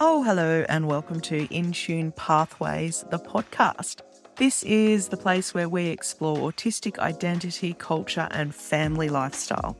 Oh, 0.00 0.22
hello, 0.22 0.64
and 0.68 0.86
welcome 0.86 1.18
to 1.22 1.48
inTune 1.48 2.14
Pathways, 2.14 3.04
the 3.10 3.18
podcast. 3.18 4.02
This 4.36 4.62
is 4.62 5.08
the 5.08 5.16
place 5.16 5.52
where 5.52 5.68
we 5.68 5.86
explore 5.86 6.52
autistic 6.52 7.00
identity, 7.00 7.74
culture, 7.74 8.28
and 8.30 8.54
family 8.54 9.08
lifestyle. 9.08 9.76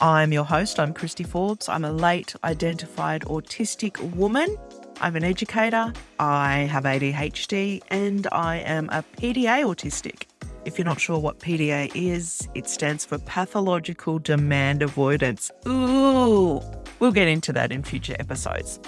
I'm 0.00 0.32
your 0.32 0.44
host, 0.44 0.78
I'm 0.78 0.94
Kristy 0.94 1.26
Forbes. 1.26 1.68
I'm 1.68 1.84
a 1.84 1.90
late 1.90 2.36
identified 2.44 3.22
autistic 3.22 3.98
woman. 4.14 4.56
I'm 5.00 5.16
an 5.16 5.24
educator, 5.24 5.92
I 6.20 6.58
have 6.70 6.84
ADHD, 6.84 7.82
and 7.88 8.28
I 8.30 8.58
am 8.58 8.88
a 8.90 9.02
PDA 9.20 9.64
autistic. 9.64 10.26
If 10.64 10.78
you're 10.78 10.84
not 10.84 11.00
sure 11.00 11.18
what 11.18 11.40
PDA 11.40 11.90
is, 11.92 12.48
it 12.54 12.68
stands 12.68 13.04
for 13.04 13.18
pathological 13.18 14.20
demand 14.20 14.82
avoidance. 14.82 15.50
Ooh, 15.66 16.62
we'll 17.00 17.10
get 17.10 17.26
into 17.26 17.52
that 17.54 17.72
in 17.72 17.82
future 17.82 18.14
episodes. 18.20 18.78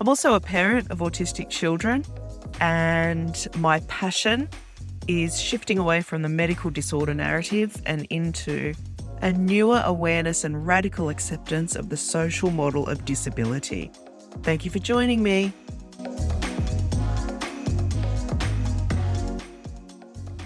I'm 0.00 0.08
also 0.08 0.34
a 0.34 0.40
parent 0.40 0.92
of 0.92 1.00
autistic 1.00 1.50
children, 1.50 2.04
and 2.60 3.48
my 3.56 3.80
passion 3.88 4.48
is 5.08 5.40
shifting 5.40 5.76
away 5.76 6.02
from 6.02 6.22
the 6.22 6.28
medical 6.28 6.70
disorder 6.70 7.14
narrative 7.14 7.82
and 7.84 8.06
into 8.08 8.74
a 9.22 9.32
newer 9.32 9.82
awareness 9.84 10.44
and 10.44 10.64
radical 10.64 11.08
acceptance 11.08 11.74
of 11.74 11.88
the 11.88 11.96
social 11.96 12.52
model 12.52 12.86
of 12.86 13.04
disability. 13.04 13.90
Thank 14.44 14.64
you 14.64 14.70
for 14.70 14.78
joining 14.78 15.20
me. 15.20 15.52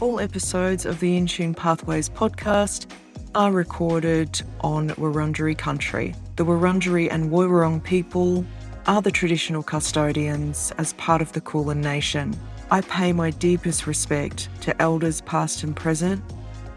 All 0.01 0.19
episodes 0.19 0.87
of 0.87 0.99
the 0.99 1.21
inTune 1.21 1.55
Pathways 1.55 2.09
podcast 2.09 2.87
are 3.35 3.53
recorded 3.53 4.41
on 4.63 4.89
Wurundjeri 4.91 5.59
country. 5.59 6.15
The 6.37 6.45
Wurundjeri 6.47 7.09
and 7.11 7.31
Woiwurrung 7.31 7.85
people 7.85 8.47
are 8.87 9.03
the 9.03 9.11
traditional 9.11 9.63
custodians 9.63 10.73
as 10.79 10.93
part 10.95 11.23
of 11.23 11.33
the 11.33 11.41
Kulin 11.41 11.81
Nation. 11.81 12.35
I 12.71 12.81
pay 12.81 13.13
my 13.13 13.31
deepest 13.31 13.87
respect 13.87 14.49
to 14.63 14.81
elders 14.83 15.21
past 15.23 15.63
and 15.63 15.77
present, 15.77 16.23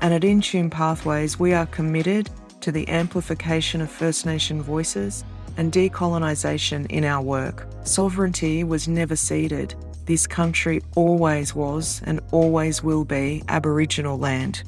and 0.01 0.13
at 0.13 0.21
inTune 0.21 0.69
Pathways, 0.69 1.39
we 1.39 1.53
are 1.53 1.65
committed 1.67 2.29
to 2.61 2.71
the 2.71 2.87
amplification 2.89 3.81
of 3.81 3.89
First 3.89 4.25
Nation 4.25 4.61
voices 4.61 5.23
and 5.57 5.71
decolonisation 5.71 6.85
in 6.91 7.05
our 7.05 7.21
work. 7.21 7.67
Sovereignty 7.83 8.63
was 8.63 8.87
never 8.87 9.15
ceded, 9.15 9.75
this 10.05 10.27
country 10.27 10.83
always 10.95 11.55
was 11.55 12.01
and 12.05 12.19
always 12.31 12.83
will 12.83 13.05
be 13.05 13.43
Aboriginal 13.47 14.19
land. 14.19 14.63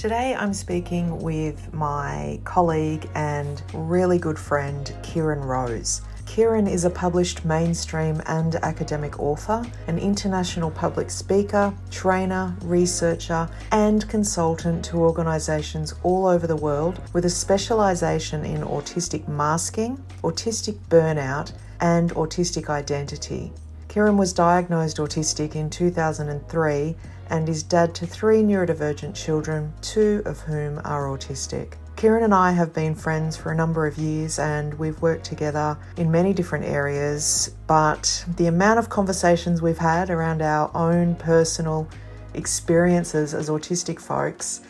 Today 0.00 0.34
I'm 0.34 0.54
speaking 0.54 1.18
with 1.18 1.74
my 1.74 2.40
colleague 2.44 3.06
and 3.14 3.62
really 3.74 4.16
good 4.16 4.38
friend, 4.38 4.90
Kieran 5.02 5.40
Rose. 5.40 6.00
Kieran 6.24 6.66
is 6.66 6.86
a 6.86 6.90
published 6.90 7.44
mainstream 7.44 8.22
and 8.24 8.54
academic 8.64 9.20
author, 9.20 9.62
an 9.88 9.98
international 9.98 10.70
public 10.70 11.10
speaker, 11.10 11.74
trainer, 11.90 12.56
researcher, 12.62 13.46
and 13.72 14.08
consultant 14.08 14.82
to 14.86 14.96
organisations 14.96 15.92
all 16.02 16.26
over 16.26 16.46
the 16.46 16.56
world 16.56 16.98
with 17.12 17.26
a 17.26 17.30
specialisation 17.30 18.42
in 18.42 18.62
autistic 18.62 19.28
masking, 19.28 20.02
autistic 20.24 20.78
burnout, 20.88 21.52
and 21.82 22.14
autistic 22.14 22.70
identity. 22.70 23.52
Kieran 23.88 24.16
was 24.16 24.32
diagnosed 24.32 24.96
autistic 24.96 25.56
in 25.56 25.68
2003 25.68 26.96
and 27.30 27.48
is 27.48 27.62
dad 27.62 27.94
to 27.94 28.06
three 28.06 28.42
neurodivergent 28.42 29.14
children, 29.14 29.72
two 29.80 30.22
of 30.26 30.40
whom 30.40 30.80
are 30.84 31.06
autistic. 31.06 31.74
Kieran 31.96 32.24
and 32.24 32.34
I 32.34 32.52
have 32.52 32.72
been 32.72 32.94
friends 32.94 33.36
for 33.36 33.52
a 33.52 33.54
number 33.54 33.86
of 33.86 33.98
years 33.98 34.38
and 34.38 34.72
we've 34.74 35.00
worked 35.02 35.24
together 35.24 35.76
in 35.96 36.10
many 36.10 36.32
different 36.32 36.64
areas, 36.64 37.54
but 37.66 38.24
the 38.36 38.46
amount 38.46 38.78
of 38.78 38.88
conversations 38.88 39.60
we've 39.60 39.78
had 39.78 40.08
around 40.08 40.40
our 40.40 40.70
own 40.74 41.14
personal 41.14 41.86
experiences 42.34 43.34
as 43.34 43.50
autistic 43.50 44.00
folks, 44.00 44.62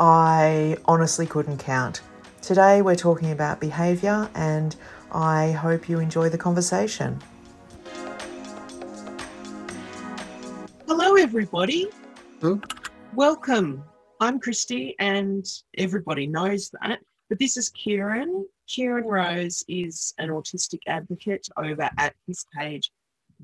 I 0.00 0.76
honestly 0.86 1.26
couldn't 1.26 1.58
count. 1.58 2.00
Today 2.40 2.80
we're 2.80 2.94
talking 2.94 3.32
about 3.32 3.60
behaviour 3.60 4.30
and 4.34 4.74
I 5.12 5.52
hope 5.52 5.88
you 5.88 5.98
enjoy 6.00 6.30
the 6.30 6.38
conversation. 6.38 7.20
Hello, 10.86 11.16
everybody. 11.16 11.90
Welcome 13.14 13.82
I'm 14.20 14.38
Kristy, 14.38 14.94
and 15.00 15.44
everybody 15.76 16.28
knows 16.28 16.70
that. 16.80 17.00
But 17.28 17.40
this 17.40 17.56
is 17.56 17.68
Kieran. 17.70 18.46
Kieran 18.68 19.06
Rose 19.06 19.64
is 19.66 20.14
an 20.18 20.28
autistic 20.28 20.78
advocate 20.86 21.48
over 21.56 21.90
at 21.98 22.14
his 22.28 22.46
page, 22.56 22.92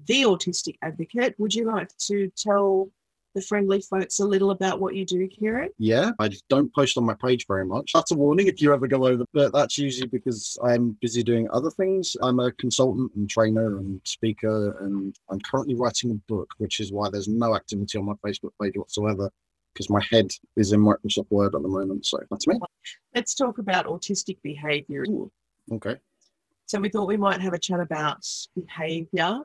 The 0.07 0.23
Autistic 0.23 0.77
Advocate. 0.83 1.35
Would 1.39 1.55
you 1.55 1.65
like 1.67 1.91
to 2.07 2.31
tell 2.37 2.89
the 3.35 3.43
friendly 3.43 3.81
folks 3.81 4.21
a 4.21 4.25
little 4.25 4.51
about 4.51 4.81
what 4.81 4.95
you 4.95 5.05
do, 5.05 5.27
Kieran? 5.29 5.71
Yeah, 5.79 6.13
I 6.19 6.31
don't 6.49 6.73
post 6.75 6.97
on 6.97 7.05
my 7.05 7.15
page 7.15 7.47
very 7.47 7.67
much. 7.67 7.93
That's 7.93 8.13
a 8.13 8.15
warning 8.15 8.47
if 8.47 8.63
you 8.63 8.73
ever 8.73 8.87
go 8.87 9.07
over, 9.07 9.25
but 9.33 9.53
that's 9.53 9.77
usually 9.77 10.09
because 10.09 10.57
I'm 10.65 10.97
busy 11.01 11.23
doing 11.23 11.49
other 11.53 11.71
things. 11.71 12.17
I'm 12.23 12.41
a 12.41 12.53
consultant 12.53 13.13
and 13.17 13.29
trainer 13.29 13.79
and 13.79 14.01
speaker, 14.05 14.79
and 14.81 15.15
I'm 15.29 15.41
currently 15.41 15.75
writing 15.75 16.13
a 16.13 16.15
book, 16.33 16.51
which 16.59 16.81
is 16.81 16.93
why 16.93 17.11
there's 17.11 17.29
no 17.29 17.55
activity 17.55 17.99
on 17.99 18.07
my 18.07 18.15
Facebook 18.25 18.53
page 18.61 18.77
whatsoever 18.77 19.31
because 19.75 19.91
my 19.91 20.01
head 20.11 20.31
is 20.57 20.73
in 20.73 20.81
Microsoft 20.81 21.31
Word 21.31 21.55
at 21.55 21.63
the 21.63 21.69
moment. 21.69 22.07
So 22.07 22.21
that's 22.31 22.47
me. 22.47 22.59
Let's 23.15 23.35
talk 23.35 23.59
about 23.59 23.87
autistic 23.87 24.39
behavior. 24.43 25.05
Okay. 25.73 25.97
So 26.67 26.81
we 26.81 26.89
thought 26.89 27.09
we 27.09 27.17
might 27.17 27.41
have 27.41 27.53
a 27.53 27.59
chat 27.59 27.81
about 27.81 28.25
behavior. 28.55 29.41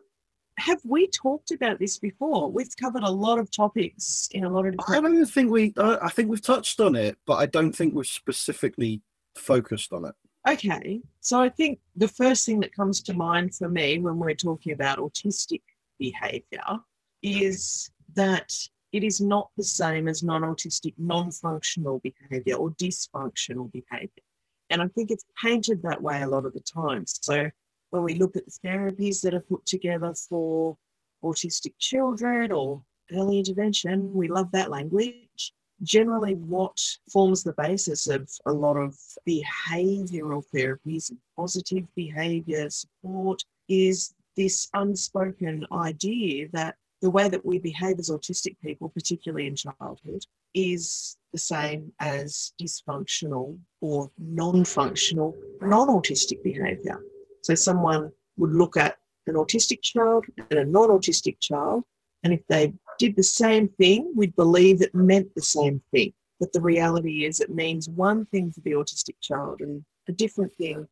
Have 0.59 0.81
we 0.83 1.07
talked 1.07 1.51
about 1.51 1.79
this 1.79 1.97
before? 1.97 2.51
We've 2.51 2.75
covered 2.75 3.03
a 3.03 3.09
lot 3.09 3.39
of 3.39 3.49
topics 3.49 4.27
in 4.31 4.43
a 4.43 4.49
lot 4.49 4.65
of 4.65 4.77
different. 4.77 5.05
I 5.05 5.09
don't 5.09 5.25
think 5.25 5.51
we. 5.51 5.73
Uh, 5.77 5.97
I 6.01 6.09
think 6.09 6.29
we've 6.29 6.41
touched 6.41 6.79
on 6.79 6.95
it, 6.95 7.17
but 7.25 7.35
I 7.35 7.45
don't 7.45 7.71
think 7.71 7.93
we've 7.93 8.05
specifically 8.05 9.01
focused 9.35 9.93
on 9.93 10.05
it. 10.05 10.15
Okay, 10.47 11.01
so 11.21 11.39
I 11.39 11.49
think 11.49 11.79
the 11.95 12.07
first 12.07 12.45
thing 12.45 12.59
that 12.61 12.75
comes 12.75 13.01
to 13.03 13.13
mind 13.13 13.55
for 13.55 13.69
me 13.69 13.99
when 13.99 14.17
we're 14.17 14.35
talking 14.35 14.73
about 14.73 14.97
autistic 14.97 15.61
behavior 15.97 16.79
is 17.21 17.91
that 18.15 18.51
it 18.91 19.03
is 19.03 19.21
not 19.21 19.49
the 19.57 19.63
same 19.63 20.07
as 20.07 20.23
non 20.23 20.41
autistic, 20.41 20.93
non 20.97 21.31
functional 21.31 21.99
behavior 21.99 22.55
or 22.55 22.71
dysfunctional 22.71 23.71
behavior. 23.71 24.23
And 24.69 24.81
I 24.81 24.87
think 24.87 25.11
it's 25.11 25.25
painted 25.41 25.81
that 25.83 26.01
way 26.01 26.21
a 26.21 26.27
lot 26.27 26.45
of 26.45 26.53
the 26.53 26.61
time. 26.61 27.05
So 27.07 27.49
when 27.89 28.03
we 28.03 28.15
look 28.15 28.35
at 28.35 28.45
the 28.45 28.67
therapies 28.67 29.21
that 29.21 29.33
are 29.33 29.41
put 29.41 29.65
together 29.65 30.13
for 30.13 30.77
autistic 31.23 31.73
children 31.79 32.51
or 32.51 32.81
early 33.13 33.39
intervention, 33.39 34.13
we 34.13 34.27
love 34.27 34.51
that 34.51 34.69
language. 34.69 35.53
Generally, 35.81 36.35
what 36.35 36.77
forms 37.11 37.43
the 37.43 37.53
basis 37.53 38.07
of 38.07 38.29
a 38.45 38.51
lot 38.51 38.75
of 38.75 38.97
behavioral 39.27 40.43
therapies 40.53 41.11
positive 41.37 41.85
behavior 41.95 42.69
support 42.69 43.41
is 43.69 44.13
this 44.35 44.67
unspoken 44.73 45.65
idea 45.71 46.47
that 46.51 46.75
the 47.01 47.09
way 47.09 47.29
that 47.29 47.45
we 47.45 47.59
behave 47.59 47.97
as 47.97 48.09
autistic 48.09 48.57
people, 48.61 48.89
particularly 48.89 49.47
in 49.47 49.55
childhood, 49.55 50.25
is 50.53 51.17
the 51.31 51.39
same 51.39 51.93
as 51.99 52.53
dysfunctional 52.61 53.57
or 53.79 54.11
non 54.17 54.65
functional, 54.65 55.35
non 55.61 55.87
autistic 55.87 56.43
behavior. 56.43 57.01
So 57.43 57.55
someone 57.55 58.11
would 58.37 58.51
look 58.51 58.77
at 58.77 58.97
an 59.27 59.35
autistic 59.35 59.81
child 59.81 60.25
and 60.37 60.59
a 60.59 60.65
non 60.65 60.89
autistic 60.89 61.39
child, 61.39 61.83
and 62.23 62.33
if 62.33 62.45
they 62.47 62.73
did 62.97 63.15
the 63.15 63.23
same 63.23 63.69
thing, 63.69 64.11
we'd 64.15 64.35
believe 64.35 64.81
it 64.81 64.93
meant 64.93 65.33
the 65.35 65.41
same 65.41 65.81
thing. 65.91 66.13
But 66.39 66.53
the 66.53 66.61
reality 66.61 67.25
is, 67.25 67.39
it 67.39 67.49
means 67.49 67.89
one 67.89 68.25
thing 68.25 68.51
for 68.51 68.61
the 68.61 68.71
autistic 68.71 69.15
child 69.21 69.61
and 69.61 69.83
a 70.07 70.11
different 70.11 70.53
thing 70.53 70.87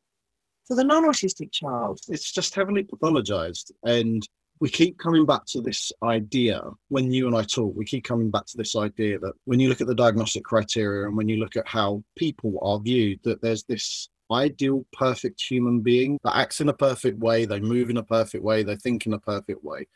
for 0.65 0.75
the 0.75 0.83
non 0.83 1.05
autistic 1.05 1.51
child. 1.51 1.99
It's 2.09 2.31
just 2.31 2.53
heavily 2.53 2.83
pathologized. 2.83 3.71
And 3.83 4.27
we 4.59 4.69
keep 4.69 4.97
coming 4.97 5.25
back 5.25 5.45
to 5.47 5.61
this 5.61 5.91
idea 6.03 6.61
when 6.89 7.11
you 7.11 7.27
and 7.27 7.35
I 7.35 7.43
talk, 7.43 7.73
we 7.75 7.85
keep 7.85 8.03
coming 8.03 8.31
back 8.31 8.45
to 8.47 8.57
this 8.57 8.75
idea 8.75 9.19
that 9.19 9.33
when 9.45 9.59
you 9.59 9.69
look 9.69 9.81
at 9.81 9.87
the 9.87 9.95
diagnostic 9.95 10.43
criteria 10.43 11.07
and 11.07 11.15
when 11.15 11.29
you 11.29 11.37
look 11.37 11.55
at 11.55 11.67
how 11.67 12.03
people 12.17 12.57
are 12.61 12.79
viewed, 12.79 13.19
that 13.23 13.41
there's 13.41 13.63
this 13.63 14.09
ideal 14.31 14.85
perfect 14.93 15.41
human 15.41 15.81
being 15.81 16.19
that 16.23 16.35
acts 16.35 16.61
in 16.61 16.69
a 16.69 16.73
perfect 16.73 17.19
way, 17.19 17.45
they 17.45 17.59
move 17.59 17.89
in 17.89 17.97
a 17.97 18.03
perfect 18.03 18.43
way, 18.43 18.63
they 18.63 18.75
think 18.75 19.05
in 19.05 19.13
a 19.13 19.19
perfect 19.19 19.63
way. 19.63 19.87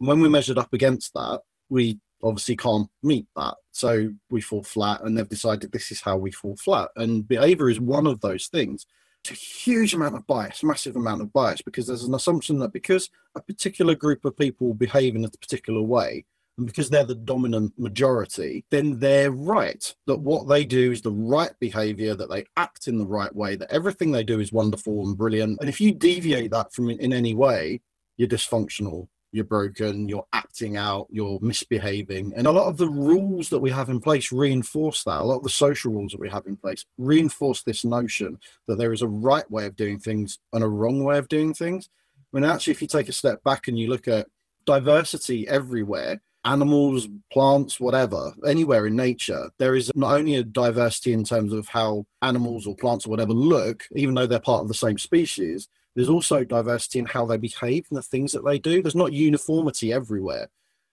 And 0.00 0.08
when 0.08 0.20
we 0.20 0.28
measured 0.28 0.58
up 0.58 0.72
against 0.72 1.14
that, 1.14 1.40
we 1.68 1.98
obviously 2.22 2.56
can't 2.56 2.88
meet 3.02 3.26
that. 3.36 3.54
So 3.72 4.12
we 4.30 4.40
fall 4.40 4.62
flat, 4.62 5.02
and 5.02 5.16
they've 5.16 5.28
decided 5.28 5.70
this 5.70 5.92
is 5.92 6.00
how 6.00 6.16
we 6.16 6.30
fall 6.32 6.56
flat. 6.56 6.90
And 6.96 7.26
behavior 7.26 7.68
is 7.68 7.80
one 7.80 8.06
of 8.06 8.20
those 8.20 8.48
things 8.48 8.86
It's 9.24 9.30
a 9.30 9.34
huge 9.34 9.94
amount 9.94 10.14
of 10.14 10.26
bias, 10.26 10.62
massive 10.62 10.96
amount 10.96 11.22
of 11.22 11.32
bias, 11.32 11.62
because 11.62 11.86
there's 11.86 12.04
an 12.04 12.14
assumption 12.14 12.58
that 12.60 12.72
because 12.72 13.10
a 13.34 13.40
particular 13.40 13.94
group 13.94 14.24
of 14.24 14.36
people 14.36 14.74
behave 14.74 15.16
in 15.16 15.24
a 15.24 15.30
particular 15.30 15.82
way, 15.82 16.24
and 16.58 16.66
because 16.66 16.90
they're 16.90 17.04
the 17.04 17.14
dominant 17.14 17.72
majority, 17.78 18.64
then 18.70 18.98
they're 18.98 19.32
right 19.32 19.94
that 20.06 20.18
what 20.18 20.48
they 20.48 20.64
do 20.64 20.92
is 20.92 21.00
the 21.00 21.12
right 21.12 21.52
behavior, 21.60 22.14
that 22.14 22.28
they 22.28 22.44
act 22.56 22.88
in 22.88 22.98
the 22.98 23.06
right 23.06 23.34
way, 23.34 23.56
that 23.56 23.72
everything 23.72 24.12
they 24.12 24.24
do 24.24 24.40
is 24.40 24.52
wonderful 24.52 25.06
and 25.06 25.16
brilliant. 25.16 25.58
And 25.60 25.68
if 25.68 25.80
you 25.80 25.92
deviate 25.92 26.50
that 26.50 26.72
from 26.72 26.90
in 26.90 27.12
any 27.12 27.34
way, 27.34 27.80
you're 28.16 28.28
dysfunctional 28.28 29.08
you're 29.32 29.44
broken, 29.44 30.08
you're 30.08 30.26
acting 30.32 30.76
out, 30.76 31.06
you're 31.10 31.38
misbehaving. 31.42 32.32
And 32.34 32.46
a 32.46 32.50
lot 32.50 32.68
of 32.68 32.78
the 32.78 32.88
rules 32.88 33.50
that 33.50 33.58
we 33.58 33.70
have 33.70 33.90
in 33.90 34.00
place 34.00 34.32
reinforce 34.32 35.04
that. 35.04 35.20
A 35.20 35.24
lot 35.24 35.38
of 35.38 35.42
the 35.42 35.50
social 35.50 35.92
rules 35.92 36.12
that 36.12 36.20
we 36.20 36.30
have 36.30 36.46
in 36.46 36.56
place 36.56 36.84
reinforce 36.96 37.62
this 37.62 37.84
notion 37.84 38.38
that 38.66 38.78
there 38.78 38.92
is 38.92 39.02
a 39.02 39.08
right 39.08 39.48
way 39.50 39.66
of 39.66 39.76
doing 39.76 39.98
things 39.98 40.38
and 40.52 40.64
a 40.64 40.68
wrong 40.68 41.04
way 41.04 41.18
of 41.18 41.28
doing 41.28 41.52
things. 41.52 41.90
I 42.32 42.40
mean, 42.40 42.50
actually, 42.50 42.72
if 42.72 42.82
you 42.82 42.88
take 42.88 43.08
a 43.08 43.12
step 43.12 43.42
back 43.44 43.68
and 43.68 43.78
you 43.78 43.88
look 43.88 44.08
at 44.08 44.28
diversity 44.64 45.46
everywhere, 45.46 46.20
animals, 46.48 47.08
plants, 47.30 47.78
whatever, 47.78 48.32
anywhere 48.46 48.86
in 48.86 48.96
nature, 48.96 49.50
there 49.58 49.76
is 49.76 49.92
not 49.94 50.14
only 50.14 50.36
a 50.36 50.42
diversity 50.42 51.12
in 51.12 51.22
terms 51.22 51.52
of 51.52 51.68
how 51.68 52.06
animals 52.22 52.66
or 52.66 52.74
plants 52.74 53.06
or 53.06 53.10
whatever 53.10 53.32
look, 53.32 53.84
even 53.92 54.14
though 54.14 54.26
they're 54.26 54.40
part 54.40 54.62
of 54.62 54.68
the 54.68 54.74
same 54.74 54.96
species, 54.96 55.68
there's 55.94 56.08
also 56.08 56.44
diversity 56.44 57.00
in 57.00 57.06
how 57.06 57.26
they 57.26 57.36
behave 57.36 57.86
and 57.90 57.98
the 57.98 58.02
things 58.02 58.32
that 58.32 58.44
they 58.44 58.58
do. 58.58 58.82
There's 58.82 58.94
not 58.94 59.12
uniformity 59.12 59.92
everywhere. 59.92 60.48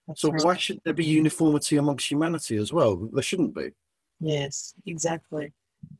That's 0.06 0.20
so 0.20 0.30
right. 0.30 0.44
why 0.44 0.56
should 0.56 0.80
there 0.84 0.92
be 0.92 1.04
uniformity 1.04 1.78
amongst 1.78 2.10
humanity 2.10 2.56
as 2.56 2.72
well? 2.72 2.96
There 3.12 3.22
shouldn't 3.22 3.54
be. 3.54 3.70
Yes, 4.20 4.74
exactly. 4.84 5.52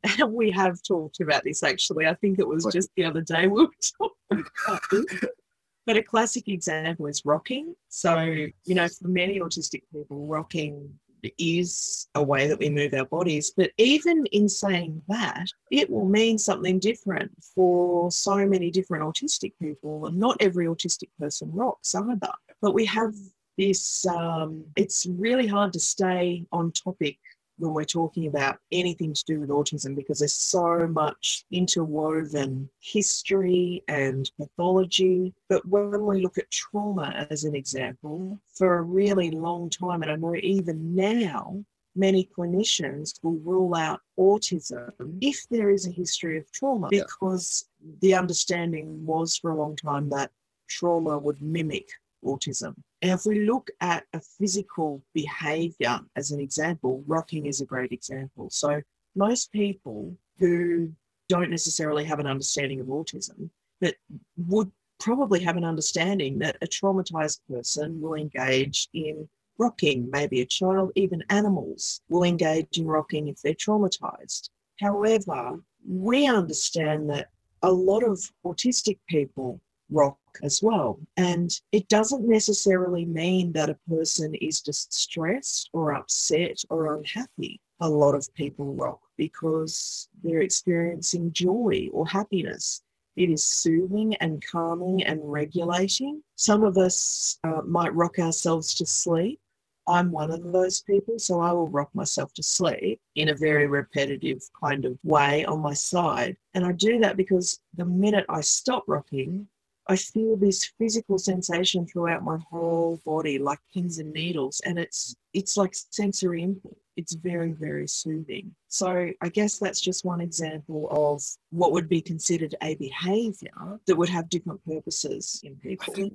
And 0.03 0.33
we 0.33 0.51
have 0.51 0.81
talked 0.83 1.19
about 1.19 1.43
this 1.43 1.63
actually. 1.63 2.05
I 2.05 2.13
think 2.13 2.37
it 2.37 2.47
was 2.47 2.65
just 2.71 2.89
the 2.95 3.05
other 3.05 3.21
day 3.21 3.47
we 3.47 3.65
were 3.65 3.71
talking 3.97 4.45
about 4.67 4.81
this. 4.91 5.05
But 5.87 5.97
a 5.97 6.03
classic 6.03 6.49
example 6.49 7.07
is 7.07 7.23
rocking. 7.25 7.73
So, 7.87 8.19
you 8.19 8.75
know, 8.75 8.87
for 8.89 9.07
many 9.07 9.39
autistic 9.39 9.83
people, 9.91 10.27
rocking 10.27 10.93
is 11.39 12.07
a 12.13 12.21
way 12.21 12.47
that 12.47 12.59
we 12.59 12.69
move 12.69 12.93
our 12.93 13.05
bodies. 13.05 13.53
But 13.55 13.71
even 13.77 14.25
in 14.27 14.49
saying 14.49 15.01
that, 15.07 15.47
it 15.71 15.89
will 15.89 16.05
mean 16.05 16.37
something 16.37 16.79
different 16.79 17.31
for 17.55 18.11
so 18.11 18.45
many 18.45 18.69
different 18.69 19.05
autistic 19.05 19.53
people. 19.61 20.05
And 20.07 20.17
not 20.17 20.37
every 20.41 20.65
autistic 20.65 21.09
person 21.19 21.49
rocks 21.53 21.95
either. 21.95 22.33
But 22.61 22.73
we 22.73 22.85
have 22.85 23.13
this, 23.57 24.05
um, 24.07 24.65
it's 24.75 25.07
really 25.09 25.47
hard 25.47 25.71
to 25.73 25.79
stay 25.79 26.45
on 26.51 26.73
topic 26.73 27.17
when 27.57 27.73
we're 27.73 27.85
talking 27.85 28.27
about 28.27 28.59
anything 28.71 29.13
to 29.13 29.23
do 29.25 29.39
with 29.39 29.49
autism 29.49 29.95
because 29.95 30.19
there's 30.19 30.35
so 30.35 30.87
much 30.87 31.45
interwoven 31.51 32.69
history 32.79 33.83
and 33.87 34.29
pathology. 34.39 35.33
But 35.49 35.67
when 35.67 36.05
we 36.05 36.21
look 36.21 36.37
at 36.37 36.51
trauma 36.51 37.27
as 37.29 37.43
an 37.43 37.55
example, 37.55 38.39
for 38.53 38.77
a 38.77 38.81
really 38.81 39.31
long 39.31 39.69
time, 39.69 40.03
and 40.03 40.11
I 40.11 40.15
know 40.15 40.35
even 40.35 40.95
now, 40.95 41.63
many 41.95 42.29
clinicians 42.37 43.13
will 43.23 43.39
rule 43.39 43.75
out 43.75 44.01
autism 44.19 44.91
if 45.21 45.47
there 45.49 45.71
is 45.71 45.87
a 45.87 45.91
history 45.91 46.37
of 46.37 46.51
trauma 46.51 46.87
because 46.89 47.65
the 48.01 48.13
understanding 48.13 49.05
was 49.05 49.35
for 49.35 49.51
a 49.51 49.55
long 49.55 49.75
time 49.75 50.09
that 50.09 50.31
trauma 50.67 51.17
would 51.17 51.41
mimic 51.41 51.89
autism. 52.23 52.75
And 53.01 53.11
if 53.11 53.25
we 53.25 53.45
look 53.45 53.69
at 53.79 54.05
a 54.13 54.19
physical 54.19 55.03
behavior 55.13 55.99
as 56.15 56.31
an 56.31 56.39
example, 56.39 57.03
rocking 57.05 57.45
is 57.45 57.61
a 57.61 57.65
great 57.65 57.91
example. 57.91 58.49
So 58.49 58.81
most 59.15 59.51
people 59.51 60.15
who 60.39 60.91
don't 61.29 61.51
necessarily 61.51 62.05
have 62.05 62.19
an 62.19 62.27
understanding 62.27 62.79
of 62.79 62.87
autism, 62.87 63.49
but 63.81 63.95
would 64.37 64.71
probably 64.99 65.43
have 65.43 65.57
an 65.57 65.63
understanding 65.63 66.39
that 66.39 66.57
a 66.61 66.67
traumatized 66.67 67.39
person 67.49 68.01
will 68.01 68.15
engage 68.15 68.87
in 68.93 69.27
rocking. 69.59 70.09
Maybe 70.11 70.41
a 70.41 70.45
child, 70.45 70.91
even 70.95 71.23
animals, 71.29 72.01
will 72.09 72.23
engage 72.23 72.77
in 72.77 72.87
rocking 72.87 73.27
if 73.27 73.41
they're 73.41 73.53
traumatized. 73.53 74.49
However, 74.79 75.59
we 75.87 76.27
understand 76.27 77.09
that 77.09 77.29
a 77.61 77.71
lot 77.71 78.03
of 78.03 78.19
autistic 78.45 78.99
people 79.07 79.61
rock 79.89 80.17
as 80.43 80.61
well. 80.61 80.99
And 81.15 81.51
it 81.71 81.87
doesn't 81.87 82.27
necessarily 82.27 83.05
mean 83.05 83.51
that 83.53 83.69
a 83.69 83.79
person 83.89 84.35
is 84.35 84.61
distressed 84.61 85.69
or 85.73 85.93
upset 85.93 86.63
or 86.69 86.95
unhappy. 86.95 87.59
A 87.79 87.89
lot 87.89 88.15
of 88.15 88.33
people 88.33 88.73
rock 88.73 88.99
because 89.17 90.09
they're 90.23 90.41
experiencing 90.41 91.31
joy 91.31 91.89
or 91.91 92.07
happiness. 92.07 92.81
It 93.15 93.31
is 93.31 93.43
soothing 93.43 94.15
and 94.15 94.45
calming 94.45 95.03
and 95.03 95.19
regulating. 95.23 96.21
Some 96.35 96.63
of 96.63 96.77
us 96.77 97.39
uh, 97.43 97.61
might 97.65 97.93
rock 97.95 98.19
ourselves 98.19 98.75
to 98.75 98.85
sleep. 98.85 99.39
I'm 99.87 100.11
one 100.11 100.31
of 100.31 100.43
those 100.51 100.81
people, 100.81 101.17
so 101.17 101.39
I 101.39 101.51
will 101.53 101.69
rock 101.69 101.89
myself 101.95 102.33
to 102.33 102.43
sleep 102.43 102.99
in 103.15 103.29
a 103.29 103.35
very 103.35 103.67
repetitive 103.67 104.41
kind 104.61 104.85
of 104.85 104.99
way 105.03 105.45
on 105.45 105.61
my 105.61 105.73
side. 105.73 106.35
And 106.53 106.65
I 106.65 106.73
do 106.73 106.99
that 106.99 107.15
because 107.15 107.59
the 107.75 107.85
minute 107.85 108.25
I 108.27 108.41
stop 108.41 108.83
rocking, 108.87 109.47
I 109.89 109.95
feel 109.95 110.35
this 110.35 110.65
physical 110.77 111.17
sensation 111.17 111.87
throughout 111.87 112.23
my 112.23 112.37
whole 112.49 112.99
body, 113.05 113.39
like 113.39 113.59
pins 113.73 113.99
and 113.99 114.11
needles, 114.11 114.61
and 114.65 114.77
it's 114.77 115.15
it's 115.33 115.55
like 115.55 115.73
sensory 115.73 116.43
input. 116.43 116.77
It's 116.97 117.13
very 117.13 117.51
very 117.51 117.87
soothing. 117.87 118.53
So 118.67 119.11
I 119.21 119.29
guess 119.29 119.59
that's 119.59 119.79
just 119.79 120.03
one 120.03 120.21
example 120.21 120.87
of 120.91 121.23
what 121.51 121.71
would 121.71 121.87
be 121.87 122.01
considered 122.01 122.55
a 122.61 122.75
behaviour 122.75 123.79
that 123.85 123.95
would 123.95 124.09
have 124.09 124.29
different 124.29 124.63
purposes 124.65 125.39
in 125.43 125.55
people. 125.55 125.93
I 125.93 125.95
think 125.95 126.13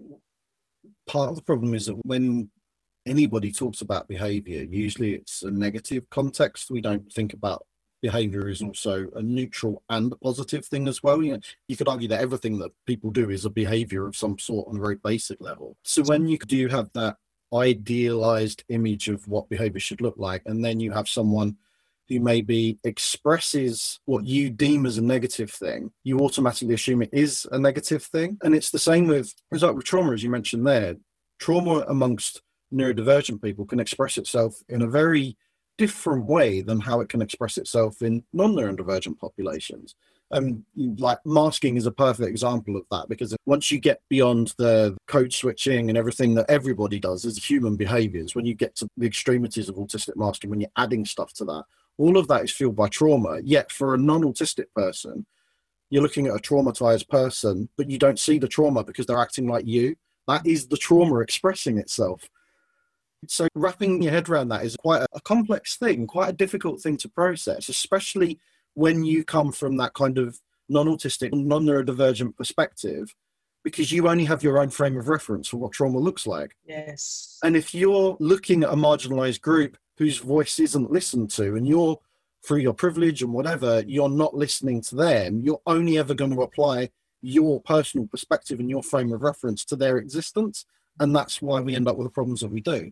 part 1.06 1.30
of 1.30 1.36
the 1.36 1.42
problem 1.42 1.74
is 1.74 1.86
that 1.86 1.96
when 2.04 2.50
anybody 3.06 3.52
talks 3.52 3.80
about 3.80 4.08
behaviour, 4.08 4.64
usually 4.64 5.14
it's 5.14 5.42
a 5.42 5.50
negative 5.50 6.08
context. 6.10 6.70
We 6.70 6.80
don't 6.80 7.10
think 7.12 7.32
about 7.32 7.66
behavior 8.02 8.48
is 8.48 8.60
also 8.60 9.08
a 9.14 9.22
neutral 9.22 9.82
and 9.88 10.12
a 10.12 10.16
positive 10.16 10.66
thing 10.66 10.88
as 10.88 11.02
well. 11.02 11.22
You 11.22 11.34
know, 11.34 11.40
you 11.68 11.76
could 11.76 11.88
argue 11.88 12.08
that 12.08 12.20
everything 12.20 12.58
that 12.58 12.72
people 12.86 13.10
do 13.10 13.30
is 13.30 13.44
a 13.44 13.50
behavior 13.50 14.06
of 14.06 14.16
some 14.16 14.38
sort 14.38 14.68
on 14.68 14.76
a 14.76 14.80
very 14.80 14.96
basic 14.96 15.40
level. 15.40 15.76
So 15.82 16.02
when 16.02 16.26
you 16.26 16.36
do 16.38 16.68
have 16.68 16.90
that 16.94 17.16
idealized 17.54 18.64
image 18.68 19.08
of 19.08 19.26
what 19.28 19.48
behavior 19.48 19.80
should 19.80 20.00
look 20.00 20.16
like, 20.18 20.42
and 20.46 20.64
then 20.64 20.80
you 20.80 20.90
have 20.92 21.08
someone 21.08 21.56
who 22.08 22.18
maybe 22.18 22.78
expresses 22.84 24.00
what 24.04 24.24
you 24.24 24.50
deem 24.50 24.84
as 24.84 24.98
a 24.98 25.02
negative 25.02 25.50
thing, 25.50 25.92
you 26.02 26.18
automatically 26.18 26.74
assume 26.74 27.02
it 27.02 27.10
is 27.12 27.46
a 27.52 27.58
negative 27.58 28.02
thing. 28.02 28.36
And 28.42 28.54
it's 28.54 28.70
the 28.70 28.78
same 28.78 29.06
with, 29.06 29.32
it's 29.50 29.62
like 29.62 29.74
with 29.74 29.84
trauma, 29.84 30.12
as 30.12 30.22
you 30.22 30.30
mentioned 30.30 30.66
there. 30.66 30.96
Trauma 31.38 31.84
amongst 31.88 32.42
neurodivergent 32.72 33.40
people 33.40 33.64
can 33.64 33.80
express 33.80 34.18
itself 34.18 34.60
in 34.68 34.82
a 34.82 34.86
very 34.86 35.36
different 35.82 36.26
way 36.26 36.60
than 36.60 36.78
how 36.78 37.00
it 37.00 37.08
can 37.08 37.20
express 37.20 37.58
itself 37.58 38.02
in 38.02 38.22
non-neurodivergent 38.32 39.18
populations. 39.18 39.96
Um, 40.30 40.64
like 40.76 41.18
masking 41.24 41.76
is 41.76 41.86
a 41.86 41.90
perfect 41.90 42.28
example 42.28 42.76
of 42.76 42.84
that 42.92 43.08
because 43.08 43.34
once 43.46 43.72
you 43.72 43.80
get 43.80 44.00
beyond 44.08 44.54
the 44.58 44.96
code 45.08 45.32
switching 45.32 45.88
and 45.88 45.98
everything 45.98 46.34
that 46.36 46.48
everybody 46.48 47.00
does 47.00 47.24
as 47.24 47.36
human 47.36 47.74
behaviors, 47.74 48.36
when 48.36 48.46
you 48.46 48.54
get 48.54 48.76
to 48.76 48.86
the 48.96 49.06
extremities 49.06 49.68
of 49.68 49.74
autistic 49.74 50.14
masking, 50.14 50.50
when 50.50 50.60
you're 50.60 50.70
adding 50.76 51.04
stuff 51.04 51.32
to 51.34 51.44
that, 51.44 51.64
all 51.98 52.16
of 52.16 52.28
that 52.28 52.44
is 52.44 52.52
fueled 52.52 52.76
by 52.76 52.88
trauma. 52.88 53.40
Yet 53.42 53.72
for 53.72 53.94
a 53.94 53.98
non-autistic 53.98 54.66
person, 54.76 55.26
you're 55.90 56.02
looking 56.04 56.28
at 56.28 56.36
a 56.36 56.38
traumatized 56.38 57.08
person, 57.08 57.68
but 57.76 57.90
you 57.90 57.98
don't 57.98 58.20
see 58.20 58.38
the 58.38 58.46
trauma 58.46 58.84
because 58.84 59.04
they're 59.04 59.18
acting 59.18 59.48
like 59.48 59.66
you. 59.66 59.96
That 60.28 60.46
is 60.46 60.68
the 60.68 60.76
trauma 60.76 61.18
expressing 61.18 61.76
itself. 61.78 62.30
So 63.28 63.48
wrapping 63.54 64.02
your 64.02 64.12
head 64.12 64.28
around 64.28 64.48
that 64.48 64.64
is 64.64 64.76
quite 64.76 65.06
a 65.12 65.20
complex 65.20 65.76
thing, 65.76 66.06
quite 66.06 66.30
a 66.30 66.32
difficult 66.32 66.80
thing 66.80 66.96
to 66.98 67.08
process, 67.08 67.68
especially 67.68 68.38
when 68.74 69.04
you 69.04 69.24
come 69.24 69.52
from 69.52 69.76
that 69.76 69.94
kind 69.94 70.18
of 70.18 70.40
non-autistic, 70.68 71.32
non-neurodivergent 71.32 72.36
perspective, 72.36 73.14
because 73.62 73.92
you 73.92 74.08
only 74.08 74.24
have 74.24 74.42
your 74.42 74.58
own 74.58 74.70
frame 74.70 74.96
of 74.96 75.08
reference 75.08 75.48
for 75.48 75.58
what 75.58 75.72
trauma 75.72 75.98
looks 75.98 76.26
like. 76.26 76.56
Yes. 76.64 77.38
And 77.44 77.56
if 77.56 77.74
you're 77.74 78.16
looking 78.18 78.64
at 78.64 78.72
a 78.72 78.76
marginalized 78.76 79.40
group 79.40 79.76
whose 79.98 80.18
voice 80.18 80.58
isn't 80.58 80.90
listened 80.90 81.30
to, 81.30 81.54
and 81.54 81.68
you're 81.68 81.98
through 82.44 82.58
your 82.58 82.74
privilege 82.74 83.22
and 83.22 83.32
whatever, 83.32 83.84
you're 83.86 84.08
not 84.08 84.34
listening 84.34 84.80
to 84.80 84.96
them, 84.96 85.40
you're 85.40 85.62
only 85.66 85.96
ever 85.98 86.14
going 86.14 86.34
to 86.34 86.42
apply 86.42 86.90
your 87.20 87.60
personal 87.60 88.08
perspective 88.08 88.58
and 88.58 88.68
your 88.68 88.82
frame 88.82 89.12
of 89.12 89.22
reference 89.22 89.64
to 89.66 89.76
their 89.76 89.98
existence. 89.98 90.64
And 90.98 91.14
that's 91.14 91.40
why 91.40 91.60
we 91.60 91.76
end 91.76 91.86
up 91.86 91.96
with 91.96 92.06
the 92.06 92.12
problems 92.12 92.40
that 92.40 92.50
we 92.50 92.60
do. 92.60 92.90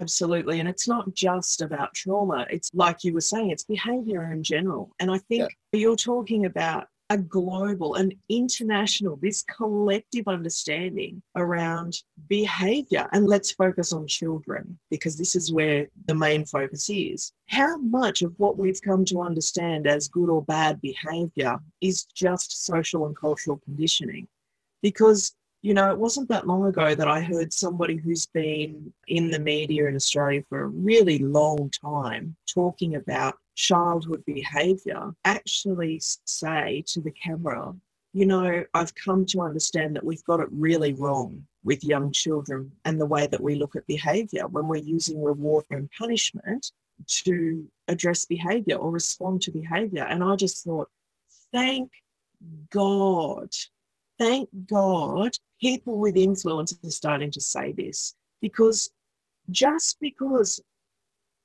Absolutely. 0.00 0.60
And 0.60 0.68
it's 0.68 0.86
not 0.86 1.14
just 1.14 1.62
about 1.62 1.94
trauma. 1.94 2.46
It's 2.50 2.70
like 2.74 3.02
you 3.02 3.14
were 3.14 3.20
saying, 3.20 3.50
it's 3.50 3.64
behavior 3.64 4.30
in 4.30 4.42
general. 4.42 4.90
And 5.00 5.10
I 5.10 5.18
think 5.18 5.48
yeah. 5.72 5.80
you're 5.80 5.96
talking 5.96 6.44
about 6.44 6.88
a 7.10 7.16
global 7.16 7.94
an 7.94 8.10
international, 8.28 9.16
this 9.22 9.44
collective 9.44 10.26
understanding 10.26 11.22
around 11.36 11.98
behavior. 12.28 13.08
And 13.12 13.26
let's 13.26 13.52
focus 13.52 13.92
on 13.92 14.06
children 14.06 14.78
because 14.90 15.16
this 15.16 15.36
is 15.36 15.52
where 15.52 15.86
the 16.06 16.14
main 16.14 16.44
focus 16.44 16.90
is. 16.90 17.32
How 17.46 17.76
much 17.78 18.22
of 18.22 18.34
what 18.38 18.58
we've 18.58 18.80
come 18.82 19.04
to 19.06 19.20
understand 19.20 19.86
as 19.86 20.08
good 20.08 20.28
or 20.28 20.42
bad 20.42 20.80
behavior 20.80 21.58
is 21.80 22.04
just 22.04 22.66
social 22.66 23.06
and 23.06 23.16
cultural 23.16 23.60
conditioning? 23.64 24.26
Because 24.82 25.34
You 25.66 25.74
know, 25.74 25.90
it 25.90 25.98
wasn't 25.98 26.28
that 26.28 26.46
long 26.46 26.64
ago 26.64 26.94
that 26.94 27.08
I 27.08 27.20
heard 27.20 27.52
somebody 27.52 27.96
who's 27.96 28.26
been 28.26 28.92
in 29.08 29.32
the 29.32 29.40
media 29.40 29.88
in 29.88 29.96
Australia 29.96 30.44
for 30.48 30.62
a 30.62 30.68
really 30.68 31.18
long 31.18 31.70
time 31.70 32.36
talking 32.46 32.94
about 32.94 33.34
childhood 33.56 34.22
behavior 34.26 35.12
actually 35.24 36.00
say 36.24 36.84
to 36.86 37.00
the 37.00 37.10
camera, 37.10 37.74
you 38.12 38.26
know, 38.26 38.62
I've 38.74 38.94
come 38.94 39.26
to 39.26 39.40
understand 39.40 39.96
that 39.96 40.04
we've 40.04 40.22
got 40.22 40.38
it 40.38 40.46
really 40.52 40.92
wrong 40.92 41.44
with 41.64 41.82
young 41.82 42.12
children 42.12 42.70
and 42.84 43.00
the 43.00 43.04
way 43.04 43.26
that 43.26 43.42
we 43.42 43.56
look 43.56 43.74
at 43.74 43.88
behavior 43.88 44.46
when 44.46 44.68
we're 44.68 44.76
using 44.76 45.20
reward 45.20 45.64
and 45.72 45.90
punishment 45.98 46.70
to 47.24 47.66
address 47.88 48.24
behavior 48.24 48.76
or 48.76 48.92
respond 48.92 49.42
to 49.42 49.50
behavior. 49.50 50.04
And 50.04 50.22
I 50.22 50.36
just 50.36 50.62
thought, 50.62 50.88
thank 51.50 51.90
God, 52.70 53.48
thank 54.16 54.48
God 54.68 55.36
people 55.60 55.98
with 55.98 56.16
influence 56.16 56.72
are 56.84 56.90
starting 56.90 57.30
to 57.30 57.40
say 57.40 57.72
this 57.72 58.14
because 58.40 58.90
just 59.50 59.98
because 60.00 60.60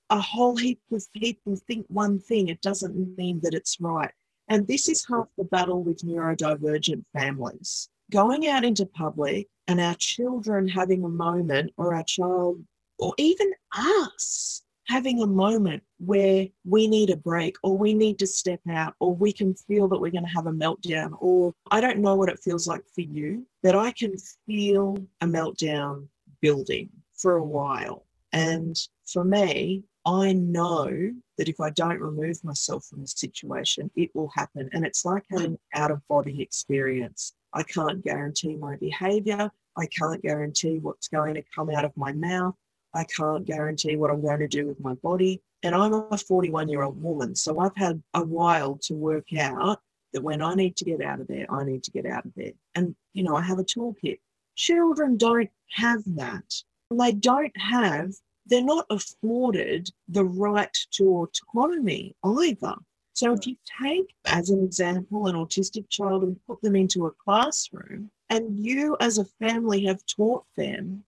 a 0.09 0.19
whole 0.19 0.57
heap 0.57 0.81
of 0.91 1.03
people 1.13 1.55
think 1.67 1.85
one 1.87 2.19
thing, 2.19 2.49
it 2.49 2.61
doesn't 2.61 3.17
mean 3.17 3.39
that 3.43 3.53
it's 3.53 3.77
right. 3.79 4.11
And 4.49 4.67
this 4.67 4.89
is 4.89 5.05
half 5.09 5.27
the 5.37 5.45
battle 5.45 5.83
with 5.83 5.99
neurodivergent 5.99 7.05
families. 7.13 7.89
Going 8.11 8.47
out 8.47 8.65
into 8.65 8.85
public 8.85 9.47
and 9.67 9.79
our 9.79 9.95
children 9.95 10.67
having 10.67 11.05
a 11.05 11.09
moment, 11.09 11.71
or 11.77 11.95
our 11.95 12.03
child, 12.03 12.61
or 12.99 13.13
even 13.17 13.53
us 13.73 14.63
having 14.87 15.21
a 15.21 15.27
moment 15.27 15.83
where 15.99 16.47
we 16.65 16.87
need 16.87 17.09
a 17.09 17.17
break, 17.17 17.55
or 17.63 17.77
we 17.77 17.93
need 17.93 18.19
to 18.19 18.27
step 18.27 18.59
out, 18.69 18.95
or 18.99 19.13
we 19.13 19.31
can 19.31 19.53
feel 19.53 19.87
that 19.87 19.99
we're 19.99 20.11
going 20.11 20.25
to 20.25 20.31
have 20.31 20.47
a 20.47 20.51
meltdown, 20.51 21.15
or 21.19 21.53
I 21.69 21.81
don't 21.81 21.99
know 21.99 22.15
what 22.15 22.29
it 22.29 22.39
feels 22.39 22.67
like 22.67 22.83
for 22.93 23.01
you, 23.01 23.45
but 23.63 23.75
I 23.75 23.91
can 23.91 24.15
feel 24.45 24.97
a 25.21 25.25
meltdown 25.25 26.07
building 26.41 26.89
for 27.15 27.35
a 27.37 27.43
while. 27.43 28.05
And 28.33 28.75
for 29.05 29.23
me, 29.23 29.83
I 30.05 30.33
know 30.33 30.89
that 31.37 31.49
if 31.49 31.59
I 31.59 31.69
don't 31.69 31.99
remove 31.99 32.43
myself 32.43 32.85
from 32.85 33.01
the 33.01 33.07
situation, 33.07 33.91
it 33.95 34.09
will 34.15 34.31
happen. 34.35 34.69
And 34.73 34.85
it's 34.85 35.05
like 35.05 35.23
having 35.29 35.59
out 35.75 35.91
of 35.91 36.07
body 36.07 36.41
experience. 36.41 37.33
I 37.53 37.63
can't 37.63 38.03
guarantee 38.03 38.55
my 38.55 38.77
behavior. 38.77 39.51
I 39.77 39.85
can't 39.85 40.21
guarantee 40.21 40.79
what's 40.79 41.07
going 41.07 41.35
to 41.35 41.43
come 41.53 41.69
out 41.69 41.85
of 41.85 41.95
my 41.95 42.13
mouth. 42.13 42.55
I 42.93 43.05
can't 43.05 43.45
guarantee 43.45 43.95
what 43.95 44.11
I'm 44.11 44.21
going 44.21 44.39
to 44.39 44.47
do 44.47 44.67
with 44.67 44.79
my 44.79 44.93
body. 44.95 45.41
And 45.63 45.75
I'm 45.75 45.93
a 45.93 46.17
41 46.17 46.69
year 46.69 46.83
old 46.83 47.01
woman. 47.01 47.35
So 47.35 47.59
I've 47.59 47.75
had 47.75 48.01
a 48.13 48.23
while 48.23 48.77
to 48.83 48.93
work 48.93 49.33
out 49.37 49.79
that 50.13 50.23
when 50.23 50.41
I 50.41 50.55
need 50.55 50.75
to 50.77 50.85
get 50.85 51.01
out 51.01 51.21
of 51.21 51.27
there, 51.27 51.45
I 51.51 51.63
need 51.63 51.83
to 51.83 51.91
get 51.91 52.05
out 52.05 52.25
of 52.25 52.33
there. 52.35 52.53
And, 52.75 52.95
you 53.13 53.23
know, 53.23 53.35
I 53.35 53.41
have 53.41 53.59
a 53.59 53.63
toolkit. 53.63 54.19
Children 54.55 55.17
don't 55.17 55.49
have 55.69 56.03
that. 56.15 56.63
They 56.89 57.13
don't 57.13 57.55
have 57.57 58.13
they're 58.47 58.63
not 58.63 58.85
afforded 58.89 59.89
the 60.09 60.25
right 60.25 60.77
to 60.91 61.27
autonomy 61.27 62.15
either. 62.23 62.75
So 63.13 63.33
if 63.33 63.45
you 63.45 63.55
take, 63.81 64.13
as 64.25 64.49
an 64.49 64.63
example, 64.63 65.27
an 65.27 65.35
autistic 65.35 65.89
child 65.89 66.23
and 66.23 66.39
put 66.47 66.61
them 66.61 66.75
into 66.75 67.05
a 67.05 67.11
classroom, 67.11 68.09
and 68.29 68.59
you 68.59 68.97
as 68.99 69.17
a 69.17 69.25
family 69.25 69.85
have 69.85 70.05
taught 70.05 70.45
them 70.55 71.03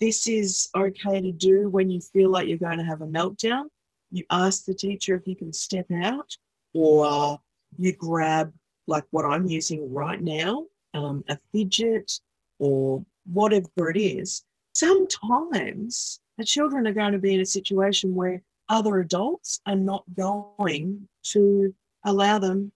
this 0.00 0.26
is 0.26 0.68
okay 0.76 1.20
to 1.20 1.32
do 1.32 1.68
when 1.68 1.90
you 1.90 2.00
feel 2.00 2.30
like 2.30 2.48
you're 2.48 2.58
going 2.58 2.78
to 2.78 2.84
have 2.84 3.02
a 3.02 3.06
meltdown, 3.06 3.64
you 4.10 4.24
ask 4.30 4.64
the 4.64 4.74
teacher 4.74 5.16
if 5.16 5.26
you 5.26 5.36
can 5.36 5.52
step 5.52 5.86
out, 5.90 6.36
or 6.74 7.38
you 7.78 7.92
grab, 7.92 8.52
like 8.86 9.04
what 9.10 9.24
I'm 9.24 9.46
using 9.46 9.92
right 9.92 10.20
now, 10.20 10.66
um, 10.94 11.24
a 11.28 11.38
fidget 11.52 12.20
or 12.58 13.04
whatever 13.32 13.90
it 13.90 13.98
is. 13.98 14.44
Sometimes 14.74 16.20
the 16.38 16.44
children 16.44 16.86
are 16.86 16.92
going 16.92 17.12
to 17.12 17.18
be 17.18 17.34
in 17.34 17.40
a 17.40 17.46
situation 17.46 18.14
where 18.14 18.42
other 18.68 18.98
adults 18.98 19.60
are 19.66 19.76
not 19.76 20.04
going 20.16 21.08
to 21.22 21.74
allow 22.04 22.38
them 22.38 22.72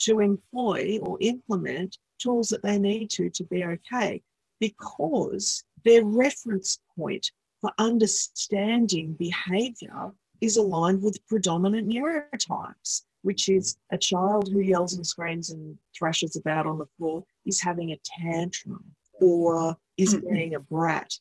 to 0.00 0.20
employ 0.20 0.98
or 1.02 1.16
implement 1.20 1.98
tools 2.18 2.48
that 2.48 2.62
they 2.62 2.78
need 2.78 3.10
to 3.10 3.30
to 3.30 3.44
be 3.44 3.64
okay 3.64 4.22
because 4.60 5.64
their 5.84 6.04
reference 6.04 6.78
point 6.96 7.30
for 7.60 7.70
understanding 7.78 9.14
behavior 9.14 10.12
is 10.40 10.56
aligned 10.56 11.02
with 11.02 11.24
predominant 11.26 11.88
neurotypes, 11.88 13.02
which 13.22 13.48
is 13.48 13.76
a 13.92 13.98
child 13.98 14.50
who 14.50 14.60
yells 14.60 14.94
and 14.94 15.06
screams 15.06 15.50
and 15.50 15.78
thrashes 15.96 16.36
about 16.36 16.66
on 16.66 16.78
the 16.78 16.86
floor 16.98 17.24
is 17.46 17.60
having 17.60 17.92
a 17.92 18.00
tantrum 18.04 18.84
or 19.20 19.76
is 19.96 20.14
being 20.28 20.54
a 20.54 20.60
brat 20.60 21.14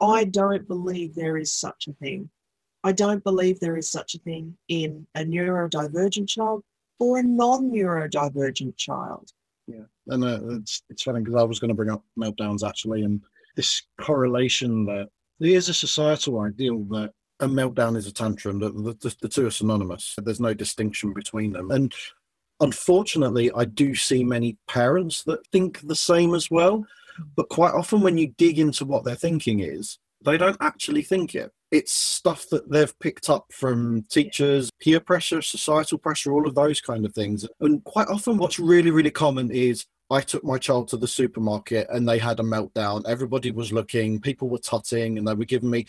I 0.00 0.24
don't 0.24 0.66
believe 0.66 1.14
there 1.14 1.36
is 1.36 1.52
such 1.52 1.88
a 1.88 1.92
thing. 1.94 2.30
I 2.84 2.92
don't 2.92 3.22
believe 3.24 3.60
there 3.60 3.76
is 3.76 3.90
such 3.90 4.14
a 4.14 4.18
thing 4.18 4.56
in 4.68 5.06
a 5.14 5.20
neurodivergent 5.20 6.28
child 6.28 6.62
or 6.98 7.18
a 7.18 7.22
non 7.22 7.70
neurodivergent 7.70 8.76
child. 8.76 9.32
Yeah, 9.66 9.84
and 10.06 10.24
uh, 10.24 10.40
it's 10.56 10.82
it's 10.88 11.02
funny 11.02 11.20
because 11.20 11.34
I 11.34 11.42
was 11.42 11.58
going 11.58 11.68
to 11.68 11.74
bring 11.74 11.90
up 11.90 12.04
meltdowns 12.18 12.66
actually, 12.66 13.02
and 13.02 13.20
this 13.58 13.82
correlation 14.00 14.84
that 14.84 15.08
there 15.40 15.50
is 15.50 15.68
a 15.68 15.74
societal 15.74 16.40
ideal 16.40 16.84
that 16.84 17.10
a 17.40 17.48
meltdown 17.48 17.96
is 17.96 18.06
a 18.06 18.12
tantrum, 18.12 18.60
that 18.60 18.72
the, 18.72 18.96
the, 19.00 19.16
the 19.22 19.28
two 19.28 19.46
are 19.46 19.50
synonymous. 19.50 20.14
There's 20.22 20.40
no 20.40 20.54
distinction 20.54 21.12
between 21.12 21.52
them, 21.52 21.72
and 21.72 21.92
unfortunately, 22.60 23.50
I 23.56 23.64
do 23.64 23.96
see 23.96 24.22
many 24.22 24.58
parents 24.68 25.24
that 25.24 25.44
think 25.48 25.80
the 25.80 25.96
same 25.96 26.34
as 26.34 26.50
well. 26.50 26.86
But 27.34 27.48
quite 27.48 27.74
often, 27.74 28.00
when 28.00 28.16
you 28.16 28.28
dig 28.38 28.60
into 28.60 28.84
what 28.84 29.02
their 29.04 29.16
thinking 29.16 29.58
is, 29.58 29.98
they 30.24 30.38
don't 30.38 30.56
actually 30.60 31.02
think 31.02 31.34
it. 31.34 31.50
It's 31.72 31.92
stuff 31.92 32.46
that 32.50 32.70
they've 32.70 32.96
picked 33.00 33.28
up 33.28 33.46
from 33.52 34.04
teachers, 34.08 34.70
peer 34.80 35.00
pressure, 35.00 35.42
societal 35.42 35.98
pressure, 35.98 36.32
all 36.32 36.46
of 36.46 36.54
those 36.54 36.80
kind 36.80 37.04
of 37.04 37.12
things. 37.12 37.44
And 37.60 37.82
quite 37.82 38.06
often, 38.06 38.38
what's 38.38 38.60
really, 38.60 38.92
really 38.92 39.10
common 39.10 39.50
is 39.50 39.84
I 40.10 40.20
took 40.20 40.42
my 40.42 40.58
child 40.58 40.88
to 40.88 40.96
the 40.96 41.06
supermarket 41.06 41.86
and 41.90 42.08
they 42.08 42.18
had 42.18 42.40
a 42.40 42.42
meltdown. 42.42 43.06
Everybody 43.06 43.50
was 43.50 43.72
looking, 43.72 44.20
people 44.20 44.48
were 44.48 44.58
tutting, 44.58 45.18
and 45.18 45.28
they 45.28 45.34
were 45.34 45.44
giving 45.44 45.70
me. 45.70 45.86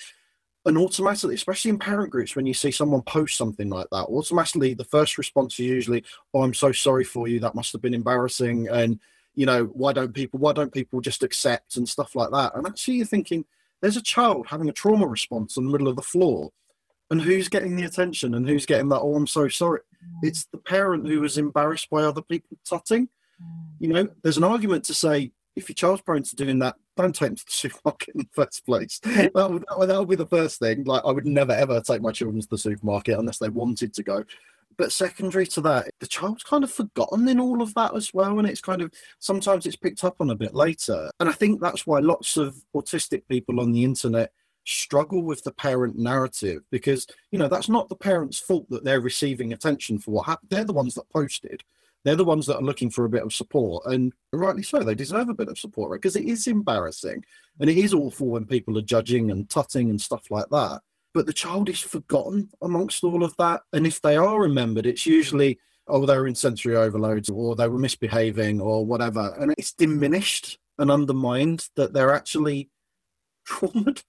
And 0.65 0.77
automatically, 0.77 1.35
especially 1.35 1.69
in 1.69 1.79
parent 1.79 2.11
groups, 2.11 2.35
when 2.35 2.45
you 2.45 2.53
see 2.53 2.71
someone 2.71 3.01
post 3.01 3.37
something 3.37 3.69
like 3.69 3.87
that, 3.91 4.05
automatically 4.07 4.73
the 4.73 4.83
first 4.83 5.17
response 5.17 5.53
is 5.53 5.65
usually, 5.65 6.03
"Oh, 6.33 6.43
I'm 6.43 6.53
so 6.53 6.71
sorry 6.73 7.05
for 7.05 7.27
you. 7.27 7.39
That 7.39 7.55
must 7.55 7.71
have 7.71 7.81
been 7.81 7.93
embarrassing." 7.93 8.67
And 8.67 8.99
you 9.35 9.45
know, 9.45 9.65
why 9.65 9.93
don't 9.93 10.13
people 10.13 10.39
why 10.39 10.51
don't 10.51 10.73
people 10.73 10.99
just 10.99 11.23
accept 11.23 11.77
and 11.77 11.87
stuff 11.87 12.15
like 12.15 12.31
that? 12.31 12.55
And 12.55 12.67
actually 12.67 12.95
you're 12.95 13.05
thinking, 13.05 13.45
there's 13.81 13.97
a 13.97 14.01
child 14.01 14.47
having 14.47 14.69
a 14.69 14.73
trauma 14.73 15.07
response 15.07 15.55
in 15.55 15.65
the 15.65 15.71
middle 15.71 15.87
of 15.87 15.95
the 15.95 16.01
floor. 16.01 16.51
And 17.09 17.21
who's 17.21 17.47
getting 17.47 17.75
the 17.75 17.85
attention 17.85 18.35
and 18.35 18.47
who's 18.47 18.65
getting 18.65 18.89
that, 18.89 18.99
oh, 18.99 19.15
I'm 19.15 19.27
so 19.27 19.47
sorry. 19.47 19.79
It's 20.21 20.45
the 20.45 20.57
parent 20.57 21.07
who 21.07 21.21
was 21.21 21.37
embarrassed 21.37 21.89
by 21.89 22.03
other 22.03 22.21
people 22.21 22.57
tutting. 22.65 23.09
You 23.79 23.89
know, 23.89 24.07
there's 24.23 24.37
an 24.37 24.43
argument 24.43 24.83
to 24.85 24.93
say 24.93 25.31
if 25.55 25.69
your 25.69 25.75
child's 25.75 26.01
prone 26.01 26.23
to 26.23 26.35
doing 26.35 26.59
that, 26.59 26.75
don't 26.95 27.13
take 27.13 27.29
them 27.29 27.35
to 27.35 27.45
the 27.45 27.51
supermarket 27.51 28.15
in 28.15 28.21
the 28.21 28.27
first 28.33 28.65
place. 28.65 28.99
that, 29.03 29.33
would, 29.33 29.65
that 29.87 29.99
would 29.99 30.09
be 30.09 30.15
the 30.15 30.25
first 30.25 30.59
thing. 30.59 30.83
Like, 30.83 31.03
I 31.05 31.11
would 31.11 31.25
never 31.25 31.53
ever 31.53 31.81
take 31.81 32.01
my 32.01 32.11
children 32.11 32.41
to 32.41 32.47
the 32.49 32.57
supermarket 32.57 33.17
unless 33.17 33.37
they 33.37 33.49
wanted 33.49 33.93
to 33.93 34.03
go. 34.03 34.23
But 34.77 34.93
secondary 34.93 35.45
to 35.47 35.61
that, 35.61 35.89
the 35.99 36.07
child's 36.07 36.43
kind 36.43 36.63
of 36.63 36.71
forgotten 36.71 37.27
in 37.27 37.39
all 37.39 37.61
of 37.61 37.73
that 37.73 37.93
as 37.95 38.13
well. 38.13 38.39
And 38.39 38.47
it's 38.47 38.61
kind 38.61 38.81
of 38.81 38.93
sometimes 39.19 39.65
it's 39.65 39.75
picked 39.75 40.05
up 40.05 40.15
on 40.21 40.29
a 40.29 40.35
bit 40.35 40.55
later. 40.55 41.11
And 41.19 41.27
I 41.27 41.33
think 41.33 41.59
that's 41.59 41.85
why 41.85 41.99
lots 41.99 42.37
of 42.37 42.63
autistic 42.73 43.23
people 43.27 43.59
on 43.59 43.73
the 43.73 43.83
internet 43.83 44.31
struggle 44.65 45.21
with 45.21 45.43
the 45.43 45.51
parent 45.51 45.97
narrative 45.97 46.61
because, 46.71 47.07
you 47.31 47.39
know, 47.39 47.47
that's 47.47 47.67
not 47.67 47.89
the 47.89 47.95
parent's 47.95 48.39
fault 48.39 48.69
that 48.69 48.85
they're 48.85 49.01
receiving 49.01 49.51
attention 49.51 49.99
for 49.99 50.11
what 50.11 50.27
happened. 50.27 50.49
They're 50.49 50.63
the 50.63 50.73
ones 50.73 50.95
that 50.95 51.09
posted. 51.09 51.63
They're 52.03 52.15
the 52.15 52.25
ones 52.25 52.45
that 52.45 52.57
are 52.57 52.63
looking 52.63 52.89
for 52.89 53.05
a 53.05 53.09
bit 53.09 53.23
of 53.23 53.33
support. 53.33 53.85
And 53.85 54.13
rightly 54.31 54.63
so, 54.63 54.79
they 54.79 54.95
deserve 54.95 55.29
a 55.29 55.33
bit 55.33 55.49
of 55.49 55.59
support, 55.59 55.91
right? 55.91 56.01
Because 56.01 56.15
it 56.15 56.25
is 56.25 56.47
embarrassing 56.47 57.23
and 57.59 57.69
it 57.69 57.77
is 57.77 57.93
awful 57.93 58.27
when 58.27 58.45
people 58.45 58.77
are 58.77 58.83
judging 58.83 59.31
and 59.31 59.49
tutting 59.49 59.89
and 59.89 59.99
stuff 59.99 60.31
like 60.31 60.49
that 60.51 60.81
but 61.13 61.25
the 61.25 61.33
child 61.33 61.69
is 61.69 61.79
forgotten 61.79 62.49
amongst 62.61 63.03
all 63.03 63.23
of 63.23 63.35
that. 63.37 63.61
And 63.73 63.87
if 63.87 64.01
they 64.01 64.15
are 64.15 64.39
remembered, 64.39 64.85
it's 64.85 65.05
usually, 65.05 65.59
oh, 65.87 66.05
they 66.05 66.17
were 66.17 66.27
in 66.27 66.35
sensory 66.35 66.75
overloads 66.75 67.29
or 67.29 67.55
they 67.55 67.67
were 67.67 67.79
misbehaving 67.79 68.61
or 68.61 68.85
whatever. 68.85 69.35
And 69.39 69.53
it's 69.57 69.73
diminished 69.73 70.59
and 70.77 70.91
undermined 70.91 71.67
that 71.75 71.93
they're 71.93 72.13
actually 72.13 72.69
traumatized. 73.47 74.03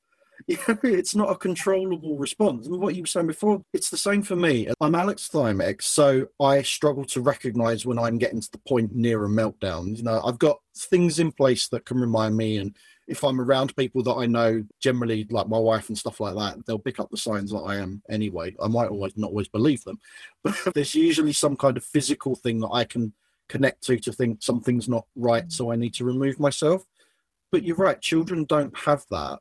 It's 0.83 1.15
not 1.15 1.31
a 1.31 1.37
controllable 1.37 2.17
response. 2.17 2.67
And 2.67 2.81
what 2.81 2.95
you 2.95 3.03
were 3.03 3.07
saying 3.07 3.27
before, 3.27 3.63
it's 3.73 3.91
the 3.91 3.97
same 3.97 4.23
for 4.23 4.37
me. 4.37 4.69
I'm 4.81 4.93
alexithymic, 4.93 5.83
so 5.83 6.27
I 6.41 6.63
struggle 6.63 7.05
to 7.07 7.21
recognize 7.21 7.87
when 7.87 7.99
I'm 7.99 8.19
getting 8.19 8.41
to 8.41 8.51
the 8.51 8.59
point 8.59 8.95
near 8.95 9.25
a 9.25 9.29
meltdown. 9.29 9.97
You 9.97 10.03
know, 10.03 10.21
I've 10.25 10.39
got 10.39 10.59
things 10.77 11.19
in 11.19 11.33
place 11.33 11.69
that 11.69 11.85
can 11.85 12.01
remind 12.01 12.37
me 12.37 12.59
and 12.59 12.75
if 13.11 13.25
I'm 13.25 13.41
around 13.41 13.75
people 13.75 14.05
that 14.05 14.15
I 14.15 14.27
know, 14.27 14.65
generally 14.79 15.27
like 15.31 15.49
my 15.49 15.59
wife 15.59 15.89
and 15.89 15.99
stuff 15.99 16.21
like 16.21 16.37
that, 16.37 16.65
they'll 16.65 16.79
pick 16.79 17.01
up 17.01 17.11
the 17.11 17.17
signs 17.17 17.51
that 17.51 17.59
I 17.59 17.77
am 17.77 18.03
anyway. 18.09 18.55
I 18.63 18.69
might 18.69 18.89
always 18.89 19.17
not 19.17 19.31
always 19.31 19.49
believe 19.49 19.83
them, 19.83 19.99
but 20.45 20.57
there's 20.75 20.95
usually 20.95 21.33
some 21.33 21.57
kind 21.57 21.77
of 21.77 21.85
physical 21.85 22.37
thing 22.37 22.61
that 22.61 22.71
I 22.71 22.85
can 22.85 23.13
connect 23.49 23.83
to 23.85 23.99
to 23.99 24.13
think 24.13 24.43
something's 24.43 24.89
not 24.89 25.07
right, 25.17 25.51
so 25.51 25.73
I 25.73 25.77
need 25.77 25.93
to 25.95 26.05
remove 26.05 26.39
myself. 26.39 26.85
But 27.51 27.65
you're 27.65 27.77
right, 27.77 28.01
children 28.01 28.45
don't 28.45 28.77
have 28.79 29.05
that. 29.11 29.41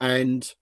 And 0.00 0.52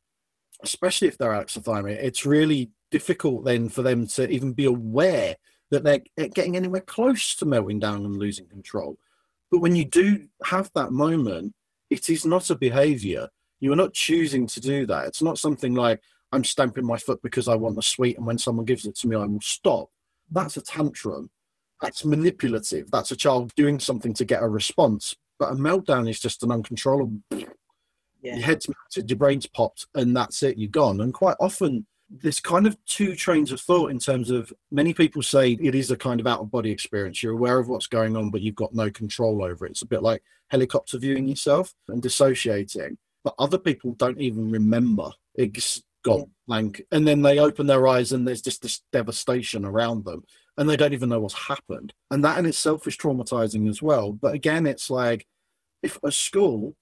especially 0.63 1.09
if 1.09 1.19
they're 1.19 1.33
alexithymia, 1.33 1.93
it's 1.93 2.27
really 2.27 2.71
difficult 2.91 3.45
then 3.45 3.69
for 3.69 3.83
them 3.83 4.07
to 4.07 4.29
even 4.29 4.53
be 4.53 4.67
aware 4.67 5.37
that 5.71 5.83
they're 5.83 6.29
getting 6.29 6.57
anywhere 6.57 6.81
close 6.81 7.35
to 7.37 7.47
melting 7.47 7.81
down 7.81 8.05
and 8.05 8.17
losing 8.17 8.47
control. 8.47 8.97
But 9.51 9.61
when 9.61 9.75
you 9.75 9.85
do 9.85 10.27
have 10.45 10.71
that 10.75 10.93
moment, 10.93 11.55
it 11.91 12.09
is 12.09 12.25
not 12.25 12.51
a 12.51 12.55
behavior. 12.55 13.29
You 13.61 13.73
are 13.73 13.77
not 13.77 13.93
choosing 13.93 14.47
to 14.49 14.61
do 14.61 14.87
that. 14.87 15.07
It's 15.07 15.23
not 15.23 15.39
something 15.39 15.75
like 15.75 16.01
I'm 16.33 16.45
stamping 16.45 16.85
my 16.85 16.99
foot 16.99 17.21
because 17.23 17.49
I 17.49 17.55
want 17.55 17.77
the 17.77 17.83
sweet, 17.83 18.17
and 18.17 18.27
when 18.27 18.39
someone 18.39 18.65
gives 18.65 18.87
it 18.87 18.97
to 18.97 19.09
me, 19.09 19.17
I 19.17 19.25
will 19.25 19.41
stop. 19.41 19.91
That's 20.31 20.57
a 20.57 20.63
tantrum. 20.63 21.31
That's 21.81 22.05
manipulative. 22.05 22.91
That's 22.91 23.11
a 23.11 23.17
child 23.17 23.55
doing 23.55 23.79
something 23.79 24.15
to 24.15 24.25
get 24.25 24.43
a 24.43 24.49
response. 24.49 25.15
But 25.39 25.53
a 25.53 25.55
meltdown 25.55 26.09
is 26.09 26.21
just 26.21 26.43
an 26.43 26.53
uncontrollable. 26.53 27.21
Yeah. 28.25 28.37
Your 28.37 28.45
head's 28.45 28.67
melted, 28.69 29.11
your 29.11 29.19
brain's 29.19 29.47
popped, 29.47 29.87
and 29.95 30.17
that's 30.17 30.43
it. 30.43 30.57
You're 30.59 30.71
gone. 30.71 31.01
And 31.03 31.13
quite 31.13 31.37
often, 31.41 31.87
there's 32.11 32.41
kind 32.41 32.67
of 32.67 32.77
two 32.87 33.15
trains 33.15 33.53
of 33.53 33.61
thought 33.61 33.91
in 33.91 33.99
terms 33.99 34.31
of 34.31 34.53
many 34.71 34.95
people 34.95 35.23
say 35.23 35.53
it 35.53 35.75
is 35.75 35.91
a 35.91 35.97
kind 35.97 36.21
of 36.21 36.27
out 36.27 36.41
of 36.41 36.51
body 36.51 36.71
experience. 36.71 37.23
You're 37.23 37.33
aware 37.33 37.59
of 37.59 37.69
what's 37.69 37.87
going 37.87 38.17
on, 38.17 38.31
but 38.31 38.41
you've 38.41 38.55
got 38.55 38.75
no 38.75 38.91
control 38.91 39.45
over 39.45 39.67
it. 39.67 39.73
It's 39.73 39.83
a 39.83 39.87
bit 39.87 40.03
like 40.03 40.23
helicopter 40.49 40.99
viewing 40.99 41.29
yourself 41.29 41.75
and 41.89 42.03
dissociating. 42.03 42.99
But 43.25 43.35
other 43.39 43.59
people 43.59 43.93
don't 43.93 44.21
even 44.21 44.51
remember. 44.51 45.11
It's 45.35 45.83
gone 46.03 46.31
blank. 46.47 46.83
And 46.93 47.07
then 47.07 47.23
they 47.23 47.39
open 47.39 47.67
their 47.67 47.89
eyes 47.89 48.13
and 48.13 48.27
there's 48.27 48.43
just 48.43 48.63
this 48.63 48.83
devastation 48.93 49.65
around 49.65 50.05
them 50.05 50.25
and 50.57 50.69
they 50.69 50.77
don't 50.77 50.93
even 50.93 51.09
know 51.09 51.21
what's 51.21 51.35
happened. 51.35 51.93
And 52.11 52.25
that 52.25 52.39
in 52.39 52.47
itself 52.47 52.87
is 52.87 52.97
traumatizing 52.97 53.69
as 53.69 53.83
well. 53.83 54.13
But 54.13 54.35
again, 54.35 54.67
it's 54.67 54.91
like 54.91 55.27
if 55.83 55.99
a 56.03 56.13
school 56.13 56.77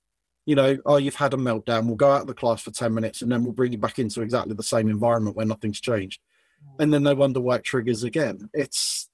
you 0.44 0.54
know, 0.54 0.76
oh, 0.86 0.96
you've 0.96 1.14
had 1.14 1.34
a 1.34 1.36
meltdown. 1.36 1.86
We'll 1.86 1.96
go 1.96 2.10
out 2.10 2.22
of 2.22 2.26
the 2.26 2.34
class 2.34 2.62
for 2.62 2.70
10 2.70 2.92
minutes 2.92 3.22
and 3.22 3.30
then 3.30 3.44
we'll 3.44 3.52
bring 3.52 3.72
you 3.72 3.78
back 3.78 3.98
into 3.98 4.22
exactly 4.22 4.54
the 4.54 4.62
same 4.62 4.88
environment 4.88 5.36
where 5.36 5.46
nothing's 5.46 5.80
changed. 5.80 6.20
Mm. 6.64 6.82
And 6.82 6.94
then 6.94 7.04
they 7.04 7.14
wonder 7.14 7.40
why 7.40 7.56
it 7.56 7.64
triggers 7.64 8.02
again. 8.02 8.50
It's 8.52 9.08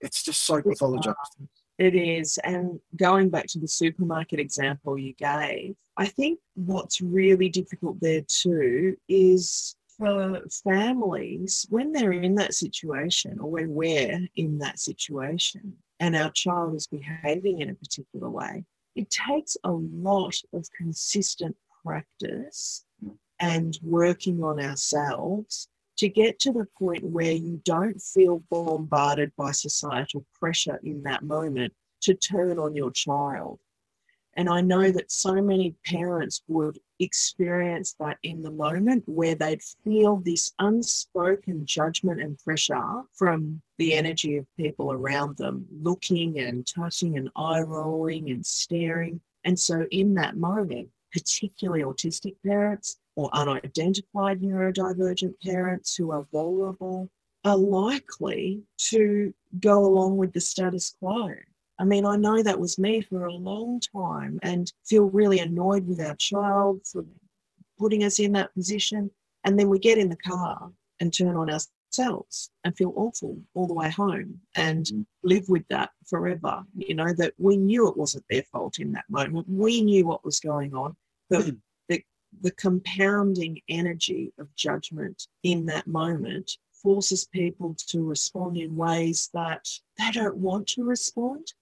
it's 0.00 0.22
just 0.22 0.42
so 0.42 0.60
pathologized. 0.60 1.14
It 1.78 1.94
is. 1.94 2.38
And 2.44 2.80
going 2.96 3.30
back 3.30 3.46
to 3.48 3.58
the 3.58 3.68
supermarket 3.68 4.40
example 4.40 4.98
you 4.98 5.14
gave, 5.14 5.76
I 5.96 6.06
think 6.06 6.40
what's 6.54 7.00
really 7.00 7.48
difficult 7.48 8.00
there 8.00 8.22
too 8.22 8.96
is 9.08 9.76
for 9.96 10.42
families 10.64 11.66
when 11.70 11.92
they're 11.92 12.12
in 12.12 12.36
that 12.36 12.54
situation 12.54 13.38
or 13.40 13.50
when 13.50 13.74
we're 13.74 14.28
in 14.36 14.58
that 14.58 14.78
situation 14.78 15.76
and 16.00 16.14
our 16.14 16.30
child 16.30 16.74
is 16.76 16.86
behaving 16.86 17.60
in 17.60 17.70
a 17.70 17.74
particular 17.74 18.30
way, 18.30 18.64
it 18.98 19.08
takes 19.10 19.56
a 19.62 19.70
lot 19.70 20.34
of 20.52 20.68
consistent 20.76 21.56
practice 21.84 22.84
and 23.38 23.78
working 23.80 24.42
on 24.42 24.58
ourselves 24.58 25.68
to 25.98 26.08
get 26.08 26.40
to 26.40 26.52
the 26.52 26.66
point 26.76 27.04
where 27.04 27.30
you 27.30 27.60
don't 27.64 28.02
feel 28.02 28.42
bombarded 28.50 29.30
by 29.36 29.52
societal 29.52 30.26
pressure 30.34 30.80
in 30.82 31.00
that 31.04 31.22
moment 31.22 31.72
to 32.00 32.12
turn 32.12 32.58
on 32.58 32.74
your 32.74 32.90
child. 32.90 33.60
And 34.34 34.48
I 34.48 34.62
know 34.62 34.90
that 34.90 35.12
so 35.12 35.34
many 35.40 35.76
parents 35.86 36.42
would 36.48 36.80
experience 37.00 37.94
that 38.00 38.18
in 38.22 38.42
the 38.42 38.50
moment 38.50 39.04
where 39.06 39.34
they'd 39.34 39.62
feel 39.84 40.16
this 40.16 40.52
unspoken 40.58 41.64
judgment 41.64 42.20
and 42.20 42.38
pressure 42.38 43.02
from 43.12 43.60
the 43.78 43.94
energy 43.94 44.36
of 44.36 44.46
people 44.56 44.92
around 44.92 45.36
them, 45.36 45.66
looking 45.70 46.38
and 46.38 46.66
touching 46.66 47.16
and 47.16 47.30
eye 47.36 47.60
rolling 47.60 48.30
and 48.30 48.44
staring. 48.44 49.20
And 49.44 49.58
so, 49.58 49.86
in 49.90 50.14
that 50.14 50.36
moment, 50.36 50.88
particularly 51.12 51.82
autistic 51.82 52.34
parents 52.44 52.98
or 53.16 53.30
unidentified 53.32 54.40
neurodivergent 54.40 55.34
parents 55.42 55.96
who 55.96 56.12
are 56.12 56.26
vulnerable 56.32 57.10
are 57.44 57.56
likely 57.56 58.62
to 58.76 59.32
go 59.60 59.84
along 59.84 60.16
with 60.16 60.32
the 60.32 60.40
status 60.40 60.96
quo 60.98 61.34
I 61.78 61.84
mean, 61.84 62.04
I 62.04 62.16
know 62.16 62.42
that 62.42 62.58
was 62.58 62.78
me 62.78 63.00
for 63.00 63.26
a 63.26 63.32
long 63.32 63.80
time 63.80 64.40
and 64.42 64.72
feel 64.84 65.04
really 65.04 65.38
annoyed 65.38 65.86
with 65.86 66.00
our 66.00 66.16
child 66.16 66.80
for 66.90 67.04
putting 67.78 68.02
us 68.02 68.18
in 68.18 68.32
that 68.32 68.52
position. 68.52 69.10
And 69.44 69.58
then 69.58 69.68
we 69.68 69.78
get 69.78 69.98
in 69.98 70.08
the 70.08 70.16
car 70.16 70.72
and 70.98 71.14
turn 71.14 71.36
on 71.36 71.48
ourselves 71.48 72.50
and 72.64 72.76
feel 72.76 72.92
awful 72.96 73.38
all 73.54 73.68
the 73.68 73.74
way 73.74 73.90
home 73.90 74.40
and 74.56 74.86
mm. 74.86 75.06
live 75.22 75.48
with 75.48 75.62
that 75.68 75.90
forever. 76.06 76.64
You 76.74 76.96
know, 76.96 77.12
that 77.12 77.34
we 77.38 77.56
knew 77.56 77.88
it 77.88 77.96
wasn't 77.96 78.24
their 78.28 78.42
fault 78.42 78.80
in 78.80 78.92
that 78.92 79.04
moment. 79.08 79.46
We 79.48 79.80
knew 79.80 80.04
what 80.04 80.24
was 80.24 80.40
going 80.40 80.74
on. 80.74 80.96
But 81.30 81.44
mm. 81.44 81.58
the, 81.88 82.02
the 82.40 82.50
compounding 82.52 83.60
energy 83.68 84.32
of 84.40 84.52
judgment 84.56 85.28
in 85.44 85.66
that 85.66 85.86
moment 85.86 86.50
forces 86.82 87.28
people 87.32 87.76
to 87.88 88.02
respond 88.02 88.56
in 88.56 88.74
ways 88.74 89.30
that 89.32 89.68
they 89.96 90.10
don't 90.12 90.36
want 90.36 90.66
to 90.68 90.84
respond 90.84 91.52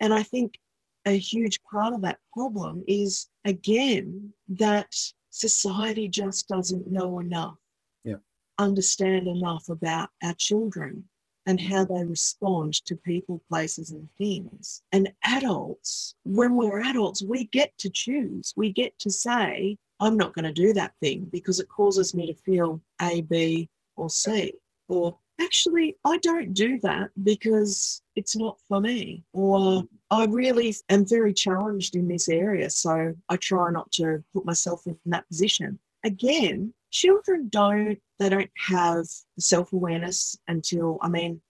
and 0.00 0.12
I 0.12 0.22
think 0.22 0.58
a 1.06 1.16
huge 1.16 1.60
part 1.62 1.94
of 1.94 2.02
that 2.02 2.18
problem 2.32 2.84
is, 2.86 3.28
again, 3.44 4.32
that 4.48 4.94
society 5.30 6.08
just 6.08 6.48
doesn't 6.48 6.90
know 6.90 7.20
enough, 7.20 7.56
yeah. 8.04 8.16
understand 8.58 9.28
enough 9.28 9.68
about 9.68 10.10
our 10.22 10.34
children 10.34 11.04
and 11.46 11.60
how 11.60 11.84
they 11.84 12.04
respond 12.04 12.74
to 12.84 12.96
people, 12.96 13.42
places, 13.48 13.92
and 13.92 14.08
things. 14.18 14.82
And 14.92 15.10
adults, 15.24 16.14
when 16.24 16.54
we're 16.54 16.82
adults, 16.82 17.22
we 17.22 17.44
get 17.44 17.76
to 17.78 17.90
choose. 17.90 18.52
We 18.56 18.72
get 18.72 18.98
to 19.00 19.10
say, 19.10 19.78
I'm 20.00 20.16
not 20.16 20.34
going 20.34 20.44
to 20.44 20.52
do 20.52 20.72
that 20.74 20.92
thing 21.00 21.28
because 21.32 21.60
it 21.60 21.68
causes 21.68 22.14
me 22.14 22.26
to 22.26 22.34
feel 22.34 22.80
A, 23.00 23.22
B, 23.22 23.68
or 23.96 24.10
C. 24.10 24.52
Or 24.88 25.18
actually, 25.40 25.96
I 26.04 26.18
don't 26.18 26.54
do 26.54 26.78
that 26.80 27.10
because 27.22 28.02
it's 28.16 28.36
not 28.36 28.58
for 28.68 28.80
me. 28.80 29.24
Or 29.32 29.84
I 30.10 30.26
really 30.26 30.74
am 30.88 31.06
very 31.06 31.32
challenged 31.32 31.96
in 31.96 32.08
this 32.08 32.28
area. 32.28 32.70
So 32.70 33.14
I 33.28 33.36
try 33.36 33.70
not 33.70 33.90
to 33.92 34.22
put 34.34 34.44
myself 34.44 34.86
in 34.86 34.98
that 35.06 35.26
position. 35.28 35.78
Again, 36.04 36.72
children 36.90 37.48
don't, 37.50 37.98
they 38.18 38.28
don't 38.28 38.50
have 38.56 39.06
self 39.38 39.72
awareness 39.72 40.36
until, 40.48 40.98
I 41.02 41.08
mean, 41.08 41.40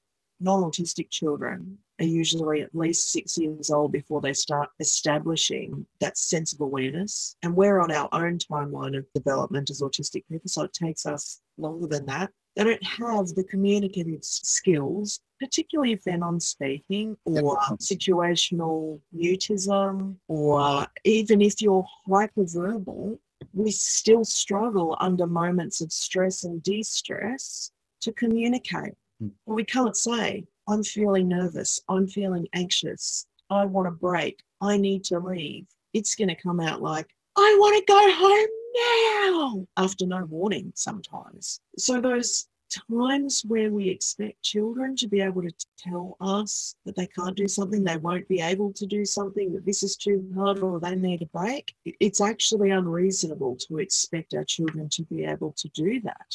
non 0.40 0.62
autistic 0.62 1.10
children 1.10 1.78
are 2.00 2.04
usually 2.04 2.62
at 2.62 2.74
least 2.74 3.12
six 3.12 3.36
years 3.36 3.70
old 3.70 3.92
before 3.92 4.20
they 4.22 4.32
start 4.32 4.70
establishing 4.80 5.86
that 6.00 6.16
sense 6.16 6.52
of 6.52 6.60
awareness. 6.60 7.36
And 7.42 7.54
we're 7.54 7.78
on 7.80 7.92
our 7.92 8.08
own 8.12 8.38
timeline 8.38 8.96
of 8.96 9.04
development 9.14 9.68
as 9.70 9.82
autistic 9.82 10.24
people. 10.30 10.48
So 10.48 10.62
it 10.62 10.72
takes 10.72 11.04
us 11.04 11.40
longer 11.58 11.86
than 11.86 12.06
that. 12.06 12.30
They 12.56 12.64
don't 12.64 12.84
have 12.84 13.28
the 13.28 13.44
communicative 13.44 14.24
skills, 14.24 15.20
particularly 15.38 15.92
if 15.92 16.02
they're 16.02 16.18
non 16.18 16.40
speaking 16.40 17.16
or 17.24 17.58
situational 17.80 19.00
mutism, 19.16 20.16
or 20.28 20.86
even 21.04 21.40
if 21.40 21.62
you're 21.62 21.86
hyperverbal, 22.08 23.18
we 23.54 23.70
still 23.70 24.24
struggle 24.24 24.96
under 25.00 25.26
moments 25.26 25.80
of 25.80 25.92
stress 25.92 26.44
and 26.44 26.62
de 26.62 26.82
stress 26.82 27.70
to 28.00 28.12
communicate. 28.12 28.94
Mm. 29.22 29.30
We 29.46 29.64
can't 29.64 29.96
say, 29.96 30.44
I'm 30.68 30.82
feeling 30.82 31.28
nervous, 31.28 31.80
I'm 31.88 32.06
feeling 32.06 32.48
anxious, 32.52 33.26
I 33.48 33.64
want 33.64 33.88
a 33.88 33.92
break, 33.92 34.42
I 34.60 34.76
need 34.76 35.04
to 35.04 35.18
leave. 35.18 35.66
It's 35.92 36.14
going 36.14 36.28
to 36.28 36.34
come 36.34 36.60
out 36.60 36.82
like, 36.82 37.08
I 37.36 37.56
want 37.58 37.78
to 37.78 37.92
go 37.92 38.12
home 38.12 38.59
now 38.74 39.66
after 39.76 40.06
no 40.06 40.24
warning 40.24 40.72
sometimes. 40.74 41.60
So 41.76 42.00
those 42.00 42.48
times 42.90 43.42
where 43.46 43.70
we 43.70 43.88
expect 43.88 44.42
children 44.42 44.96
to 44.96 45.08
be 45.08 45.20
able 45.20 45.42
to 45.42 45.52
tell 45.78 46.16
us 46.20 46.74
that 46.84 46.96
they 46.96 47.06
can't 47.06 47.36
do 47.36 47.48
something, 47.48 47.82
they 47.82 47.96
won't 47.96 48.28
be 48.28 48.40
able 48.40 48.72
to 48.74 48.86
do 48.86 49.04
something, 49.04 49.52
that 49.52 49.66
this 49.66 49.82
is 49.82 49.96
too 49.96 50.30
hard 50.34 50.60
or 50.60 50.78
they 50.80 50.94
need 50.94 51.22
a 51.22 51.26
break, 51.26 51.74
it's 51.84 52.20
actually 52.20 52.70
unreasonable 52.70 53.56
to 53.56 53.78
expect 53.78 54.34
our 54.34 54.44
children 54.44 54.88
to 54.90 55.02
be 55.04 55.24
able 55.24 55.52
to 55.52 55.68
do 55.70 56.00
that. 56.02 56.34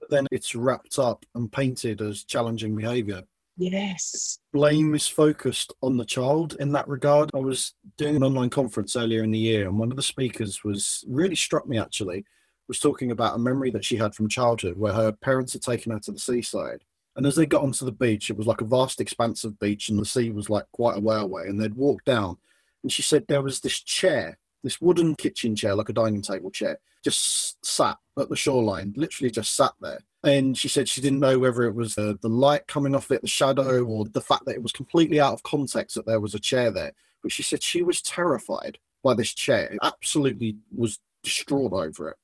But 0.00 0.10
then 0.10 0.26
it's 0.30 0.54
wrapped 0.54 0.98
up 0.98 1.26
and 1.34 1.50
painted 1.50 2.00
as 2.00 2.24
challenging 2.24 2.74
behaviour. 2.74 3.22
Yes. 3.58 4.38
Blame 4.52 4.94
is 4.94 5.08
focused 5.08 5.74
on 5.82 5.96
the 5.96 6.04
child 6.04 6.56
in 6.60 6.70
that 6.72 6.86
regard. 6.86 7.30
I 7.34 7.38
was 7.38 7.74
doing 7.96 8.14
an 8.14 8.22
online 8.22 8.50
conference 8.50 8.94
earlier 8.94 9.24
in 9.24 9.32
the 9.32 9.38
year, 9.38 9.66
and 9.66 9.78
one 9.78 9.90
of 9.90 9.96
the 9.96 10.02
speakers 10.02 10.62
was 10.62 11.04
really 11.08 11.34
struck 11.34 11.66
me 11.66 11.76
actually, 11.76 12.24
was 12.68 12.78
talking 12.78 13.10
about 13.10 13.34
a 13.34 13.38
memory 13.38 13.70
that 13.72 13.84
she 13.84 13.96
had 13.96 14.14
from 14.14 14.28
childhood 14.28 14.78
where 14.78 14.92
her 14.92 15.10
parents 15.10 15.54
had 15.54 15.62
taken 15.62 15.90
her 15.90 15.98
to 15.98 16.12
the 16.12 16.20
seaside. 16.20 16.84
And 17.16 17.26
as 17.26 17.34
they 17.34 17.46
got 17.46 17.62
onto 17.62 17.84
the 17.84 17.90
beach, 17.90 18.30
it 18.30 18.36
was 18.36 18.46
like 18.46 18.60
a 18.60 18.64
vast 18.64 19.00
expanse 19.00 19.42
of 19.42 19.58
beach, 19.58 19.88
and 19.88 19.98
the 19.98 20.06
sea 20.06 20.30
was 20.30 20.48
like 20.48 20.66
quite 20.70 20.96
a 20.96 21.00
way 21.00 21.16
away. 21.16 21.46
And 21.48 21.60
they'd 21.60 21.74
walk 21.74 22.04
down, 22.04 22.36
and 22.84 22.92
she 22.92 23.02
said 23.02 23.24
there 23.26 23.42
was 23.42 23.58
this 23.58 23.80
chair, 23.80 24.38
this 24.62 24.80
wooden 24.80 25.16
kitchen 25.16 25.56
chair, 25.56 25.74
like 25.74 25.88
a 25.88 25.94
dining 25.94 26.22
table 26.22 26.52
chair, 26.52 26.78
just 27.02 27.64
sat 27.66 27.96
at 28.16 28.28
the 28.28 28.36
shoreline, 28.36 28.94
literally 28.96 29.32
just 29.32 29.56
sat 29.56 29.72
there 29.80 30.04
and 30.24 30.58
she 30.58 30.68
said 30.68 30.88
she 30.88 31.00
didn't 31.00 31.20
know 31.20 31.38
whether 31.38 31.64
it 31.64 31.74
was 31.74 31.96
uh, 31.96 32.14
the 32.20 32.28
light 32.28 32.66
coming 32.66 32.94
off 32.94 33.10
it, 33.10 33.22
the 33.22 33.28
shadow, 33.28 33.84
or 33.84 34.04
the 34.04 34.20
fact 34.20 34.44
that 34.46 34.56
it 34.56 34.62
was 34.62 34.72
completely 34.72 35.20
out 35.20 35.32
of 35.32 35.42
context 35.42 35.94
that 35.94 36.06
there 36.06 36.20
was 36.20 36.34
a 36.34 36.40
chair 36.40 36.70
there. 36.70 36.92
but 37.22 37.32
she 37.32 37.42
said 37.42 37.62
she 37.62 37.82
was 37.82 38.02
terrified 38.02 38.78
by 39.02 39.14
this 39.14 39.32
chair, 39.32 39.66
it 39.66 39.78
absolutely 39.82 40.56
was 40.74 40.98
distraught 41.22 41.72
over 41.72 42.10
it. 42.10 42.16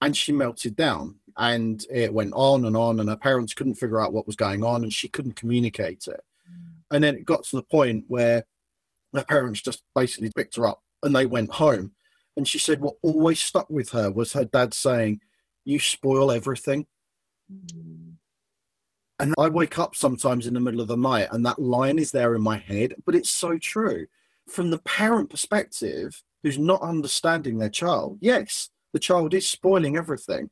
And 0.00 0.16
she 0.16 0.30
melted 0.30 0.76
down 0.76 1.16
and 1.36 1.84
it 1.90 2.12
went 2.12 2.32
on 2.34 2.64
and 2.64 2.76
on, 2.76 3.00
and 3.00 3.08
her 3.08 3.16
parents 3.16 3.54
couldn't 3.54 3.74
figure 3.74 4.00
out 4.00 4.12
what 4.12 4.26
was 4.26 4.36
going 4.36 4.62
on 4.62 4.82
and 4.82 4.92
she 4.92 5.08
couldn't 5.08 5.36
communicate 5.36 6.06
it. 6.06 6.20
And 6.90 7.02
then 7.02 7.16
it 7.16 7.24
got 7.24 7.44
to 7.44 7.56
the 7.56 7.62
point 7.62 8.04
where 8.06 8.44
her 9.14 9.24
parents 9.24 9.62
just 9.62 9.82
basically 9.94 10.30
picked 10.36 10.56
her 10.56 10.68
up 10.68 10.82
and 11.02 11.14
they 11.14 11.26
went 11.26 11.52
home. 11.52 11.92
And 12.36 12.46
she 12.46 12.58
said 12.58 12.80
what 12.80 12.96
always 13.02 13.40
stuck 13.40 13.68
with 13.70 13.90
her 13.90 14.10
was 14.10 14.32
her 14.34 14.44
dad 14.44 14.74
saying, 14.74 15.20
You 15.64 15.80
spoil 15.80 16.30
everything. 16.30 16.86
And 19.18 19.34
I 19.38 19.48
wake 19.48 19.78
up 19.78 19.96
sometimes 19.96 20.46
in 20.46 20.54
the 20.54 20.60
middle 20.60 20.80
of 20.80 20.88
the 20.88 20.96
night 20.96 21.28
and 21.32 21.44
that 21.46 21.58
line 21.58 21.98
is 21.98 22.10
there 22.10 22.34
in 22.34 22.42
my 22.42 22.58
head, 22.58 22.94
but 23.04 23.14
it's 23.14 23.30
so 23.30 23.56
true. 23.58 24.06
From 24.48 24.70
the 24.70 24.78
parent 24.78 25.30
perspective, 25.30 26.22
who's 26.42 26.58
not 26.58 26.82
understanding 26.82 27.58
their 27.58 27.70
child, 27.70 28.18
yes, 28.20 28.68
the 28.92 28.98
child 28.98 29.34
is 29.34 29.48
spoiling 29.48 29.96
everything. 29.96 30.50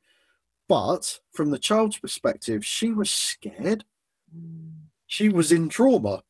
But 0.68 1.20
from 1.32 1.50
the 1.50 1.58
child's 1.58 1.98
perspective, 1.98 2.64
she 2.64 2.90
was 2.90 3.10
scared. 3.10 3.84
She 5.06 5.28
was 5.28 5.52
in 5.52 5.68
trauma. 5.68 6.22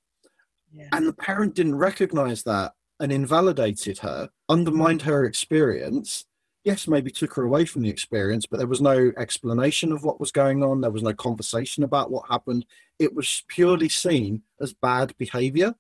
Yeah. 0.73 0.89
And 0.93 1.07
the 1.07 1.13
parent 1.13 1.55
didn't 1.55 1.77
recognize 1.77 2.43
that 2.43 2.73
and 2.99 3.13
invalidated 3.13 3.99
her, 3.99 4.29
undermined 4.49 5.03
her 5.03 5.25
experience. 5.25 6.27
Yes, 6.65 6.89
maybe 6.89 7.11
took 7.11 7.35
her 7.35 7.45
away 7.45 7.67
from 7.67 7.83
the 7.83 7.91
experience, 7.91 8.47
but 8.47 8.57
there 8.57 8.67
was 8.67 8.81
no 8.81 9.13
explanation 9.19 9.93
of 9.93 10.03
what 10.03 10.19
was 10.19 10.33
going 10.33 10.65
on. 10.65 10.81
There 10.81 10.91
was 10.91 11.03
no 11.03 11.13
conversation 11.13 11.85
about 11.85 12.11
what 12.11 12.29
happened. 12.29 12.65
It 12.99 13.15
was 13.15 13.45
purely 13.49 13.91
seen 13.91 14.43
as 14.61 14.73
bad 14.73 15.15
behavior. 15.19 15.75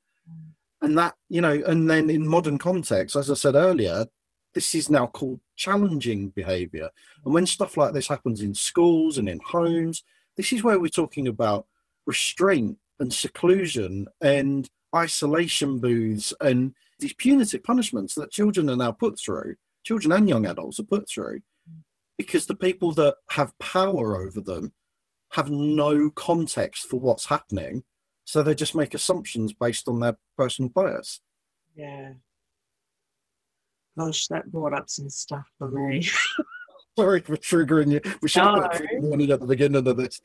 And 0.83 0.99
that, 0.99 1.15
you 1.31 1.41
know, 1.41 1.63
and 1.67 1.89
then 1.89 2.11
in 2.11 2.29
modern 2.29 2.59
context, 2.59 3.17
as 3.17 3.31
I 3.31 3.35
said 3.35 3.55
earlier, 3.55 4.05
this 4.53 4.75
is 4.75 4.91
now 4.91 5.07
called 5.07 5.41
challenging 5.57 6.29
behavior. 6.29 6.91
And 7.25 7.33
when 7.33 7.47
stuff 7.47 7.79
like 7.79 7.95
this 7.95 8.09
happens 8.09 8.43
in 8.43 8.55
schools 8.55 9.17
and 9.17 9.27
in 9.27 9.41
homes, 9.41 10.05
this 10.37 10.53
is 10.53 10.63
where 10.63 10.79
we're 10.79 10.89
talking 10.89 11.29
about 11.29 11.67
restraint 12.05 12.77
and 13.01 13.11
seclusion 13.11 14.07
and 14.21 14.69
isolation 14.95 15.79
booths 15.79 16.35
and 16.43 16.75
these 16.99 17.15
punitive 17.15 17.65
punishments 17.65 18.15
that 18.15 18.31
children 18.31 18.69
are 18.69 18.77
now 18.77 18.93
put 18.93 19.19
through, 19.19 19.57
children 19.85 20.13
and 20.13 20.29
young 20.29 20.47
adults 20.47 20.81
are 20.81 20.85
put 20.85 21.09
through, 21.09 21.41
because 22.19 22.47
the 22.47 22.57
people 22.57 22.93
that 22.93 23.17
have 23.31 23.59
power 23.59 24.17
over 24.21 24.41
them 24.41 24.73
have 25.33 25.51
no 25.51 26.11
context 26.11 26.89
for 26.89 26.99
what's 26.99 27.27
happening. 27.27 27.85
So 28.25 28.43
they 28.43 28.55
just 28.55 28.75
make 28.75 28.95
assumptions 28.95 29.53
based 29.53 29.89
on 29.89 30.01
their 30.01 30.17
personal 30.39 30.71
bias. 30.71 31.21
Yeah. 31.75 32.13
Gosh, 33.99 34.29
that 34.29 34.51
brought 34.51 34.73
up 34.73 34.89
some 34.89 35.11
stuff 35.11 35.47
for 35.59 35.69
me. 35.69 36.09
Sorry 36.99 37.21
for 37.21 37.37
triggering 37.37 37.93
you. 37.93 38.01
We 38.23 38.29
should 38.29 38.43
have 38.43 38.73
put 38.73 38.87
warning 39.01 39.31
at 39.31 39.41
the 39.41 39.47
beginning 39.47 39.87
of 39.87 39.97
this. 39.97 40.21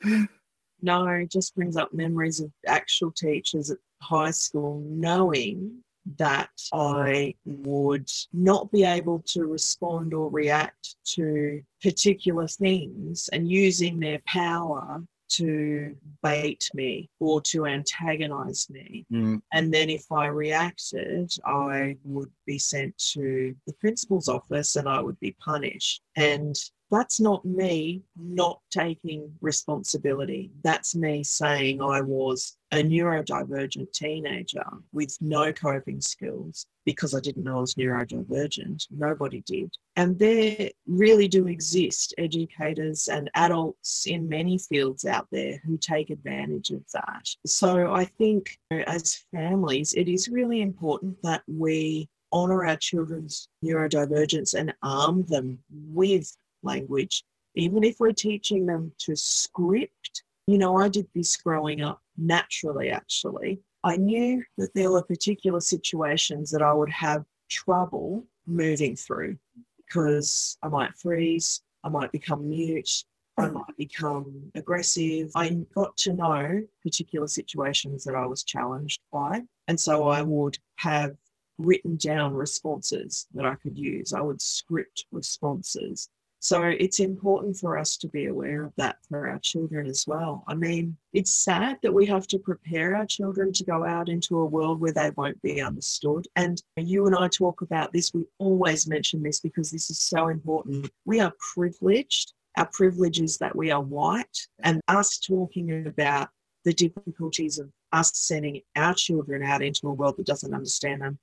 No, 0.82 1.06
it 1.08 1.30
just 1.30 1.54
brings 1.54 1.76
up 1.76 1.92
memories 1.92 2.40
of 2.40 2.50
actual 2.66 3.12
teachers 3.12 3.70
at 3.70 3.78
high 4.00 4.30
school 4.30 4.82
knowing 4.88 5.82
that 6.16 6.50
I 6.72 7.34
would 7.44 8.10
not 8.32 8.70
be 8.72 8.84
able 8.84 9.20
to 9.28 9.44
respond 9.44 10.14
or 10.14 10.30
react 10.30 10.96
to 11.14 11.62
particular 11.82 12.48
things 12.48 13.28
and 13.32 13.50
using 13.50 14.00
their 14.00 14.20
power 14.26 15.02
to 15.30 15.94
bait 16.22 16.68
me 16.74 17.08
or 17.20 17.40
to 17.40 17.66
antagonize 17.66 18.68
me. 18.68 19.06
Mm, 19.12 19.40
And 19.52 19.72
then 19.72 19.88
if 19.88 20.10
I 20.10 20.26
reacted, 20.26 21.32
I 21.44 21.96
would 22.04 22.30
be 22.46 22.58
sent 22.58 22.98
to 23.12 23.54
the 23.66 23.72
principal's 23.74 24.28
office 24.28 24.76
and 24.76 24.88
I 24.88 25.00
would 25.00 25.18
be 25.20 25.36
punished. 25.38 26.02
And 26.16 26.56
that's 26.90 27.20
not 27.20 27.44
me 27.44 28.02
not 28.16 28.60
taking 28.70 29.32
responsibility. 29.40 30.50
That's 30.62 30.94
me 30.94 31.22
saying 31.22 31.80
I 31.80 32.00
was 32.00 32.56
a 32.72 32.76
neurodivergent 32.76 33.92
teenager 33.92 34.64
with 34.92 35.16
no 35.20 35.52
coping 35.52 36.00
skills 36.00 36.66
because 36.84 37.14
I 37.14 37.20
didn't 37.20 37.44
know 37.44 37.58
I 37.58 37.60
was 37.60 37.74
neurodivergent. 37.74 38.86
Nobody 38.90 39.42
did. 39.46 39.72
And 39.96 40.18
there 40.18 40.70
really 40.86 41.28
do 41.28 41.46
exist 41.46 42.14
educators 42.18 43.08
and 43.08 43.30
adults 43.34 44.06
in 44.06 44.28
many 44.28 44.58
fields 44.58 45.04
out 45.04 45.26
there 45.30 45.60
who 45.64 45.78
take 45.78 46.10
advantage 46.10 46.70
of 46.70 46.82
that. 46.92 47.26
So 47.46 47.92
I 47.92 48.04
think 48.04 48.58
as 48.70 49.24
families, 49.32 49.92
it 49.94 50.08
is 50.08 50.28
really 50.28 50.60
important 50.60 51.16
that 51.22 51.42
we 51.46 52.08
honour 52.32 52.64
our 52.66 52.76
children's 52.76 53.48
neurodivergence 53.64 54.54
and 54.54 54.72
arm 54.82 55.24
them 55.24 55.58
with 55.70 56.36
language, 56.62 57.24
even 57.54 57.84
if 57.84 58.00
we're 58.00 58.12
teaching 58.12 58.66
them 58.66 58.92
to 58.98 59.16
script. 59.16 60.22
You 60.46 60.58
know, 60.58 60.76
I 60.76 60.88
did 60.88 61.06
this 61.14 61.36
growing 61.36 61.82
up 61.82 62.00
naturally, 62.16 62.90
actually. 62.90 63.60
I 63.84 63.96
knew 63.96 64.42
that 64.58 64.74
there 64.74 64.90
were 64.90 65.02
particular 65.02 65.60
situations 65.60 66.50
that 66.50 66.62
I 66.62 66.72
would 66.72 66.90
have 66.90 67.24
trouble 67.48 68.26
moving 68.46 68.96
through 68.96 69.36
because 69.76 70.58
I 70.62 70.68
might 70.68 70.96
freeze, 70.96 71.62
I 71.82 71.88
might 71.88 72.12
become 72.12 72.48
mute, 72.48 73.04
I 73.40 73.48
might 73.48 73.76
become 73.78 74.50
aggressive. 74.54 75.30
I 75.34 75.64
got 75.74 75.96
to 75.98 76.12
know 76.12 76.62
particular 76.82 77.26
situations 77.26 78.04
that 78.04 78.14
I 78.14 78.26
was 78.26 78.44
challenged 78.44 79.00
by. 79.12 79.42
And 79.66 79.80
so 79.80 80.08
I 80.08 80.22
would 80.22 80.58
have 80.76 81.16
written 81.56 81.96
down 81.96 82.34
responses 82.34 83.26
that 83.34 83.46
I 83.46 83.54
could 83.54 83.78
use. 83.78 84.12
I 84.12 84.20
would 84.20 84.42
script 84.42 85.06
responses. 85.10 86.08
So 86.42 86.62
it's 86.62 87.00
important 87.00 87.58
for 87.58 87.76
us 87.76 87.98
to 87.98 88.08
be 88.08 88.26
aware 88.26 88.64
of 88.64 88.72
that 88.76 88.96
for 89.06 89.28
our 89.28 89.38
children 89.40 89.86
as 89.86 90.06
well. 90.06 90.42
I 90.48 90.54
mean, 90.54 90.96
it's 91.12 91.30
sad 91.30 91.78
that 91.82 91.92
we 91.92 92.06
have 92.06 92.26
to 92.28 92.38
prepare 92.38 92.96
our 92.96 93.04
children 93.04 93.52
to 93.52 93.64
go 93.64 93.84
out 93.84 94.08
into 94.08 94.40
a 94.40 94.46
world 94.46 94.80
where 94.80 94.92
they 94.92 95.10
won't 95.16 95.40
be 95.42 95.60
understood. 95.60 96.26
And 96.36 96.60
you 96.76 97.06
and 97.06 97.14
I 97.14 97.28
talk 97.28 97.60
about 97.60 97.92
this, 97.92 98.14
we 98.14 98.24
always 98.38 98.88
mention 98.88 99.22
this 99.22 99.40
because 99.40 99.70
this 99.70 99.90
is 99.90 100.00
so 100.00 100.28
important. 100.28 100.90
We 101.04 101.20
are 101.20 101.32
privileged. 101.52 102.32
Our 102.56 102.66
privilege 102.72 103.20
is 103.20 103.36
that 103.38 103.54
we 103.54 103.70
are 103.70 103.82
white, 103.82 104.48
and 104.60 104.80
us 104.88 105.18
talking 105.18 105.86
about 105.86 106.30
the 106.64 106.72
difficulties 106.72 107.58
of 107.58 107.70
us 107.92 108.12
sending 108.16 108.62
our 108.76 108.94
children 108.94 109.42
out 109.42 109.62
into 109.62 109.88
a 109.88 109.92
world 109.92 110.16
that 110.16 110.26
doesn't 110.26 110.54
understand 110.54 111.02
them 111.02 111.18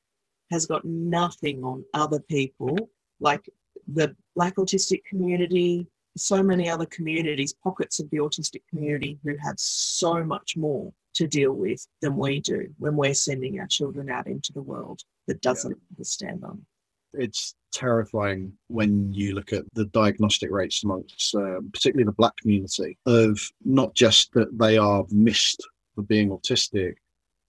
has 0.51 0.67
got 0.67 0.86
nothing 0.86 1.63
on 1.63 1.84
other 1.93 2.19
people 2.19 2.77
like 3.19 3.49
the 3.91 4.15
black 4.36 4.56
autistic 4.56 5.04
community, 5.06 5.88
so 6.15 6.41
many 6.41 6.69
other 6.69 6.86
communities, 6.86 7.54
pockets 7.63 8.00
of 8.00 8.10
the 8.10 8.17
autistic 8.17 8.62
community 8.69 9.17
who 9.23 9.36
have 9.38 9.56
so 9.58 10.23
much 10.23 10.58
more 10.58 10.91
to 11.13 11.28
deal 11.28 11.54
with 11.54 11.86
than 12.02 12.15
we 12.15 12.39
do 12.39 12.67
when 12.78 12.95
we're 12.95 13.13
sending 13.13 13.60
our 13.60 13.67
children 13.67 14.10
out 14.10 14.28
into 14.28 14.54
the 14.54 14.62
world 14.62 15.02
that 15.28 15.41
doesn't 15.41 15.78
understand 15.91 16.41
them. 16.41 16.65
It's 17.13 17.56
terrifying 17.71 18.54
when 18.67 19.13
you 19.13 19.34
look 19.34 19.54
at 19.54 19.63
the 19.73 19.86
diagnostic 19.86 20.52
rates 20.52 20.84
amongst, 20.84 21.34
uh, 21.34 21.60
particularly 21.73 22.06
the 22.06 22.12
black 22.12 22.36
community, 22.38 22.97
of 23.06 23.39
not 23.63 23.95
just 23.95 24.32
that 24.34 24.58
they 24.58 24.78
are 24.78 25.06
missed 25.10 25.67
for 25.95 26.04
being 26.04 26.30
autistic, 26.30 26.95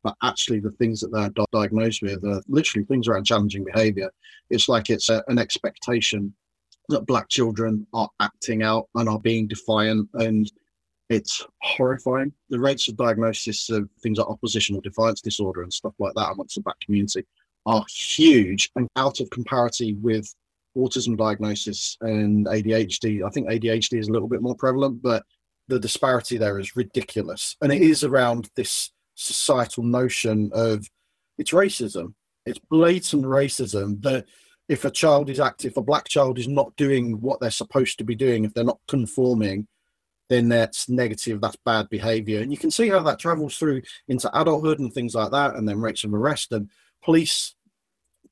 but 0.02 0.14
actually 0.22 0.60
the 0.60 0.70
things 0.72 1.00
that 1.00 1.10
they're 1.12 1.44
diagnosed 1.52 2.02
with 2.02 2.24
are 2.24 2.42
literally 2.48 2.84
things 2.86 3.08
around 3.08 3.24
challenging 3.24 3.64
behavior. 3.64 4.10
It's 4.50 4.68
like 4.68 4.90
it's 4.90 5.08
a, 5.08 5.22
an 5.28 5.38
expectation 5.38 6.34
that 6.88 7.06
black 7.06 7.28
children 7.28 7.86
are 7.92 8.08
acting 8.20 8.62
out 8.62 8.88
and 8.94 9.08
are 9.08 9.20
being 9.20 9.46
defiant 9.46 10.08
and 10.14 10.50
it's 11.10 11.44
horrifying. 11.62 12.32
The 12.50 12.60
rates 12.60 12.88
of 12.88 12.96
diagnosis 12.96 13.70
of 13.70 13.88
things 14.02 14.18
like 14.18 14.28
oppositional 14.28 14.80
defiance 14.80 15.20
disorder 15.20 15.62
and 15.62 15.72
stuff 15.72 15.94
like 15.98 16.14
that 16.14 16.32
amongst 16.32 16.54
the 16.54 16.62
black 16.62 16.78
community 16.80 17.26
are 17.66 17.84
huge 17.90 18.70
and 18.76 18.88
out 18.96 19.20
of 19.20 19.30
comparity 19.30 19.94
with 19.94 20.32
autism 20.76 21.16
diagnosis 21.16 21.96
and 22.00 22.46
ADHD. 22.46 23.24
I 23.26 23.30
think 23.30 23.48
ADHD 23.48 23.98
is 23.98 24.08
a 24.08 24.12
little 24.12 24.28
bit 24.28 24.42
more 24.42 24.54
prevalent, 24.54 25.02
but 25.02 25.24
the 25.68 25.78
disparity 25.78 26.38
there 26.38 26.58
is 26.58 26.76
ridiculous. 26.76 27.56
And 27.60 27.72
it 27.72 27.82
is 27.82 28.04
around 28.04 28.48
this 28.56 28.90
societal 29.18 29.82
notion 29.82 30.50
of 30.54 30.88
it's 31.36 31.50
racism. 31.50 32.14
It's 32.46 32.60
blatant 32.70 33.24
racism 33.24 34.00
that 34.02 34.26
if 34.68 34.84
a 34.84 34.90
child 34.90 35.28
is 35.30 35.40
active, 35.40 35.76
a 35.76 35.82
black 35.82 36.08
child 36.08 36.38
is 36.38 36.48
not 36.48 36.74
doing 36.76 37.20
what 37.20 37.40
they're 37.40 37.50
supposed 37.50 37.98
to 37.98 38.04
be 38.04 38.14
doing, 38.14 38.44
if 38.44 38.54
they're 38.54 38.64
not 38.64 38.80
conforming, 38.86 39.66
then 40.28 40.48
that's 40.48 40.88
negative, 40.88 41.40
that's 41.40 41.56
bad 41.64 41.88
behavior. 41.88 42.40
And 42.40 42.52
you 42.52 42.58
can 42.58 42.70
see 42.70 42.88
how 42.88 43.00
that 43.00 43.18
travels 43.18 43.56
through 43.56 43.82
into 44.08 44.30
adulthood 44.38 44.78
and 44.78 44.92
things 44.92 45.14
like 45.14 45.30
that, 45.32 45.56
and 45.56 45.68
then 45.68 45.80
rates 45.80 46.04
of 46.04 46.14
arrest 46.14 46.52
and 46.52 46.70
police 47.02 47.54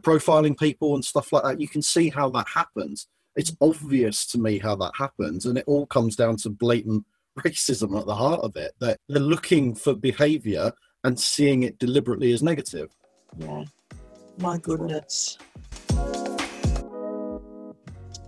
profiling 0.02 0.58
people 0.58 0.94
and 0.94 1.04
stuff 1.04 1.32
like 1.32 1.42
that. 1.42 1.60
You 1.60 1.68
can 1.68 1.82
see 1.82 2.10
how 2.10 2.28
that 2.30 2.48
happens. 2.48 3.08
It's 3.34 3.56
obvious 3.60 4.26
to 4.28 4.38
me 4.38 4.58
how 4.58 4.76
that 4.76 4.92
happens, 4.96 5.46
and 5.46 5.58
it 5.58 5.64
all 5.66 5.86
comes 5.86 6.16
down 6.16 6.36
to 6.38 6.50
blatant 6.50 7.04
racism 7.38 7.98
at 7.98 8.06
the 8.06 8.14
heart 8.14 8.40
of 8.40 8.56
it. 8.56 8.72
That 8.80 8.98
they're 9.08 9.20
looking 9.20 9.74
for 9.74 9.94
behavior 9.94 10.72
and 11.04 11.18
seeing 11.18 11.62
it 11.62 11.78
deliberately 11.78 12.32
as 12.32 12.42
negative. 12.42 12.90
Yeah. 13.38 13.64
My 14.38 14.58
goodness. 14.58 15.38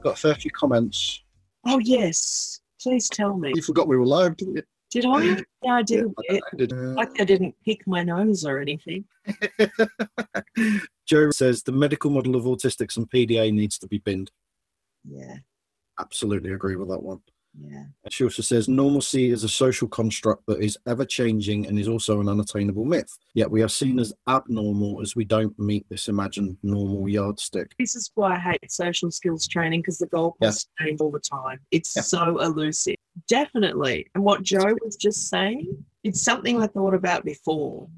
Got 0.01 0.12
a 0.12 0.16
fair 0.16 0.35
few 0.35 0.51
comments. 0.53 1.23
Oh, 1.66 1.79
yes. 1.79 2.61
Please 2.81 3.09
tell 3.09 3.37
me. 3.37 3.53
You 3.55 3.62
forgot 3.62 3.88
we 3.88 3.97
were 3.97 4.07
live, 4.07 4.37
didn't 4.37 4.57
you? 4.57 4.62
Did 4.90 5.05
I? 5.05 5.23
Yeah, 5.62 5.73
I 5.75 5.83
didn't. 5.83 6.14
Yeah, 6.31 6.37
It, 6.37 6.42
I 6.53 6.57
did. 6.57 6.73
Like 6.73 7.21
I 7.21 7.25
didn't 7.25 7.55
pick 7.64 7.87
my 7.87 8.03
nose 8.03 8.47
or 8.47 8.59
anything. 8.59 9.05
Joe 11.07 11.31
says 11.31 11.62
the 11.62 11.73
medical 11.73 12.11
model 12.11 12.37
of 12.37 12.44
autistics 12.44 12.97
and 12.97 13.11
PDA 13.11 13.53
needs 13.53 13.77
to 13.79 13.87
be 13.87 13.99
binned. 13.99 14.31
Yeah, 15.05 15.37
Absolutely 16.01 16.53
agree 16.53 16.77
with 16.77 16.88
that 16.88 17.03
one. 17.03 17.21
Yeah. 17.61 17.85
And 18.05 18.12
she 18.12 18.25
also 18.25 18.42
says 18.42 18.68
normalcy 18.68 19.31
is 19.31 19.44
a 19.44 19.49
social 19.49 19.88
construct 19.88 20.44
that 20.47 20.61
is 20.62 20.77
ever 20.87 21.05
changing 21.05 21.66
and 21.66 21.79
is 21.79 21.88
also 21.88 22.21
an 22.21 22.29
unattainable 22.29 22.85
myth. 22.85 23.11
Yet 23.35 23.51
we 23.51 23.62
are 23.62 23.68
seen 23.68 23.99
as 23.99 24.12
abnormal 24.29 25.01
as 25.03 25.16
we 25.16 25.25
don't 25.25 25.59
meet 25.59 25.87
this 25.88 26.09
imagined 26.09 26.57
normal 26.62 27.09
yardstick. 27.09 27.73
This 27.79 27.94
is 27.94 28.11
why 28.14 28.35
I 28.37 28.38
hate 28.38 28.71
social 28.71 29.11
skills 29.11 29.47
training 29.49 29.81
because 29.81 29.99
the 29.99 30.07
goalposts 30.09 30.66
change 30.81 31.01
all 31.01 31.11
the 31.11 31.21
time. 31.21 31.61
It's 31.71 31.94
Yeah. 31.97 32.03
so 32.03 32.38
elusive. 32.38 32.97
Definitely. 33.29 34.07
And 34.14 34.23
what 34.25 34.42
Joe 34.42 34.77
was 34.85 34.97
just 34.97 35.29
saying, 35.29 35.85
it's 36.05 36.23
something 36.23 36.62
I 36.62 36.66
thought 36.68 36.94
about 36.94 37.25
before 37.25 37.88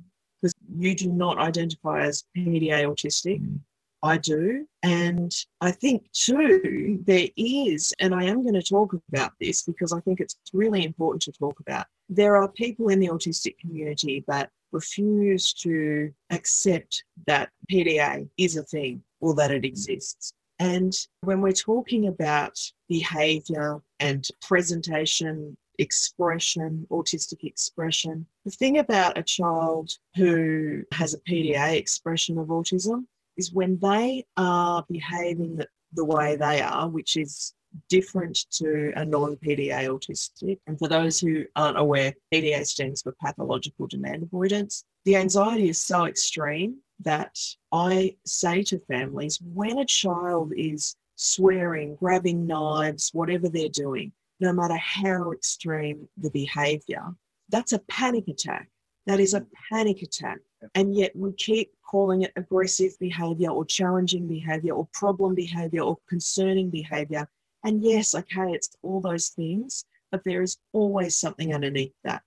because 0.41 0.55
you 0.79 0.95
do 0.95 1.13
not 1.13 1.39
identify 1.39 2.03
as 2.03 2.25
PDA 2.37 2.85
autistic. 2.87 3.41
Mm. 3.43 3.61
I 4.03 4.17
do. 4.19 4.67
And 4.83 5.33
I 5.61 5.71
think 5.73 6.11
too, 6.13 7.03
there 7.07 7.29
is, 7.37 7.95
and 7.99 8.15
I 8.15 8.25
am 8.25 8.43
going 8.43 8.55
to 8.55 8.63
talk 8.63 8.95
about 9.13 9.33
this 9.41 9.63
because 9.63 9.93
I 9.93 10.01
think 10.01 10.21
it's 10.21 10.37
really 10.53 10.85
important 10.85 11.23
to 11.23 11.33
talk 11.33 11.61
about. 11.61 11.87
There 12.09 12.37
are 12.37 12.49
people 12.49 12.89
in 12.89 12.99
the 12.99 13.09
autistic 13.09 13.59
community 13.59 14.25
that 14.27 14.51
refuse 14.73 15.53
to 15.53 16.13
accept 16.31 17.05
that 17.27 17.51
PDA 17.71 18.29
is 18.37 18.57
a 18.57 18.63
thing 18.63 19.03
or 19.21 19.35
that 19.35 19.51
it 19.51 19.65
exists. 19.65 20.33
And 20.59 20.93
when 21.23 21.41
we're 21.41 21.53
talking 21.53 22.09
about 22.09 22.59
behavior 22.89 23.81
and 23.99 24.27
presentation, 24.43 25.57
expression, 25.79 26.87
autistic 26.91 27.45
expression, 27.45 28.27
the 28.45 28.51
thing 28.51 28.79
about 28.79 29.17
a 29.17 29.23
child 29.23 29.91
who 30.17 30.83
has 30.93 31.15
a 31.15 31.21
PDA 31.21 31.77
expression 31.77 32.39
of 32.39 32.49
autism 32.49 33.07
is 33.41 33.53
when 33.53 33.79
they 33.81 34.25
are 34.37 34.85
behaving 34.89 35.57
the, 35.57 35.67
the 35.95 36.05
way 36.05 36.37
they 36.37 36.61
are, 36.61 36.89
which 36.89 37.17
is 37.17 37.55
different 37.89 38.37
to 38.51 38.93
a 38.97 39.05
non 39.05 39.37
PDA 39.37 39.89
autistic. 39.95 40.59
And 40.67 40.79
for 40.79 40.89
those 40.89 41.19
who 41.19 41.45
aren't 41.57 41.79
aware, 41.79 42.15
PDA 42.33 42.67
stands 42.67 43.03
for 43.03 43.13
pathological 43.25 43.87
demand 43.87 44.23
avoidance. 44.23 44.85
The 45.05 45.17
anxiety 45.17 45.69
is 45.71 45.81
so 45.81 46.05
extreme 46.05 46.79
that 47.01 47.37
I 47.73 48.17
say 48.27 48.63
to 48.65 48.79
families 48.81 49.41
when 49.43 49.79
a 49.79 49.87
child 49.87 50.53
is 50.57 50.97
swearing, 51.17 51.97
grabbing 51.97 52.47
knives, 52.47 53.11
whatever 53.13 53.49
they're 53.49 53.69
doing, 53.87 54.13
no 54.41 54.53
matter 54.53 54.77
how 54.77 55.33
extreme 55.33 56.09
the 56.19 56.31
behavior, 56.31 57.05
that's 57.49 57.73
a 57.73 57.79
panic 57.81 58.29
attack. 58.29 58.69
That 59.07 59.21
is 59.21 59.35
a 59.35 59.47
panic 59.71 60.03
attack. 60.03 60.39
And 60.75 60.95
yet 60.95 61.15
we 61.17 61.33
keep 61.33 61.73
calling 61.89 62.23
it 62.23 62.33
aggressive 62.37 62.93
behavior 62.99 63.51
or 63.51 63.65
challenging 63.65 64.27
behavior 64.27 64.75
or 64.75 64.89
problem 64.93 65.35
behavior 65.35 65.83
or 65.83 65.99
concerning 66.09 66.71
behavior. 66.71 67.29
And 67.65 67.83
yes, 67.83 68.15
okay, 68.15 68.53
it's 68.53 68.71
all 68.83 69.01
those 69.01 69.29
things, 69.29 69.85
but 70.11 70.23
there 70.25 70.43
is 70.43 70.59
always 70.73 71.17
something 71.17 71.55
underneath 71.55 71.95
that. 72.05 72.23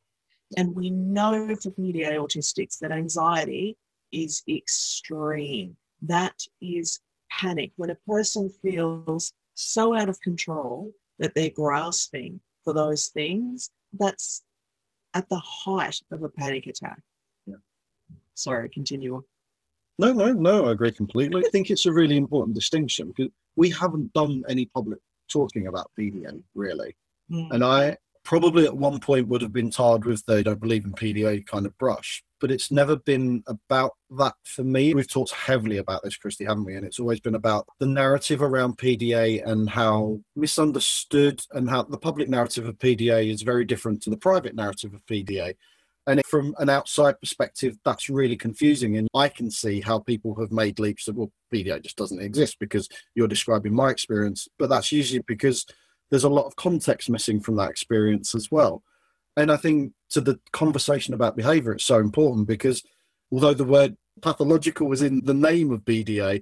And 0.58 0.76
we 0.76 0.90
know 0.90 1.56
for 1.56 1.72
PDA 1.72 2.14
autistics 2.14 2.80
that 2.80 2.92
anxiety 2.92 3.78
is 4.12 4.44
extreme. 4.48 5.76
That 6.02 6.40
is 6.62 7.00
panic. 7.32 7.72
When 7.76 7.90
a 7.90 7.98
person 8.08 8.50
feels 8.62 9.34
so 9.56 9.96
out 9.96 10.10
of 10.10 10.20
control 10.22 10.92
that 11.20 11.34
they're 11.34 11.50
grasping 11.50 12.40
for 12.64 12.74
those 12.74 13.08
things, 13.08 13.72
that's 13.94 14.44
at 15.14 15.30
the 15.30 15.40
height 15.40 16.00
of 16.12 16.24
a 16.24 16.30
panic 16.30 16.68
attack. 16.68 17.02
Sorry, 18.36 18.70
continue. 18.70 19.16
on. 19.16 19.24
No, 20.00 20.12
no, 20.12 20.34
no, 20.34 20.68
I 20.68 20.72
agree 20.72 20.92
completely. 20.92 21.44
I 21.46 21.50
think 21.50 21.70
it's 21.70 21.86
a 21.86 21.94
really 21.94 22.18
important 22.18 22.56
distinction 22.56 23.14
because 23.16 23.32
we 23.56 23.70
haven't 23.70 24.12
done 24.14 24.44
any 24.50 24.66
public 24.66 25.00
talking 25.32 25.68
about 25.68 25.92
PDA 25.98 26.42
really. 26.56 26.96
Mm. 27.32 27.52
And 27.52 27.64
I 27.64 27.98
probably 28.24 28.66
at 28.66 28.76
one 28.76 29.00
point 29.00 29.28
would 29.28 29.42
have 29.42 29.54
been 29.54 29.70
tarred 29.70 30.06
with 30.06 30.26
they 30.26 30.44
don't 30.44 30.60
believe 30.60 30.86
in 30.86 30.94
PDA 30.94 31.46
kind 31.46 31.66
of 31.66 31.78
brush, 31.78 32.24
but 32.40 32.52
it's 32.52 32.72
never 32.72 32.96
been 32.96 33.44
about 33.48 33.92
that 34.18 34.34
for 34.44 34.64
me. 34.64 34.94
We've 34.94 35.10
talked 35.10 35.32
heavily 35.32 35.78
about 35.78 36.04
this, 36.04 36.18
Kristy, 36.18 36.48
haven't 36.48 36.66
we? 36.66 36.76
And 36.76 36.86
it's 36.86 37.00
always 37.00 37.20
been 37.20 37.36
about 37.36 37.68
the 37.80 37.86
narrative 37.86 38.42
around 38.42 38.78
PDA 38.78 39.46
and 39.46 39.70
how 39.70 40.22
misunderstood 40.36 41.42
and 41.52 41.70
how 41.70 41.84
the 41.84 41.98
public 41.98 42.30
narrative 42.30 42.66
of 42.66 42.80
PDA 42.80 43.32
is 43.32 43.42
very 43.42 43.66
different 43.66 44.02
to 44.04 44.10
the 44.10 44.18
private 44.18 44.56
narrative 44.56 44.94
of 44.94 45.06
PDA. 45.06 45.56
And 46.06 46.26
from 46.26 46.54
an 46.60 46.70
outside 46.70 47.20
perspective, 47.20 47.78
that's 47.86 48.10
really 48.10 48.36
confusing. 48.36 48.98
And 48.98 49.08
I 49.14 49.30
can 49.30 49.50
see 49.50 49.80
how 49.80 50.00
people 50.00 50.36
have 50.36 50.52
made 50.52 50.80
leaps 50.80 51.06
that, 51.06 51.16
well, 51.16 51.32
PDA 51.54 51.82
just 51.82 51.98
doesn't 51.98 52.22
exist 52.22 52.58
because 52.60 52.90
you're 53.16 53.28
describing 53.28 53.74
my 53.74 53.90
experience. 53.90 54.48
But 54.60 54.70
that's 54.70 54.92
usually 54.92 55.24
because 55.26 55.66
there's 56.10 56.26
a 56.26 56.30
lot 56.30 56.46
of 56.46 56.56
context 56.58 57.10
missing 57.10 57.40
from 57.40 57.56
that 57.56 57.70
experience 57.70 58.36
as 58.36 58.52
well. 58.52 58.84
And 59.38 59.52
I 59.52 59.58
think 59.58 59.94
to 60.10 60.22
the 60.22 60.40
conversation 60.52 61.14
about 61.14 61.38
behavior, 61.38 61.72
it's 61.72 61.86
so 61.86 62.00
important 62.00 62.48
because 62.48 62.84
although 63.32 63.54
the 63.54 63.64
word 63.64 63.98
pathological 64.22 64.88
was 64.88 65.02
in 65.02 65.24
the 65.24 65.34
name 65.34 65.72
of 65.72 65.82
PDA, 65.82 66.42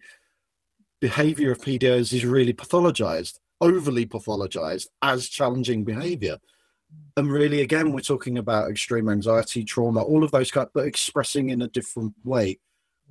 behavior 0.99 1.51
of 1.51 1.59
PDAs 1.59 2.13
is 2.13 2.25
really 2.25 2.53
pathologized, 2.53 3.39
overly 3.61 4.05
pathologized 4.05 4.87
as 5.01 5.29
challenging 5.29 5.83
behavior. 5.83 6.37
And 7.17 7.31
really, 7.31 7.61
again, 7.61 7.91
we're 7.91 7.99
talking 8.01 8.37
about 8.37 8.69
extreme 8.69 9.09
anxiety, 9.09 9.63
trauma, 9.63 10.01
all 10.01 10.23
of 10.23 10.31
those 10.31 10.49
kind, 10.49 10.69
but 10.73 10.85
expressing 10.85 11.49
in 11.49 11.61
a 11.61 11.67
different 11.67 12.13
way. 12.23 12.59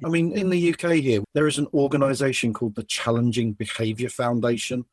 I 0.05 0.09
mean, 0.09 0.33
in 0.33 0.49
the 0.49 0.73
UK 0.73 0.93
here, 0.95 1.23
there 1.35 1.47
is 1.47 1.59
an 1.59 1.67
organization 1.75 2.55
called 2.55 2.75
the 2.75 2.83
Challenging 2.85 3.53
Behavior 3.53 4.09
Foundation. 4.09 4.87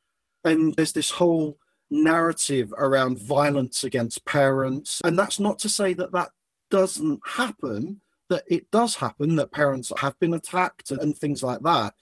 And 0.44 0.76
there's 0.76 0.92
this 0.92 1.10
whole 1.10 1.58
narrative 1.90 2.74
around 2.78 3.20
violence 3.20 3.86
against 3.86 4.26
parents. 4.26 5.00
And 5.06 5.18
that's 5.18 5.40
not 5.40 5.60
to 5.60 5.70
say 5.70 5.94
that 5.94 6.12
that 6.12 6.32
doesn't 6.70 7.22
happen, 7.26 8.02
that 8.30 8.44
it 8.48 8.70
does 8.72 8.96
happen, 8.96 9.38
that 9.38 9.52
parents 9.52 9.94
have 9.98 10.20
been 10.20 10.34
attacked 10.34 10.92
and 10.92 11.18
things 11.18 11.42
like 11.42 11.62
that. 11.62 11.94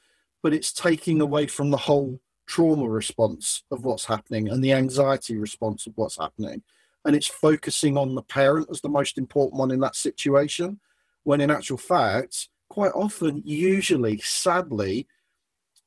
But 0.42 0.54
it's 0.54 0.74
taking 0.74 1.22
away 1.22 1.46
from 1.46 1.70
the 1.70 1.78
whole 1.78 2.20
trauma 2.48 2.88
response 2.88 3.64
of 3.72 3.84
what's 3.84 4.06
happening 4.06 4.50
and 4.50 4.64
the 4.64 4.74
anxiety 4.74 5.38
response 5.38 5.88
of 5.88 5.94
what's 5.96 6.18
happening. 6.18 6.64
And 7.04 7.16
it's 7.16 7.28
focusing 7.28 7.98
on 7.98 8.16
the 8.16 8.24
parent 8.24 8.68
as 8.72 8.82
the 8.82 8.90
most 8.90 9.18
important 9.18 9.60
one 9.60 9.72
in 9.72 9.80
that 9.82 9.96
situation, 9.96 10.80
when 11.24 11.42
in 11.42 11.52
actual 11.52 11.78
fact, 11.78 12.50
quite 12.70 12.94
often, 12.94 13.42
usually, 13.46 14.20
sadly, 14.20 15.08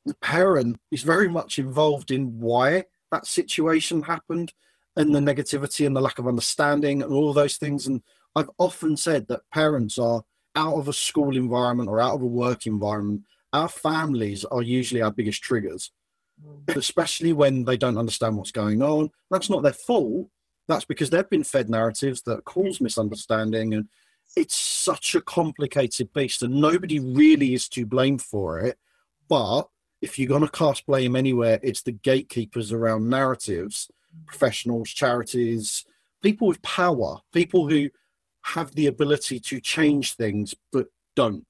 the 0.07 0.14
parent 0.14 0.79
is 0.90 1.03
very 1.03 1.29
much 1.29 1.59
involved 1.59 2.11
in 2.11 2.38
why 2.38 2.85
that 3.11 3.27
situation 3.27 4.03
happened 4.03 4.53
and 4.97 5.14
the 5.14 5.21
negativity 5.21 5.87
and 5.87 5.94
the 5.94 6.01
lack 6.01 6.18
of 6.18 6.27
understanding 6.27 7.03
and 7.03 7.12
all 7.12 7.33
those 7.33 7.57
things. 7.57 7.87
And 7.87 8.03
I've 8.35 8.51
often 8.59 8.97
said 8.97 9.29
that 9.29 9.49
parents 9.53 9.99
are 9.99 10.23
out 10.57 10.75
of 10.75 10.88
a 10.88 10.92
school 10.92 11.37
environment 11.37 11.88
or 11.88 12.01
out 12.01 12.14
of 12.14 12.23
a 12.23 12.27
work 12.27 12.66
environment. 12.66 13.23
Our 13.53 13.68
families 13.68 14.44
are 14.44 14.62
usually 14.62 15.03
our 15.03 15.11
biggest 15.11 15.42
triggers, 15.42 15.90
especially 16.68 17.33
when 17.33 17.64
they 17.64 17.77
don't 17.77 17.98
understand 17.98 18.37
what's 18.37 18.51
going 18.51 18.83
on. 18.83 19.11
That's 19.31 19.51
not 19.51 19.62
their 19.62 19.72
fault. 19.72 20.29
That's 20.66 20.85
because 20.85 21.11
they've 21.11 21.29
been 21.29 21.44
fed 21.44 21.70
narratives 21.70 22.22
that 22.22 22.44
cause 22.44 22.81
misunderstanding. 22.81 23.74
And 23.74 23.88
it's 24.37 24.57
such 24.57 25.14
a 25.14 25.20
complicated 25.20 26.12
beast, 26.12 26.42
and 26.42 26.61
nobody 26.61 27.01
really 27.01 27.55
is 27.55 27.68
to 27.70 27.87
blame 27.87 28.18
for 28.18 28.61
it. 28.61 28.79
But 29.29 29.68
if 30.01 30.18
you're 30.18 30.29
going 30.29 30.42
to 30.42 30.51
cast 30.51 30.87
blame 30.87 31.16
anywhere, 31.16 31.59
it's 31.62 31.83
the 31.83 31.92
gatekeepers 31.92 32.72
around 32.72 33.09
narratives, 33.09 33.90
professionals, 34.27 34.90
charities, 34.90 35.85
people 36.22 36.48
with 36.48 36.62
power, 36.62 37.18
people 37.33 37.68
who 37.68 37.88
have 38.42 38.74
the 38.74 38.87
ability 38.87 39.40
to 39.40 39.61
change 39.61 40.14
things 40.14 40.55
but 40.72 40.87
don't. 41.16 41.44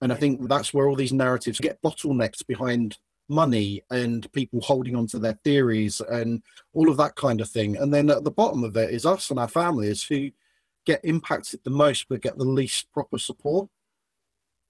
And 0.00 0.12
I 0.12 0.16
think 0.16 0.48
that's 0.48 0.74
where 0.74 0.88
all 0.88 0.96
these 0.96 1.12
narratives 1.12 1.60
get 1.60 1.80
bottlenecked 1.82 2.46
behind 2.46 2.98
money 3.28 3.82
and 3.90 4.30
people 4.32 4.60
holding 4.60 4.96
on 4.96 5.06
to 5.08 5.18
their 5.18 5.38
theories 5.44 6.00
and 6.00 6.42
all 6.72 6.90
of 6.90 6.96
that 6.98 7.16
kind 7.16 7.40
of 7.40 7.48
thing. 7.48 7.76
And 7.76 7.92
then 7.92 8.10
at 8.10 8.24
the 8.24 8.30
bottom 8.30 8.64
of 8.64 8.76
it 8.76 8.90
is 8.90 9.06
us 9.06 9.30
and 9.30 9.38
our 9.38 9.48
families 9.48 10.02
who 10.02 10.30
get 10.84 11.04
impacted 11.04 11.60
the 11.64 11.70
most 11.70 12.06
but 12.08 12.20
get 12.20 12.36
the 12.36 12.44
least 12.44 12.90
proper 12.92 13.18
support. 13.18 13.68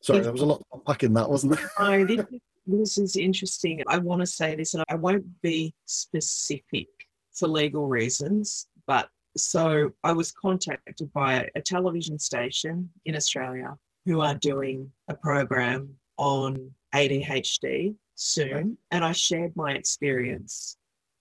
Sorry, 0.00 0.20
there 0.20 0.32
was 0.32 0.42
a 0.42 0.46
lot 0.46 0.58
to 0.58 0.66
unpack 0.74 1.02
in 1.02 1.14
that, 1.14 1.30
wasn't 1.30 1.56
there? 1.56 1.70
No, 1.78 2.04
this, 2.04 2.26
this 2.66 2.98
is 2.98 3.16
interesting. 3.16 3.82
I 3.88 3.98
want 3.98 4.20
to 4.20 4.26
say 4.26 4.54
this, 4.54 4.74
and 4.74 4.84
I 4.88 4.96
won't 4.96 5.24
be 5.40 5.74
specific 5.86 6.88
for 7.32 7.48
legal 7.48 7.88
reasons, 7.88 8.68
but 8.86 9.08
so 9.36 9.90
I 10.04 10.12
was 10.12 10.30
contacted 10.30 11.12
by 11.12 11.48
a 11.54 11.60
television 11.60 12.18
station 12.18 12.90
in 13.06 13.16
Australia 13.16 13.76
who 14.04 14.20
are 14.20 14.34
doing 14.34 14.90
a 15.08 15.14
program 15.14 15.88
on 16.18 16.70
ADHD 16.94 17.96
soon, 18.14 18.78
and 18.90 19.04
I 19.04 19.12
shared 19.12 19.56
my 19.56 19.72
experience. 19.72 20.76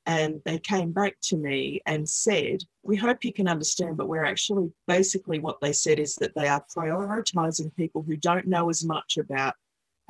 And 0.05 0.41
they 0.43 0.59
came 0.59 0.91
back 0.91 1.15
to 1.23 1.37
me 1.37 1.81
and 1.85 2.07
said, 2.07 2.63
We 2.83 2.97
hope 2.97 3.23
you 3.23 3.31
can 3.31 3.47
understand, 3.47 3.95
but 3.95 4.09
we're 4.09 4.25
actually 4.25 4.71
basically 4.85 5.39
what 5.39 5.61
they 5.61 5.71
said 5.71 5.97
is 5.97 6.15
that 6.15 6.35
they 6.35 6.47
are 6.47 6.65
prioritizing 6.75 7.73
people 7.75 8.03
who 8.03 8.17
don't 8.17 8.47
know 8.47 8.69
as 8.69 8.83
much 8.83 9.17
about 9.17 9.53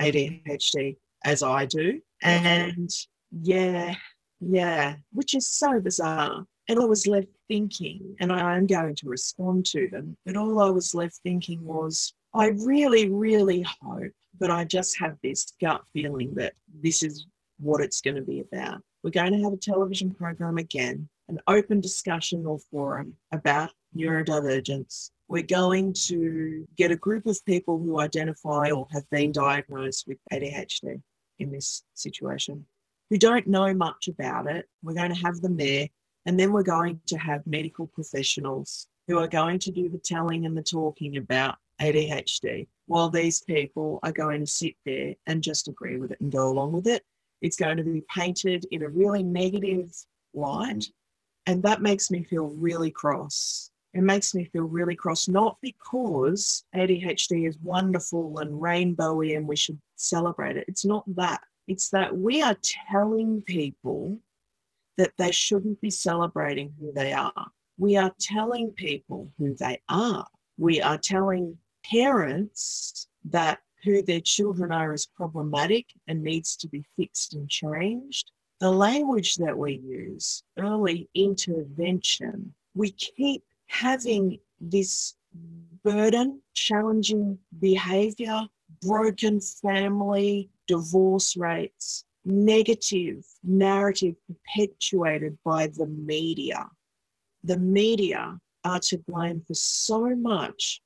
ADHD 0.02 0.98
as 1.24 1.43
I 1.43 1.65
do. 1.65 2.02
And 2.24 2.89
yeah, 3.32 3.96
yeah, 4.39 4.96
which 5.12 5.36
is 5.36 5.50
so 5.50 5.80
bizarre. 5.80 6.46
And 6.69 6.80
I 6.80 6.86
was 6.86 7.08
left 7.08 7.28
thinking, 7.48 8.15
and 8.19 8.32
I 8.32 8.56
am 8.56 8.67
going 8.67 8.96
to 8.96 9.10
respond 9.10 9.65
to 9.67 9.89
them, 9.89 10.17
but 10.26 10.38
all 10.38 10.60
I 10.62 10.69
was 10.69 10.96
left 10.96 11.19
thinking 11.22 11.63
was, 11.63 12.13
I 12.34 12.48
really, 12.48 13.10
really 13.10 13.63
hope, 13.82 14.12
but 14.39 14.50
I 14.50 14.65
just 14.65 14.98
have 15.00 15.17
this 15.22 15.54
gut 15.62 15.84
feeling 15.93 16.34
that 16.36 16.54
this 16.82 17.04
is 17.04 17.28
what 17.60 17.82
it's 17.82 18.02
going 18.02 18.15
to 18.15 18.24
be 18.24 18.39
about. 18.39 18.82
We're 19.04 19.12
going 19.12 19.34
to 19.34 19.43
have 19.43 19.54
a 19.54 19.58
television 19.58 20.12
program 20.12 20.58
again, 20.58 21.10
an 21.28 21.39
open 21.48 21.80
discussion 21.80 22.46
or 22.46 22.58
forum 22.72 23.13
about 23.32 23.69
neurodivergence. 23.96 25.12
We're 25.28 25.43
going 25.43 25.93
to 26.08 26.67
get 26.76 26.91
a 26.91 26.96
group 26.96 27.28
of 27.28 27.43
people 27.46 27.78
who 27.78 28.00
identify 28.00 28.72
or 28.72 28.88
have 28.91 29.08
been 29.12 29.32
diagnosed 29.32 30.06
with 30.08 30.17
ADHD 30.32 31.02
in 31.39 31.52
this 31.52 31.84
situation 31.93 32.65
who 33.10 33.17
don't 33.17 33.46
know 33.46 33.74
much 33.76 34.08
about 34.08 34.48
it. 34.48 34.67
We're 34.82 34.96
going 34.96 35.13
to 35.13 35.22
have 35.22 35.39
them 35.41 35.58
there. 35.58 35.88
And 36.26 36.39
then 36.39 36.52
we're 36.52 36.63
going 36.63 37.00
to 37.08 37.17
have 37.17 37.46
medical 37.46 37.86
professionals 37.86 38.88
who 39.08 39.19
are 39.19 39.28
going 39.28 39.60
to 39.60 39.72
do 39.72 39.89
the 39.89 40.00
telling 40.00 40.46
and 40.46 40.58
the 40.58 40.63
talking 40.63 41.17
about 41.17 41.58
ADHD, 41.84 42.67
while 42.88 43.10
these 43.10 43.41
people 43.41 44.00
are 44.04 44.12
going 44.13 44.39
to 44.39 44.48
sit 44.48 44.76
there 44.86 45.15
and 45.28 45.43
just 45.43 45.67
agree 45.67 45.98
with 45.98 46.12
it 46.12 46.22
and 46.22 46.32
go 46.32 46.50
along 46.50 46.72
with 46.72 46.88
it. 46.88 47.04
It's 47.41 47.58
going 47.58 47.76
to 47.76 47.84
be 47.84 48.04
painted 48.10 48.65
in 48.72 48.84
a 48.84 48.88
really 48.88 49.22
negative 49.22 49.91
light. 50.34 50.86
And 51.46 51.62
that 51.63 51.82
makes 51.82 52.10
me 52.10 52.24
feel 52.24 52.48
really 52.48 52.89
cross. 52.89 53.69
It 53.93 54.02
makes 54.02 54.34
me 54.34 54.46
feel 54.46 54.63
really 54.63 54.96
cross, 54.96 55.28
not 55.28 55.58
because 55.62 56.63
ADHD 56.74 57.48
is 57.48 57.58
wonderful 57.62 58.39
and 58.39 58.62
rainbowy 58.62 59.36
and 59.36 59.46
we 59.46 59.58
should 59.58 59.80
celebrate 59.98 60.56
it. 60.56 60.65
It's 60.69 60.86
not 60.86 61.04
that. 61.15 61.41
It's 61.67 61.89
that 61.89 62.15
we 62.15 62.41
are 62.41 62.58
telling 62.89 63.41
people 63.41 64.19
that 64.98 65.12
they 65.17 65.32
shouldn't 65.32 65.82
be 65.82 65.89
celebrating 65.89 66.74
who 66.80 66.93
they 66.93 67.12
are. 67.12 67.52
We 67.78 67.98
are 67.98 68.13
telling 68.19 68.72
people 68.72 69.30
who 69.38 69.54
they 69.56 69.82
are. 69.89 70.28
We 70.58 70.82
are 70.82 70.98
telling 70.98 71.58
parents 71.89 73.08
that 73.26 73.60
who 73.84 74.02
their 74.02 74.22
children 74.22 74.72
are 74.72 74.93
is 74.93 75.06
problematic 75.06 75.88
and 76.08 76.24
needs 76.24 76.56
to 76.58 76.67
be 76.67 76.86
fixed 76.96 77.34
and 77.34 77.50
changed. 77.50 78.32
The 78.60 78.72
language 78.72 79.36
that 79.36 79.58
we 79.58 79.74
use, 79.74 80.43
early 80.58 81.10
intervention, 81.13 82.54
we 82.76 82.91
keep 82.91 83.43
having 83.67 84.39
this 84.62 85.15
burden, 85.84 86.41
challenging 86.54 87.39
behavior, 87.60 88.41
broken 88.82 89.41
family, 89.41 90.50
divorce 90.67 91.36
rates, 91.36 92.06
negative 92.24 93.26
narrative 93.43 94.15
perpetuated 94.28 95.38
by 95.43 95.67
the 95.67 95.88
media. 95.88 96.69
The 97.43 97.58
media 97.58 98.39
are 98.63 98.80
to 98.80 98.98
blame 99.00 99.41
for 99.46 99.56
so 99.56 100.15
much 100.15 100.82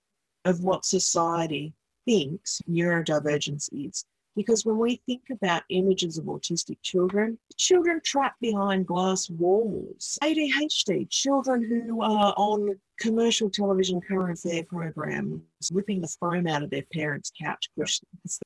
of 0.47 0.63
what 0.63 0.85
society 0.85 1.73
thinks 2.05 2.61
neurodivergence 2.69 3.69
is. 3.73 4.05
Because 4.35 4.65
when 4.65 4.77
we 4.77 5.01
think 5.07 5.23
about 5.31 5.63
images 5.69 6.17
of 6.17 6.25
autistic 6.25 6.77
children, 6.83 7.37
children 7.57 7.99
trapped 8.05 8.39
behind 8.39 8.85
glass 8.85 9.29
walls, 9.29 10.17
ADHD, 10.23 11.09
children 11.09 11.63
who 11.87 12.01
are 12.01 12.33
on 12.37 12.79
commercial 12.99 13.49
television 13.49 13.99
current 13.99 14.37
affair 14.37 14.63
programs, 14.63 15.41
ripping 15.73 16.01
the 16.01 16.07
foam 16.19 16.47
out 16.47 16.63
of 16.63 16.69
their 16.69 16.85
parents' 16.93 17.31
couch 17.41 17.67
cushions. 17.77 18.39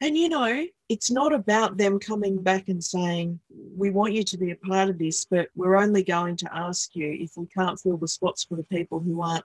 And 0.00 0.16
you 0.16 0.28
know, 0.28 0.66
it's 0.88 1.10
not 1.10 1.32
about 1.32 1.76
them 1.76 1.98
coming 1.98 2.42
back 2.42 2.68
and 2.68 2.82
saying, 2.82 3.38
We 3.76 3.90
want 3.90 4.14
you 4.14 4.24
to 4.24 4.38
be 4.38 4.50
a 4.50 4.56
part 4.56 4.88
of 4.88 4.98
this, 4.98 5.24
but 5.24 5.48
we're 5.54 5.76
only 5.76 6.02
going 6.02 6.36
to 6.38 6.54
ask 6.54 6.96
you 6.96 7.16
if 7.20 7.32
we 7.36 7.46
can't 7.46 7.78
fill 7.78 7.98
the 7.98 8.08
spots 8.08 8.44
for 8.44 8.56
the 8.56 8.64
people 8.64 8.98
who 8.98 9.22
aren't 9.22 9.44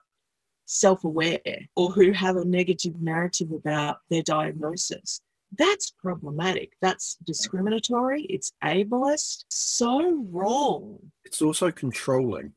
self 0.70 1.02
aware 1.02 1.40
or 1.74 1.90
who 1.90 2.12
have 2.12 2.36
a 2.36 2.44
negative 2.44 2.94
narrative 3.00 3.50
about 3.50 3.98
their 4.08 4.22
diagnosis. 4.22 5.20
That's 5.58 5.90
problematic. 5.90 6.74
That's 6.80 7.16
discriminatory. 7.26 8.22
It's 8.22 8.52
ableist. 8.62 9.46
So 9.48 10.24
wrong. 10.30 10.98
It's 11.24 11.42
also 11.42 11.72
controlling. 11.72 12.52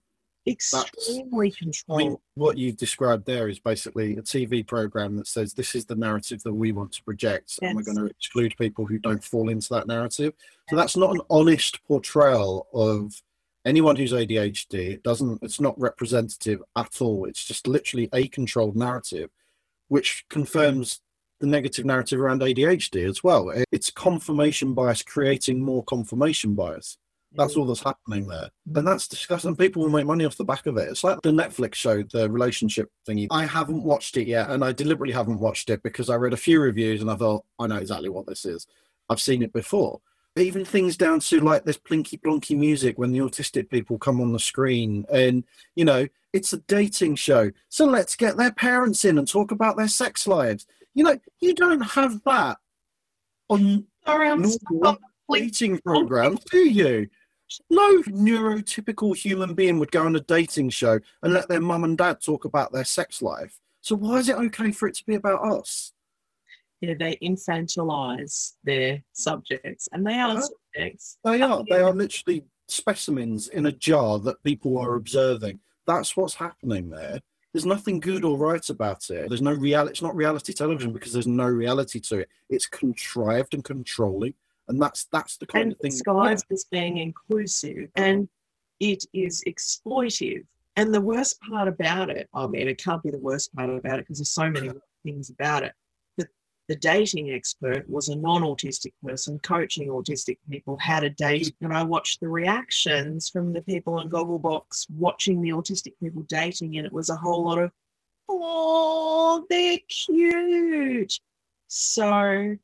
Extremely 0.45 1.51
controlling. 1.51 2.05
I 2.05 2.09
mean, 2.09 2.17
what 2.35 2.57
you've 2.57 2.77
described 2.77 3.25
there 3.25 3.47
is 3.47 3.57
basically 3.57 4.17
a 4.17 4.21
TV 4.21 4.65
program 4.67 5.15
that 5.17 5.25
says 5.25 5.53
this 5.53 5.73
is 5.73 5.85
the 5.85 5.95
narrative 5.95 6.43
that 6.43 6.53
we 6.53 6.71
want 6.71 6.91
to 6.91 7.03
project, 7.03 7.57
yes. 7.61 7.69
and 7.69 7.75
we're 7.75 7.83
going 7.83 7.97
to 7.97 8.05
exclude 8.05 8.53
people 8.59 8.85
who 8.85 8.99
don't 8.99 9.23
fall 9.23 9.49
into 9.49 9.69
that 9.69 9.87
narrative. 9.87 10.33
So 10.69 10.75
that's 10.75 10.97
not 10.97 11.15
an 11.15 11.21
honest 11.31 11.83
portrayal 11.87 12.67
of 12.73 13.13
anyone 13.65 13.95
who's 13.95 14.13
ADHD, 14.13 14.93
it 14.93 15.03
doesn't 15.03 15.41
it's 15.41 15.59
not 15.59 15.79
representative 15.79 16.61
at 16.75 17.01
all. 17.01 17.25
It's 17.25 17.45
just 17.45 17.67
literally 17.67 18.09
a 18.13 18.27
controlled 18.27 18.75
narrative, 18.75 19.29
which 19.87 20.25
confirms 20.29 21.01
the 21.39 21.47
negative 21.47 21.85
narrative 21.85 22.19
around 22.19 22.41
ADHD 22.41 23.07
as 23.07 23.23
well. 23.23 23.51
It's 23.71 23.89
confirmation 23.89 24.73
bias 24.73 25.01
creating 25.01 25.61
more 25.61 25.83
confirmation 25.83 26.55
bias. 26.55 26.97
That's 27.35 27.55
all 27.55 27.65
that's 27.65 27.81
happening 27.81 28.27
there. 28.27 28.49
And 28.75 28.87
that's 28.87 29.07
disgusting. 29.07 29.55
People 29.55 29.81
will 29.81 29.89
make 29.89 30.05
money 30.05 30.23
off 30.23 30.37
the 30.37 30.45
back 30.45 30.67
of 30.67 30.77
it. 30.77 30.87
It's 30.87 31.03
like 31.03 31.19
the 31.23 31.31
Netflix 31.31 31.73
show, 31.75 32.03
the 32.03 32.29
relationship 32.29 32.91
thingy. 33.07 33.27
I 33.31 33.45
haven't 33.45 33.83
watched 33.83 34.17
it 34.17 34.27
yet, 34.27 34.51
and 34.51 34.63
I 34.63 34.71
deliberately 34.71 35.15
haven't 35.15 35.39
watched 35.39 35.71
it 35.71 35.81
because 35.81 36.11
I 36.11 36.15
read 36.15 36.33
a 36.33 36.37
few 36.37 36.61
reviews 36.61 37.01
and 37.01 37.09
I 37.09 37.15
thought, 37.15 37.43
I 37.57 37.65
know 37.65 37.77
exactly 37.77 38.09
what 38.09 38.27
this 38.27 38.45
is. 38.45 38.67
I've 39.09 39.19
seen 39.19 39.41
it 39.41 39.51
before 39.51 39.99
even 40.35 40.65
things 40.65 40.97
down 40.97 41.19
to 41.19 41.39
like 41.39 41.63
this 41.63 41.77
plinky 41.77 42.19
plonky 42.19 42.57
music 42.57 42.97
when 42.97 43.11
the 43.11 43.19
autistic 43.19 43.69
people 43.69 43.97
come 43.97 44.19
on 44.19 44.33
the 44.33 44.39
screen. 44.39 45.05
And 45.11 45.43
you 45.75 45.85
know 45.85 46.07
it's 46.31 46.53
a 46.53 46.57
dating 46.57 47.15
show. 47.15 47.51
So 47.69 47.85
let's 47.85 48.15
get 48.15 48.37
their 48.37 48.51
parents 48.51 49.05
in 49.05 49.17
and 49.17 49.27
talk 49.27 49.51
about 49.51 49.77
their 49.77 49.87
sex 49.87 50.27
lives. 50.27 50.65
You 50.93 51.03
know 51.03 51.19
you 51.39 51.53
don't 51.53 51.81
have 51.81 52.23
that 52.25 52.57
on 53.49 53.85
normal 54.07 54.97
dating 55.31 55.79
programs 55.79 56.43
do 56.45 56.69
you? 56.69 57.07
No 57.69 58.01
neurotypical 58.03 59.15
human 59.15 59.53
being 59.53 59.77
would 59.77 59.91
go 59.91 60.05
on 60.05 60.15
a 60.15 60.21
dating 60.21 60.71
show 60.71 60.99
and 61.21 61.33
let 61.33 61.47
their 61.47 61.61
mum 61.61 61.83
and 61.83 61.97
dad 61.97 62.19
talk 62.19 62.45
about 62.45 62.71
their 62.71 62.85
sex 62.85 63.21
life. 63.21 63.59
So 63.81 63.95
why 63.95 64.17
is 64.17 64.29
it 64.29 64.37
okay 64.37 64.71
for 64.71 64.87
it 64.87 64.95
to 64.95 65.05
be 65.05 65.15
about 65.15 65.43
us 65.43 65.93
yeah, 66.83 66.95
they 66.99 67.17
infantilize 67.23 68.53
their 68.65 69.01
subjects, 69.13 69.87
and 69.93 70.05
they 70.05 70.15
are 70.15 70.37
oh. 70.37 70.49
subjects. 70.75 71.17
They 71.23 71.41
are. 71.41 71.63
They 71.69 71.79
are 71.79 71.93
literally 71.93 72.43
specimens 72.67 73.47
in 73.47 73.67
a 73.67 73.71
jar 73.71 74.19
that 74.19 74.43
people 74.43 74.77
are 74.77 74.95
observing. 74.95 75.59
That's 75.87 76.17
what's 76.17 76.33
happening 76.33 76.89
there. 76.89 77.21
There's 77.53 77.65
nothing 77.65 78.01
good 78.01 78.25
or 78.25 78.37
right 78.37 78.67
about 78.69 79.09
it. 79.09 79.29
There's 79.29 79.41
no 79.41 79.53
reality. 79.53 79.91
It's 79.91 80.01
not 80.01 80.15
reality 80.15 80.51
television 80.51 80.91
because 80.91 81.13
there's 81.13 81.27
no 81.27 81.45
reality 81.45 82.01
to 82.01 82.19
it. 82.19 82.29
It's 82.49 82.65
contrived 82.65 83.53
and 83.53 83.63
controlling, 83.63 84.33
and 84.67 84.81
that's 84.81 85.05
that's 85.05 85.37
the 85.37 85.45
kind 85.45 85.63
and 85.63 85.71
of 85.71 85.79
thing. 85.79 85.91
Disguised 85.91 86.45
as 86.51 86.65
being 86.65 86.97
inclusive, 86.97 87.89
and 87.95 88.27
it 88.81 89.05
is 89.13 89.41
exploitive. 89.47 90.43
And 90.75 90.93
the 90.93 90.99
worst 90.99 91.39
part 91.41 91.69
about 91.69 92.09
it, 92.09 92.27
I 92.33 92.47
mean, 92.47 92.67
it 92.67 92.83
can't 92.83 93.03
be 93.03 93.11
the 93.11 93.19
worst 93.19 93.55
part 93.55 93.69
about 93.69 93.99
it 93.99 94.01
because 94.01 94.17
there's 94.17 94.31
so 94.31 94.49
many 94.49 94.71
things 95.05 95.29
about 95.29 95.63
it 95.63 95.73
the 96.69 96.75
dating 96.75 97.31
expert 97.31 97.89
was 97.89 98.09
a 98.09 98.15
non 98.15 98.41
autistic 98.41 98.93
person 99.05 99.39
coaching 99.39 99.89
autistic 99.89 100.37
people 100.49 100.77
how 100.79 100.99
to 100.99 101.09
date. 101.09 101.53
And 101.61 101.73
I 101.73 101.83
watched 101.83 102.21
the 102.21 102.29
reactions 102.29 103.29
from 103.29 103.51
the 103.51 103.61
people 103.61 103.95
on 103.95 104.09
Gogglebox 104.09 104.89
watching 104.91 105.41
the 105.41 105.49
autistic 105.49 105.93
people 106.01 106.23
dating, 106.23 106.77
and 106.77 106.85
it 106.85 106.93
was 106.93 107.09
a 107.09 107.15
whole 107.15 107.43
lot 107.45 107.59
of, 107.59 107.71
oh, 108.29 109.45
they're 109.49 109.79
cute. 109.89 111.19
So 111.67 112.55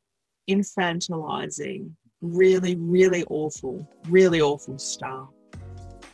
infantilizing, 0.50 1.91
really, 2.22 2.76
really 2.76 3.26
awful, 3.30 3.88
really 4.08 4.41
awful 4.41 4.80
stuff. 4.80 5.30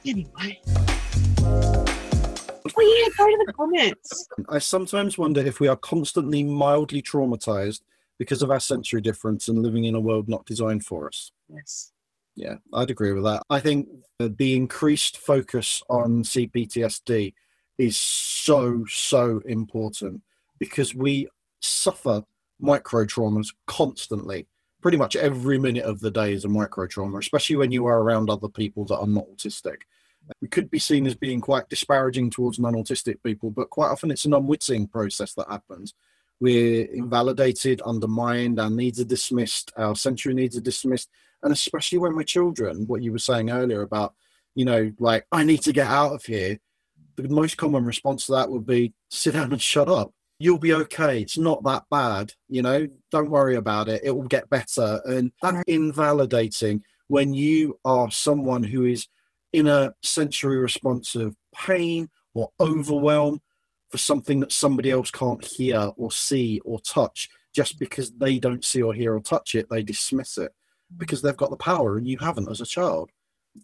Anyway. 0.06 0.60
Yeah, 2.86 3.08
go 3.18 3.26
to 3.26 3.44
the 3.46 3.54
comments. 3.54 4.28
I 4.50 4.60
sometimes 4.60 5.18
wonder 5.18 5.42
if 5.42 5.60
we 5.60 5.68
are 5.68 5.76
constantly 5.76 6.44
mildly 6.44 7.02
traumatized 7.02 7.82
because 8.18 8.42
of 8.42 8.52
our 8.52 8.60
sensory 8.60 9.02
difference 9.02 9.48
and 9.48 9.62
living 9.62 9.86
in 9.86 9.96
a 9.96 10.00
world 10.00 10.30
not 10.30 10.46
designed 10.46 10.86
for 10.86 11.08
us. 11.08 11.32
Yes. 11.50 11.92
Yeah, 12.36 12.56
I'd 12.74 12.92
agree 12.92 13.14
with 13.14 13.24
that. 13.24 13.44
I 13.50 13.60
think 13.60 13.88
the 14.20 14.56
increased 14.56 15.18
focus 15.18 15.82
on 15.90 16.24
CPTSD 16.24 17.34
is 17.78 17.98
so, 17.98 18.86
so 18.90 19.42
important 19.46 20.22
because 20.60 20.94
we 20.94 21.28
suffer 21.62 22.24
micro 22.60 23.06
traumas 23.06 23.54
constantly. 23.68 24.48
Pretty 24.82 24.98
much 24.98 25.16
every 25.16 25.58
minute 25.58 25.84
of 25.84 26.00
the 26.00 26.12
day 26.12 26.34
is 26.34 26.46
a 26.46 26.50
micro 26.50 26.86
trauma, 26.88 27.18
especially 27.18 27.56
when 27.56 27.72
you 27.72 27.86
are 27.86 28.02
around 28.02 28.30
other 28.30 28.50
people 28.50 28.86
that 28.86 28.98
are 28.98 29.08
not 29.08 29.28
autistic. 29.30 29.78
We 30.42 30.48
could 30.48 30.72
be 30.72 30.80
seen 30.80 31.06
as 31.08 31.16
being 31.16 31.42
quite 31.42 31.70
disparaging 31.70 32.32
towards 32.32 32.60
non 32.60 32.74
autistic 32.74 33.22
people, 33.24 33.52
but 33.52 33.70
quite 33.70 33.90
often 33.90 34.12
it's 34.12 34.26
an 34.26 34.34
unwitting 34.34 34.88
process 34.88 35.34
that 35.36 35.50
happens. 35.50 35.94
We're 36.40 36.86
invalidated, 36.86 37.82
undermined, 37.82 38.60
our 38.60 38.70
needs 38.70 39.00
are 39.00 39.06
dismissed, 39.06 39.72
our 39.78 39.96
sensory 39.96 40.34
needs 40.34 40.58
are 40.58 40.62
dismissed. 40.62 41.10
And 41.44 41.54
especially 41.54 42.00
when 42.00 42.16
we're 42.16 42.24
children, 42.24 42.88
what 42.88 43.04
you 43.04 43.12
were 43.12 43.20
saying 43.20 43.52
earlier 43.52 43.82
about, 43.82 44.16
you 44.56 44.66
know, 44.66 44.92
like, 45.00 45.26
I 45.32 45.44
need 45.44 45.62
to 45.64 45.74
get 45.74 45.88
out 45.88 46.14
of 46.14 46.24
here. 46.26 46.60
The 47.16 47.30
most 47.30 47.58
common 47.58 47.86
response 47.86 48.26
to 48.26 48.34
that 48.34 48.50
would 48.50 48.66
be 48.66 48.94
sit 49.10 49.34
down 49.34 49.54
and 49.54 49.62
shut 49.62 49.88
up 49.88 50.12
you'll 50.40 50.60
be 50.60 50.74
okay. 50.74 51.22
It's 51.22 51.38
not 51.38 51.64
that 51.64 51.84
bad. 51.90 52.34
You 52.50 52.62
know, 52.62 52.88
don't 53.12 53.30
worry 53.30 53.56
about 53.56 53.88
it. 53.88 54.02
It 54.04 54.12
will 54.12 54.28
get 54.28 54.50
better. 54.50 55.02
And 55.06 55.32
that's 55.42 55.64
invalidating 55.68 56.84
when 57.08 57.34
you 57.34 57.80
are 57.86 58.12
someone 58.12 58.64
who 58.64 58.86
is 58.86 59.08
in 59.56 59.68
a 59.68 59.94
sensory 60.04 60.58
response 60.58 61.16
of 61.16 61.34
pain 61.56 62.10
or 62.34 62.50
overwhelm 62.60 63.40
for 63.90 63.98
something 63.98 64.42
that 64.42 64.52
somebody 64.52 64.92
else 64.92 65.10
can't 65.10 65.44
hear 65.46 65.92
or 65.96 66.12
see 66.12 66.60
or 66.66 66.80
touch 66.82 67.30
just 67.56 67.80
because 67.80 68.12
they 68.12 68.38
don't 68.38 68.66
see 68.66 68.82
or 68.82 68.94
hear 68.94 69.16
or 69.16 69.22
touch 69.22 69.56
it, 69.56 69.68
they 69.70 69.82
dismiss 69.82 70.38
it 70.38 70.52
because 70.98 71.22
they've 71.22 71.38
got 71.38 71.52
the 71.52 71.56
power 71.56 71.98
and 71.98 72.06
you 72.06 72.18
haven't 72.18 72.50
as 72.50 72.60
a 72.60 72.66
child. 72.66 73.10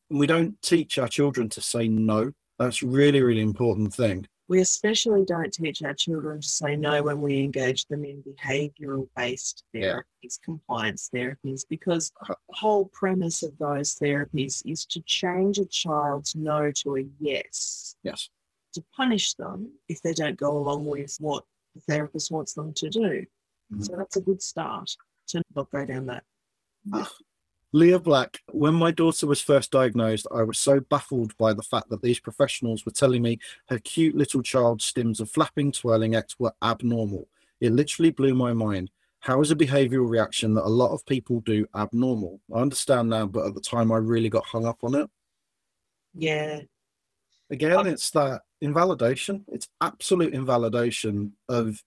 And 0.10 0.18
we 0.18 0.28
don't 0.28 0.60
teach 0.62 0.98
our 0.98 1.10
children 1.10 1.50
to 1.50 1.62
say 1.62 1.90
no. 1.90 2.32
That's 2.58 2.82
really, 2.82 3.22
really 3.22 3.42
important 3.42 3.94
thing. 3.94 4.28
We 4.52 4.60
especially 4.60 5.24
don't 5.24 5.54
teach 5.54 5.82
our 5.82 5.94
children 5.94 6.42
to 6.42 6.48
say 6.48 6.76
no 6.76 7.02
when 7.04 7.22
we 7.22 7.40
engage 7.40 7.86
them 7.86 8.04
in 8.04 8.22
behavioral 8.22 9.08
based 9.16 9.64
therapies, 9.74 10.04
yeah. 10.22 10.30
compliance 10.44 11.10
therapies, 11.16 11.62
because 11.70 12.12
the 12.28 12.36
whole 12.50 12.90
premise 12.92 13.44
of 13.44 13.58
those 13.60 13.96
therapies 13.96 14.62
is 14.66 14.86
to 14.88 15.00
change 15.04 15.58
a 15.58 15.64
child's 15.68 16.36
no 16.36 16.70
to 16.84 16.98
a 16.98 17.06
yes. 17.22 17.96
Yes. 18.04 18.30
To 18.74 18.84
punish 18.94 19.36
them 19.36 19.72
if 19.88 20.02
they 20.02 20.12
don't 20.12 20.36
go 20.36 20.58
along 20.58 20.86
with 20.86 21.16
what 21.22 21.46
the 21.74 21.80
therapist 21.88 22.30
wants 22.30 22.54
them 22.54 22.74
to 22.74 22.90
do. 22.90 23.26
Mm-hmm. 23.72 23.84
So 23.84 23.96
that's 23.96 24.18
a 24.18 24.22
good 24.22 24.42
start 24.42 24.90
to 25.28 25.42
not 25.56 25.72
go 25.72 25.86
down 25.86 26.08
that. 26.08 26.26
Leah 27.74 28.00
Black, 28.00 28.40
when 28.52 28.74
my 28.74 28.92
daughter 28.92 29.26
was 29.26 29.40
first 29.40 29.72
diagnosed, 29.72 30.28
I 30.34 30.44
was 30.44 30.60
so 30.60 30.82
baffled 30.82 31.36
by 31.38 31.54
the 31.54 31.64
fact 31.64 31.90
that 31.90 32.02
these 32.02 32.20
professionals 32.20 32.86
were 32.86 32.92
telling 32.92 33.22
me 33.22 33.40
her 33.70 33.80
cute 33.80 34.16
little 34.16 34.42
child's 34.42 34.92
stims 34.92 35.22
of 35.22 35.30
flapping, 35.30 35.72
twirling 35.72 36.16
acts 36.16 36.38
were 36.38 36.54
abnormal. 36.62 37.30
It 37.62 37.72
literally 37.72 38.12
blew 38.12 38.36
my 38.36 38.52
mind. 38.52 38.92
How 39.20 39.40
is 39.40 39.52
a 39.52 39.56
behavioral 39.56 40.10
reaction 40.10 40.54
that 40.56 40.66
a 40.66 40.68
lot 40.68 40.92
of 40.92 41.06
people 41.06 41.40
do 41.42 41.66
abnormal? 41.76 42.42
I 42.54 42.60
understand 42.60 43.10
now, 43.10 43.28
but 43.28 43.46
at 43.46 43.54
the 43.54 43.62
time 43.62 43.92
I 43.92 43.98
really 43.98 44.30
got 44.30 44.46
hung 44.46 44.66
up 44.66 44.80
on 44.84 44.96
it. 44.96 45.10
Yeah. 46.14 46.62
Again, 47.50 47.78
um, 47.78 47.88
it's 47.88 48.10
that 48.12 48.42
invalidation. 48.60 49.46
It's 49.48 49.70
absolute 49.80 50.34
invalidation 50.34 51.34
of 51.48 51.82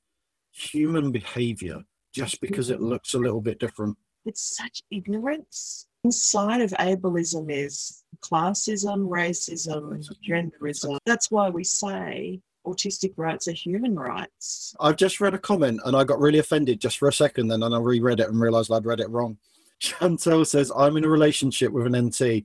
human 0.53 1.11
behavior 1.11 1.83
just 2.13 2.41
because 2.41 2.71
it 2.71 2.77
mm-hmm. 2.77 2.87
looks 2.87 3.15
a 3.15 3.19
little 3.19 3.41
bit 3.41 3.59
different 3.59 3.99
it's 4.25 4.57
such 4.57 4.83
ignorance. 4.91 5.87
Inside 6.05 6.61
of 6.61 6.71
ableism 6.73 7.51
is 7.51 8.05
classism, 8.21 9.09
racism, 9.09 10.07
genderism. 10.27 10.99
That's 11.07 11.31
why 11.31 11.49
we 11.49 11.65
say 11.65 12.41
autistic 12.67 13.13
rights 13.17 13.49
are 13.49 13.53
human 13.53 13.95
rights. 13.95 14.75
I've 14.81 14.97
just 14.97 15.21
read 15.21 15.35
a 15.35 15.39
comment 15.39 15.81
and 15.85 15.97
I 15.97 16.05
got 16.05 16.21
really 16.21 16.39
offended 16.39 16.81
just 16.81 16.99
for 16.99 17.09
a 17.09 17.13
second, 17.13 17.49
then 17.49 17.63
and 17.63 17.75
I 17.75 17.79
reread 17.79 18.21
it 18.21 18.29
and 18.29 18.41
realized 18.41 18.73
I'd 18.73 18.87
read 18.87 19.01
it 19.01 19.11
wrong. 19.11 19.39
Chantel 19.81 20.47
says, 20.47 20.73
I'm 20.77 20.97
in 20.97 21.05
a 21.05 21.09
relationship 21.09 21.73
with 21.73 21.87
an 21.87 22.07
NT. 22.07 22.45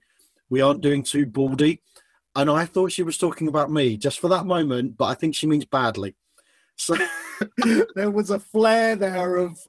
We 0.49 0.61
aren't 0.61 0.81
doing 0.81 1.03
too 1.03 1.25
baldy. 1.25 1.81
And 2.35 2.49
I 2.49 2.65
thought 2.65 2.91
she 2.91 3.03
was 3.03 3.17
talking 3.17 3.47
about 3.47 3.71
me 3.71 3.97
just 3.97 4.19
for 4.19 4.29
that 4.29 4.45
moment, 4.45 4.97
but 4.97 5.05
I 5.05 5.13
think 5.13 5.35
she 5.35 5.47
means 5.47 5.65
badly. 5.65 6.15
So 6.75 6.95
there 7.95 8.11
was 8.11 8.29
a 8.29 8.39
flare 8.39 8.95
there 8.95 9.37
of 9.37 9.59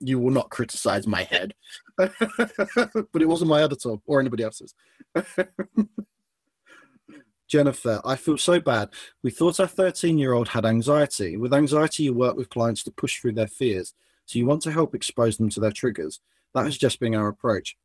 you 0.00 0.18
will 0.18 0.30
not 0.30 0.50
criticize 0.50 1.06
my 1.06 1.22
head. 1.24 1.54
but 1.96 2.12
it 3.14 3.28
wasn't 3.28 3.50
my 3.50 3.62
editor 3.62 3.96
or 4.06 4.20
anybody 4.20 4.42
else's. 4.42 4.74
Jennifer, 7.48 8.00
I 8.04 8.16
feel 8.16 8.38
so 8.38 8.60
bad. 8.60 8.90
We 9.22 9.30
thought 9.30 9.60
our 9.60 9.68
13 9.68 10.18
year 10.18 10.32
old 10.32 10.48
had 10.48 10.66
anxiety. 10.66 11.36
With 11.36 11.54
anxiety, 11.54 12.04
you 12.04 12.14
work 12.14 12.36
with 12.36 12.50
clients 12.50 12.82
to 12.84 12.90
push 12.90 13.20
through 13.20 13.34
their 13.34 13.46
fears. 13.46 13.94
So 14.26 14.38
you 14.38 14.46
want 14.46 14.62
to 14.62 14.72
help 14.72 14.94
expose 14.94 15.36
them 15.36 15.48
to 15.50 15.60
their 15.60 15.70
triggers. 15.70 16.20
That 16.54 16.64
has 16.64 16.76
just 16.76 16.98
been 16.98 17.14
our 17.14 17.28
approach. 17.28 17.76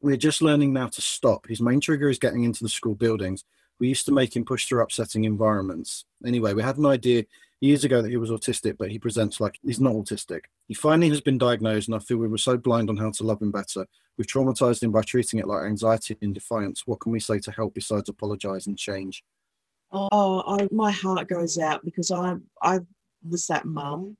We're 0.00 0.16
just 0.16 0.42
learning 0.42 0.72
now 0.72 0.88
to 0.88 1.02
stop. 1.02 1.46
His 1.46 1.60
main 1.60 1.80
trigger 1.80 2.08
is 2.08 2.18
getting 2.18 2.44
into 2.44 2.64
the 2.64 2.68
school 2.68 2.94
buildings. 2.94 3.44
We 3.78 3.88
used 3.88 4.06
to 4.06 4.12
make 4.12 4.34
him 4.34 4.44
push 4.44 4.66
through 4.66 4.82
upsetting 4.82 5.24
environments. 5.24 6.04
Anyway, 6.24 6.54
we 6.54 6.62
had 6.62 6.78
an 6.78 6.86
idea 6.86 7.24
years 7.62 7.84
ago 7.84 8.02
that 8.02 8.10
he 8.10 8.16
was 8.16 8.30
autistic, 8.30 8.76
but 8.76 8.90
he 8.90 8.98
presents 8.98 9.40
like 9.40 9.58
he's 9.62 9.80
not 9.80 9.94
autistic. 9.94 10.42
He 10.66 10.74
finally 10.74 11.08
has 11.10 11.20
been 11.20 11.38
diagnosed, 11.38 11.88
and 11.88 11.94
I 11.94 12.00
feel 12.00 12.18
we 12.18 12.28
were 12.28 12.38
so 12.38 12.56
blind 12.56 12.90
on 12.90 12.96
how 12.96 13.10
to 13.12 13.24
love 13.24 13.40
him 13.40 13.52
better. 13.52 13.86
We've 14.18 14.26
traumatized 14.26 14.82
him 14.82 14.90
by 14.90 15.02
treating 15.02 15.38
it 15.38 15.46
like 15.46 15.64
anxiety 15.64 16.16
and 16.20 16.34
defiance. 16.34 16.86
What 16.86 17.00
can 17.00 17.12
we 17.12 17.20
say 17.20 17.38
to 17.38 17.52
help 17.52 17.74
besides 17.74 18.08
apologize 18.08 18.66
and 18.66 18.76
change? 18.76 19.22
Oh, 19.92 20.42
I, 20.46 20.68
my 20.72 20.90
heart 20.90 21.28
goes 21.28 21.58
out 21.58 21.84
because 21.84 22.10
I 22.10 22.36
I 22.60 22.80
was 23.26 23.46
that 23.46 23.64
mum. 23.64 24.16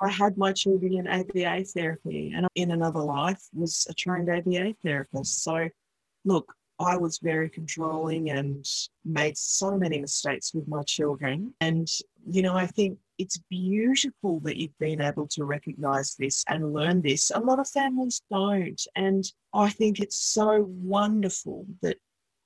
I 0.00 0.10
had 0.10 0.36
my 0.36 0.52
children 0.52 0.94
in 0.94 1.06
ABA 1.08 1.64
therapy, 1.64 2.32
and 2.36 2.46
in 2.54 2.70
another 2.70 3.00
life 3.00 3.42
was 3.52 3.86
a 3.90 3.94
trained 3.94 4.28
ABA 4.28 4.74
therapist. 4.84 5.42
So, 5.42 5.68
look, 6.24 6.54
I 6.78 6.96
was 6.96 7.18
very 7.18 7.48
controlling 7.48 8.30
and 8.30 8.66
made 9.04 9.38
so 9.38 9.76
many 9.76 10.00
mistakes 10.00 10.52
with 10.52 10.66
my 10.68 10.82
children. 10.82 11.54
And, 11.60 11.88
you 12.28 12.42
know, 12.42 12.56
I 12.56 12.66
think 12.66 12.98
it's 13.18 13.38
beautiful 13.50 14.40
that 14.40 14.56
you've 14.56 14.78
been 14.78 15.00
able 15.00 15.26
to 15.28 15.44
recognize 15.44 16.14
this 16.16 16.44
and 16.48 16.72
learn 16.72 17.02
this. 17.02 17.30
A 17.34 17.40
lot 17.40 17.58
of 17.58 17.68
families 17.68 18.22
don't. 18.30 18.80
And 18.96 19.24
I 19.54 19.70
think 19.70 20.00
it's 20.00 20.16
so 20.16 20.66
wonderful 20.68 21.66
that 21.82 21.98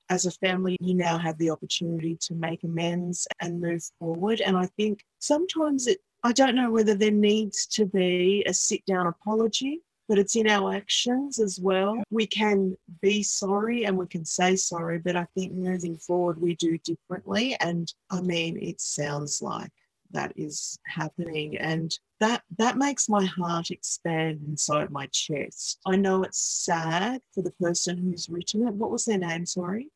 as 0.09 0.25
a 0.25 0.31
family, 0.31 0.77
you 0.79 0.93
now 0.93 1.17
have 1.17 1.37
the 1.37 1.49
opportunity 1.49 2.17
to 2.21 2.33
make 2.33 2.63
amends 2.63 3.27
and 3.41 3.61
move 3.61 3.83
forward. 3.99 4.41
And 4.41 4.55
I 4.55 4.67
think 4.77 5.03
sometimes 5.19 5.87
it, 5.87 5.99
I 6.23 6.31
don't 6.31 6.55
know 6.55 6.71
whether 6.71 6.95
there 6.95 7.11
needs 7.11 7.65
to 7.67 7.85
be 7.85 8.43
a 8.47 8.53
sit 8.53 8.85
down 8.85 9.07
apology 9.07 9.81
but 10.07 10.17
it's 10.17 10.35
in 10.35 10.47
our 10.47 10.73
actions 10.73 11.39
as 11.39 11.59
well. 11.59 12.01
We 12.09 12.27
can 12.27 12.77
be 13.01 13.23
sorry 13.23 13.85
and 13.85 13.97
we 13.97 14.07
can 14.07 14.25
say 14.25 14.55
sorry, 14.55 14.99
but 14.99 15.15
I 15.15 15.27
think 15.35 15.53
moving 15.53 15.97
forward 15.97 16.41
we 16.41 16.55
do 16.55 16.77
differently. 16.79 17.55
And 17.59 17.91
I 18.09 18.21
mean, 18.21 18.57
it 18.61 18.79
sounds 18.79 19.41
like 19.41 19.71
that 20.11 20.31
is 20.35 20.79
happening. 20.85 21.57
And 21.57 21.93
that 22.19 22.43
that 22.57 22.77
makes 22.77 23.09
my 23.09 23.25
heart 23.25 23.71
expand 23.71 24.41
inside 24.47 24.89
my 24.89 25.07
chest. 25.07 25.79
I 25.85 25.97
know 25.97 26.23
it's 26.23 26.39
sad 26.39 27.21
for 27.33 27.41
the 27.43 27.51
person 27.51 27.97
who's 27.97 28.29
written 28.29 28.67
it. 28.67 28.73
What 28.73 28.91
was 28.91 29.05
their 29.05 29.17
name? 29.17 29.45
Sorry. 29.45 29.89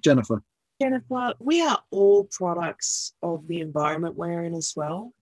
Jennifer. 0.00 0.42
Jennifer 0.80 1.34
we 1.40 1.60
are 1.60 1.82
all 1.90 2.24
products 2.24 3.12
of 3.22 3.48
the 3.48 3.60
environment 3.60 4.14
we're 4.14 4.44
in 4.44 4.54
as 4.54 4.74
well 4.76 5.12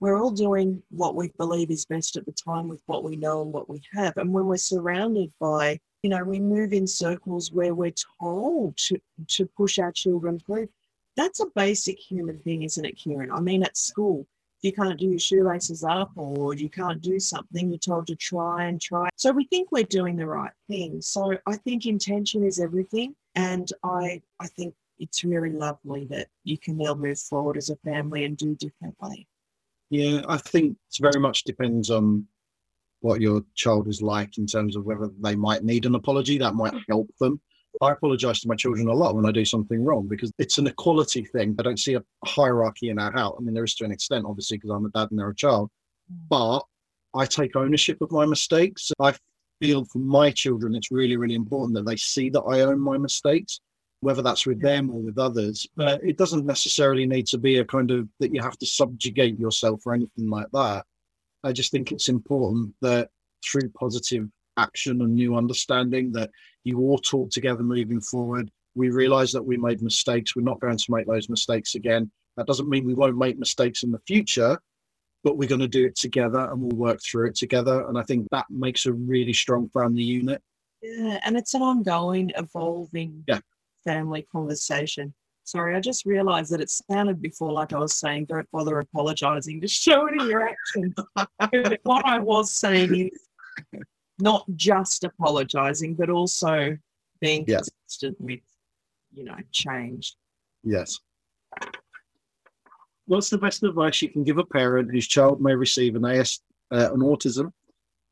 we're 0.00 0.18
all 0.18 0.30
doing 0.30 0.82
what 0.90 1.14
we 1.14 1.30
believe 1.36 1.70
is 1.70 1.84
best 1.84 2.16
at 2.16 2.24
the 2.24 2.32
time 2.32 2.68
with 2.68 2.82
what 2.86 3.04
we 3.04 3.16
know 3.16 3.42
and 3.42 3.52
what 3.52 3.68
we 3.68 3.82
have. 3.92 4.16
And 4.16 4.32
when 4.32 4.46
we're 4.46 4.56
surrounded 4.56 5.30
by, 5.38 5.78
you 6.02 6.08
know, 6.08 6.24
we 6.24 6.40
move 6.40 6.72
in 6.72 6.86
circles 6.86 7.52
where 7.52 7.74
we're 7.74 7.92
told 8.18 8.76
to, 8.78 8.98
to 9.28 9.46
push 9.46 9.78
our 9.78 9.92
children 9.92 10.38
through. 10.38 10.68
That's 11.16 11.40
a 11.40 11.46
basic 11.54 11.98
human 11.98 12.38
thing, 12.38 12.62
isn't 12.62 12.84
it, 12.84 12.96
Kieran? 12.96 13.30
I 13.30 13.40
mean, 13.40 13.62
at 13.62 13.76
school, 13.76 14.26
if 14.62 14.64
you 14.64 14.72
can't 14.72 14.98
do 14.98 15.06
your 15.06 15.18
shoelaces 15.18 15.84
up 15.84 16.12
or 16.16 16.54
you 16.54 16.70
can't 16.70 17.02
do 17.02 17.20
something, 17.20 17.68
you're 17.68 17.78
told 17.78 18.06
to 18.06 18.16
try 18.16 18.64
and 18.64 18.80
try. 18.80 19.10
So 19.16 19.32
we 19.32 19.44
think 19.44 19.70
we're 19.70 19.84
doing 19.84 20.16
the 20.16 20.26
right 20.26 20.52
thing. 20.68 21.02
So 21.02 21.36
I 21.46 21.56
think 21.56 21.84
intention 21.84 22.44
is 22.44 22.58
everything. 22.58 23.14
And 23.34 23.70
I, 23.84 24.22
I 24.38 24.46
think 24.48 24.74
it's 24.98 25.24
really 25.24 25.50
lovely 25.50 26.06
that 26.06 26.28
you 26.44 26.56
can 26.56 26.78
now 26.78 26.94
move 26.94 27.18
forward 27.18 27.58
as 27.58 27.68
a 27.68 27.76
family 27.76 28.24
and 28.24 28.36
do 28.36 28.54
differently. 28.54 29.26
Yeah, 29.90 30.22
I 30.28 30.36
think 30.38 30.76
it 30.88 30.96
very 31.00 31.20
much 31.20 31.44
depends 31.44 31.90
on 31.90 32.26
what 33.00 33.20
your 33.20 33.42
child 33.54 33.88
is 33.88 34.00
like 34.00 34.38
in 34.38 34.46
terms 34.46 34.76
of 34.76 34.84
whether 34.84 35.10
they 35.20 35.34
might 35.34 35.64
need 35.64 35.84
an 35.84 35.96
apology. 35.96 36.38
That 36.38 36.54
might 36.54 36.74
help 36.88 37.10
them. 37.18 37.40
I 37.82 37.92
apologize 37.92 38.40
to 38.40 38.48
my 38.48 38.56
children 38.56 38.88
a 38.88 38.92
lot 38.92 39.14
when 39.14 39.26
I 39.26 39.32
do 39.32 39.44
something 39.44 39.84
wrong 39.84 40.06
because 40.08 40.32
it's 40.38 40.58
an 40.58 40.66
equality 40.66 41.24
thing. 41.24 41.56
I 41.58 41.62
don't 41.62 41.78
see 41.78 41.94
a 41.94 42.02
hierarchy 42.24 42.90
in 42.90 42.98
our 42.98 43.12
house. 43.12 43.36
I 43.38 43.42
mean, 43.42 43.54
there 43.54 43.64
is 43.64 43.74
to 43.76 43.84
an 43.84 43.92
extent, 43.92 44.26
obviously, 44.26 44.56
because 44.56 44.70
I'm 44.70 44.84
a 44.86 44.90
dad 44.90 45.10
and 45.10 45.18
they're 45.18 45.30
a 45.30 45.34
child, 45.34 45.70
but 46.28 46.60
I 47.14 47.26
take 47.26 47.56
ownership 47.56 48.00
of 48.00 48.10
my 48.10 48.26
mistakes. 48.26 48.90
I 49.00 49.14
feel 49.60 49.84
for 49.84 49.98
my 49.98 50.30
children, 50.30 50.74
it's 50.74 50.90
really, 50.90 51.16
really 51.16 51.34
important 51.34 51.74
that 51.76 51.86
they 51.86 51.96
see 51.96 52.28
that 52.30 52.42
I 52.42 52.60
own 52.60 52.80
my 52.80 52.98
mistakes 52.98 53.60
whether 54.00 54.22
that's 54.22 54.46
with 54.46 54.60
them 54.60 54.90
or 54.90 55.00
with 55.00 55.18
others. 55.18 55.66
But 55.76 56.02
it 56.02 56.16
doesn't 56.16 56.46
necessarily 56.46 57.06
need 57.06 57.26
to 57.28 57.38
be 57.38 57.58
a 57.58 57.64
kind 57.64 57.90
of 57.90 58.08
that 58.18 58.34
you 58.34 58.42
have 58.42 58.58
to 58.58 58.66
subjugate 58.66 59.38
yourself 59.38 59.86
or 59.86 59.94
anything 59.94 60.28
like 60.28 60.48
that. 60.52 60.84
I 61.44 61.52
just 61.52 61.70
think 61.70 61.92
it's 61.92 62.08
important 62.08 62.74
that 62.82 63.10
through 63.44 63.70
positive 63.70 64.28
action 64.56 65.00
and 65.00 65.14
new 65.14 65.36
understanding 65.36 66.12
that 66.12 66.30
you 66.64 66.80
all 66.80 66.98
talk 66.98 67.30
together 67.30 67.62
moving 67.62 68.00
forward. 68.00 68.50
We 68.74 68.90
realize 68.90 69.32
that 69.32 69.42
we 69.42 69.56
made 69.56 69.82
mistakes. 69.82 70.36
We're 70.36 70.42
not 70.42 70.60
going 70.60 70.76
to 70.76 70.92
make 70.92 71.06
those 71.06 71.28
mistakes 71.28 71.74
again. 71.74 72.10
That 72.36 72.46
doesn't 72.46 72.68
mean 72.68 72.86
we 72.86 72.94
won't 72.94 73.16
make 73.16 73.38
mistakes 73.38 73.82
in 73.82 73.90
the 73.90 73.98
future, 74.06 74.58
but 75.24 75.36
we're 75.36 75.48
going 75.48 75.60
to 75.60 75.68
do 75.68 75.86
it 75.86 75.96
together 75.96 76.48
and 76.50 76.60
we'll 76.60 76.76
work 76.76 77.00
through 77.02 77.28
it 77.28 77.34
together. 77.34 77.86
And 77.88 77.98
I 77.98 78.02
think 78.02 78.28
that 78.30 78.46
makes 78.48 78.86
a 78.86 78.92
really 78.92 79.32
strong 79.32 79.68
family 79.70 80.02
unit. 80.02 80.42
Yeah, 80.82 81.18
and 81.24 81.36
it's 81.36 81.54
an 81.54 81.62
ongoing, 81.62 82.32
evolving 82.36 83.24
Yeah. 83.26 83.40
Family 83.84 84.26
conversation. 84.30 85.12
Sorry, 85.44 85.74
I 85.74 85.80
just 85.80 86.06
realized 86.06 86.52
that 86.52 86.60
it 86.60 86.70
sounded 86.70 87.20
before 87.20 87.50
like 87.52 87.72
I 87.72 87.78
was 87.78 87.96
saying, 87.96 88.26
don't 88.26 88.48
bother 88.52 88.78
apologizing, 88.78 89.60
just 89.60 89.80
show 89.80 90.06
it 90.06 90.20
in 90.20 90.28
your 90.28 90.48
actions. 90.48 90.94
what 91.82 92.04
I 92.06 92.18
was 92.18 92.52
saying 92.52 92.94
is 93.10 93.80
not 94.18 94.44
just 94.54 95.02
apologizing, 95.04 95.94
but 95.94 96.10
also 96.10 96.76
being 97.20 97.44
Yeah. 97.48 97.58
consistent 97.58 98.20
with, 98.20 98.40
you 99.12 99.24
know, 99.24 99.36
change. 99.50 100.14
Yes. 100.62 100.98
What's 103.06 103.30
the 103.30 103.38
best 103.38 103.62
advice 103.64 104.00
you 104.02 104.08
can 104.08 104.22
give 104.22 104.38
a 104.38 104.44
parent 104.44 104.90
whose 104.90 105.08
child 105.08 105.40
may 105.40 105.54
receive 105.54 105.96
an 105.96 106.04
AS, 106.04 106.40
uh, 106.70 106.90
an 106.92 107.00
autism? 107.00 107.52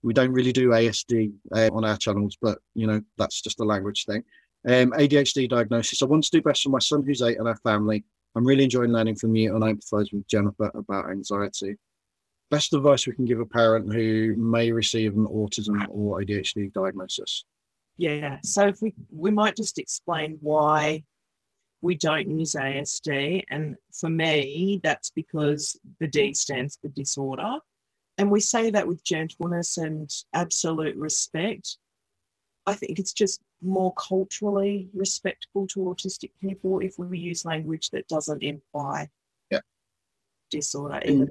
We 0.02 0.12
don't 0.12 0.32
really 0.32 0.52
do 0.52 0.70
ASD 0.70 1.32
uh, 1.54 1.70
on 1.72 1.84
our 1.84 1.96
channels, 1.96 2.36
but 2.40 2.58
you 2.74 2.86
know 2.86 3.00
that's 3.16 3.40
just 3.40 3.60
a 3.60 3.64
language 3.64 4.06
thing. 4.06 4.24
Um, 4.68 4.92
ADHD 4.92 5.48
diagnosis. 5.48 6.02
I 6.02 6.06
want 6.06 6.24
to 6.24 6.30
do 6.30 6.42
best 6.42 6.62
for 6.62 6.68
my 6.68 6.78
son 6.78 7.02
who's 7.02 7.22
eight 7.22 7.38
and 7.38 7.48
our 7.48 7.56
family. 7.56 8.04
I'm 8.36 8.46
really 8.46 8.64
enjoying 8.64 8.92
learning 8.92 9.16
from 9.16 9.34
you, 9.34 9.54
and 9.54 9.64
I 9.64 9.72
empathise 9.72 10.12
with 10.12 10.28
Jennifer 10.28 10.70
about 10.74 11.10
anxiety. 11.10 11.76
Best 12.50 12.74
advice 12.74 13.06
we 13.06 13.14
can 13.14 13.24
give 13.24 13.40
a 13.40 13.46
parent 13.46 13.92
who 13.92 14.34
may 14.36 14.70
receive 14.70 15.14
an 15.14 15.26
autism 15.26 15.86
or 15.88 16.20
ADHD 16.20 16.72
diagnosis. 16.72 17.44
Yeah. 17.96 18.38
So 18.44 18.68
if 18.68 18.82
we 18.82 18.94
we 19.10 19.30
might 19.30 19.56
just 19.56 19.78
explain 19.78 20.38
why 20.40 21.02
we 21.80 21.94
don't 21.94 22.30
use 22.38 22.54
ASD. 22.54 23.44
And 23.50 23.76
for 23.92 24.10
me, 24.10 24.80
that's 24.82 25.10
because 25.10 25.78
the 26.00 26.08
D 26.08 26.34
stands 26.34 26.78
for 26.80 26.88
disorder. 26.88 27.56
And 28.16 28.30
we 28.30 28.40
say 28.40 28.70
that 28.70 28.88
with 28.88 29.04
gentleness 29.04 29.78
and 29.78 30.10
absolute 30.34 30.96
respect. 30.96 31.78
I 32.66 32.74
think 32.74 32.98
it's 32.98 33.12
just 33.12 33.40
more 33.62 33.92
culturally 33.94 34.88
respectful 34.94 35.66
to 35.68 35.80
autistic 35.80 36.30
people 36.40 36.78
if 36.80 36.98
we 36.98 37.18
use 37.18 37.44
language 37.44 37.90
that 37.90 38.06
doesn't 38.08 38.42
imply 38.42 39.08
Yeah. 39.50 39.60
disorder, 40.50 41.00
mm. 41.04 41.10
even 41.10 41.30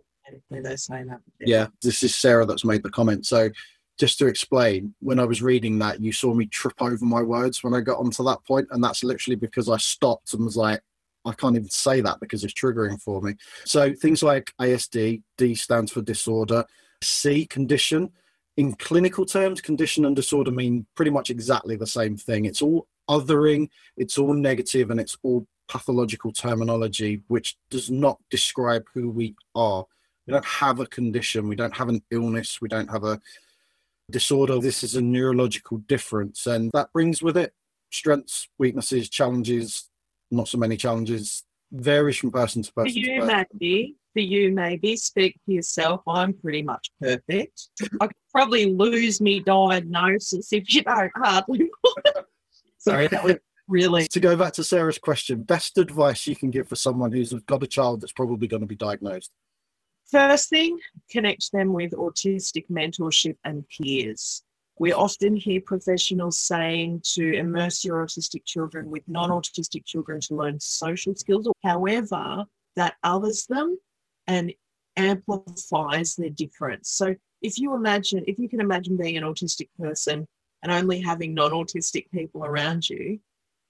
if 0.49 0.63
they're 0.63 0.77
saying 0.77 1.07
that. 1.07 1.21
Yeah, 1.39 1.67
this 1.81 2.03
is 2.03 2.15
Sarah 2.15 2.45
that's 2.45 2.65
made 2.65 2.83
the 2.83 2.89
comment. 2.89 3.25
So, 3.25 3.49
just 3.97 4.19
to 4.19 4.27
explain, 4.27 4.93
when 4.99 5.19
I 5.19 5.25
was 5.25 5.41
reading 5.41 5.79
that, 5.79 5.99
you 5.99 6.11
saw 6.11 6.33
me 6.33 6.45
trip 6.45 6.79
over 6.79 7.03
my 7.03 7.21
words 7.21 7.63
when 7.63 7.73
I 7.73 7.81
got 7.81 7.97
onto 7.97 8.23
that 8.25 8.43
point, 8.45 8.67
and 8.69 8.83
that's 8.83 9.03
literally 9.03 9.35
because 9.35 9.69
I 9.69 9.77
stopped 9.77 10.33
and 10.33 10.45
was 10.45 10.57
like, 10.57 10.81
I 11.25 11.33
can't 11.33 11.55
even 11.55 11.69
say 11.69 12.01
that 12.01 12.19
because 12.19 12.43
it's 12.43 12.53
triggering 12.53 13.01
for 13.01 13.21
me. 13.21 13.35
So, 13.65 13.93
things 13.93 14.21
like 14.21 14.53
ASD, 14.61 15.23
D 15.37 15.55
stands 15.55 15.91
for 15.91 16.01
disorder, 16.01 16.65
C, 17.01 17.45
condition. 17.45 18.11
In 18.57 18.73
clinical 18.73 19.25
terms, 19.25 19.61
condition 19.61 20.03
and 20.05 20.15
disorder 20.15 20.51
mean 20.51 20.87
pretty 20.95 21.11
much 21.11 21.29
exactly 21.29 21.75
the 21.75 21.87
same 21.87 22.17
thing. 22.17 22.45
It's 22.45 22.61
all 22.61 22.87
othering, 23.09 23.69
it's 23.95 24.17
all 24.17 24.33
negative, 24.33 24.89
and 24.89 24.99
it's 24.99 25.17
all 25.23 25.47
pathological 25.67 26.31
terminology, 26.31 27.21
which 27.27 27.55
does 27.69 27.91
not 27.91 28.19
describe 28.29 28.85
who 28.93 29.09
we 29.09 29.35
are. 29.53 29.85
We 30.25 30.33
don't 30.33 30.45
have 30.45 30.79
a 30.79 30.87
condition, 30.87 31.47
we 31.47 31.55
don't 31.55 31.75
have 31.75 31.89
an 31.89 32.01
illness, 32.11 32.59
we 32.59 32.67
don't 32.67 32.89
have 32.89 33.03
a 33.03 33.21
disorder. 34.09 34.59
This 34.59 34.83
is 34.83 34.95
a 34.95 35.01
neurological 35.01 35.77
difference, 35.79 36.47
and 36.47 36.71
that 36.73 36.91
brings 36.91 37.21
with 37.21 37.37
it 37.37 37.53
strengths, 37.91 38.49
weaknesses, 38.57 39.07
challenges, 39.07 39.89
not 40.31 40.47
so 40.47 40.57
many 40.57 40.75
challenges, 40.77 41.43
varies 41.71 42.17
from 42.17 42.31
person 42.31 42.63
to 42.63 42.73
person. 42.73 42.93
to 43.03 43.11
you, 43.11 43.19
person. 43.21 43.95
For 44.17 44.21
you, 44.21 44.51
maybe. 44.51 44.95
Speak 44.95 45.39
for 45.45 45.51
yourself. 45.51 46.01
I'm 46.07 46.33
pretty 46.33 46.63
much 46.63 46.89
perfect. 46.99 47.69
I 48.01 48.07
could 48.07 48.15
probably 48.31 48.65
lose 48.65 49.21
me 49.21 49.41
diagnosis 49.41 50.51
if 50.51 50.73
you 50.73 50.81
don't 50.81 51.11
hardly. 51.15 51.69
Sorry, 52.79 53.05
that 53.09 53.23
was 53.23 53.35
really. 53.67 54.07
To 54.07 54.19
go 54.19 54.35
back 54.35 54.53
to 54.53 54.63
Sarah's 54.63 54.97
question, 54.97 55.43
best 55.43 55.77
advice 55.77 56.25
you 56.25 56.35
can 56.35 56.49
give 56.49 56.67
for 56.67 56.75
someone 56.75 57.11
who's 57.11 57.31
got 57.31 57.61
a 57.61 57.67
child 57.67 58.01
that's 58.01 58.11
probably 58.11 58.47
going 58.47 58.61
to 58.61 58.65
be 58.65 58.75
diagnosed. 58.75 59.29
First 60.09 60.49
thing, 60.49 60.79
connect 61.11 61.51
them 61.51 61.71
with 61.71 61.91
autistic 61.91 62.71
mentorship 62.71 63.35
and 63.43 63.65
peers. 63.69 64.41
We 64.79 64.93
often 64.93 65.35
hear 65.35 65.61
professionals 65.61 66.39
saying 66.39 67.01
to 67.13 67.33
immerse 67.33 67.85
your 67.85 68.03
autistic 68.03 68.45
children 68.45 68.89
with 68.89 69.03
non 69.07 69.29
autistic 69.29 69.85
children 69.85 70.21
to 70.21 70.35
learn 70.35 70.59
social 70.59 71.13
skills. 71.13 71.47
However, 71.63 72.45
that 72.75 72.95
others 73.03 73.45
them 73.45 73.77
and 74.27 74.53
amplifies 74.95 76.15
their 76.15 76.29
difference. 76.29 76.89
So, 76.91 77.15
if 77.41 77.59
you 77.59 77.75
imagine, 77.75 78.23
if 78.27 78.39
you 78.39 78.49
can 78.49 78.61
imagine 78.61 78.97
being 78.97 79.17
an 79.17 79.23
autistic 79.23 79.69
person 79.79 80.27
and 80.63 80.71
only 80.71 80.99
having 80.99 81.33
non 81.33 81.51
autistic 81.51 82.09
people 82.11 82.45
around 82.45 82.89
you, 82.89 83.19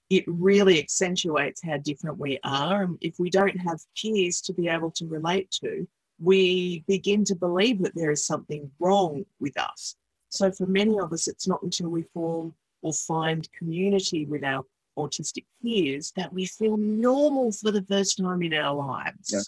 it 0.10 0.24
really 0.28 0.80
accentuates 0.80 1.62
how 1.62 1.78
different 1.78 2.18
we 2.18 2.40
are. 2.44 2.84
And 2.84 2.98
if 3.02 3.16
we 3.20 3.30
don't 3.30 3.58
have 3.58 3.80
peers 4.02 4.42
to 4.42 4.54
be 4.54 4.70
able 4.70 4.92
to 4.92 5.06
relate 5.06 5.52
to, 5.64 5.88
we 6.20 6.84
begin 6.88 7.26
to 7.26 7.36
believe 7.36 7.84
that 7.84 7.94
there 7.94 8.12
is 8.12 8.26
something 8.26 8.72
wrong 8.80 9.26
with 9.40 9.60
us. 9.60 9.96
So, 10.30 10.52
for 10.52 10.66
many 10.66 10.98
of 11.00 11.14
us, 11.14 11.28
it's 11.28 11.48
not 11.48 11.62
until 11.64 11.90
we 11.90 12.04
form 12.14 12.54
or 12.82 12.94
find 12.94 13.48
community 13.52 14.26
with 14.26 14.44
our 14.44 14.64
autistic 14.98 15.46
peers 15.62 16.12
that 16.16 16.34
we 16.34 16.46
feel 16.46 16.78
normal 16.78 17.52
for 17.52 17.72
the 17.72 17.84
first 17.84 18.18
time 18.18 18.42
in 18.42 18.54
our 18.54 18.74
lives. 18.74 19.32
Yeah. 19.32 19.42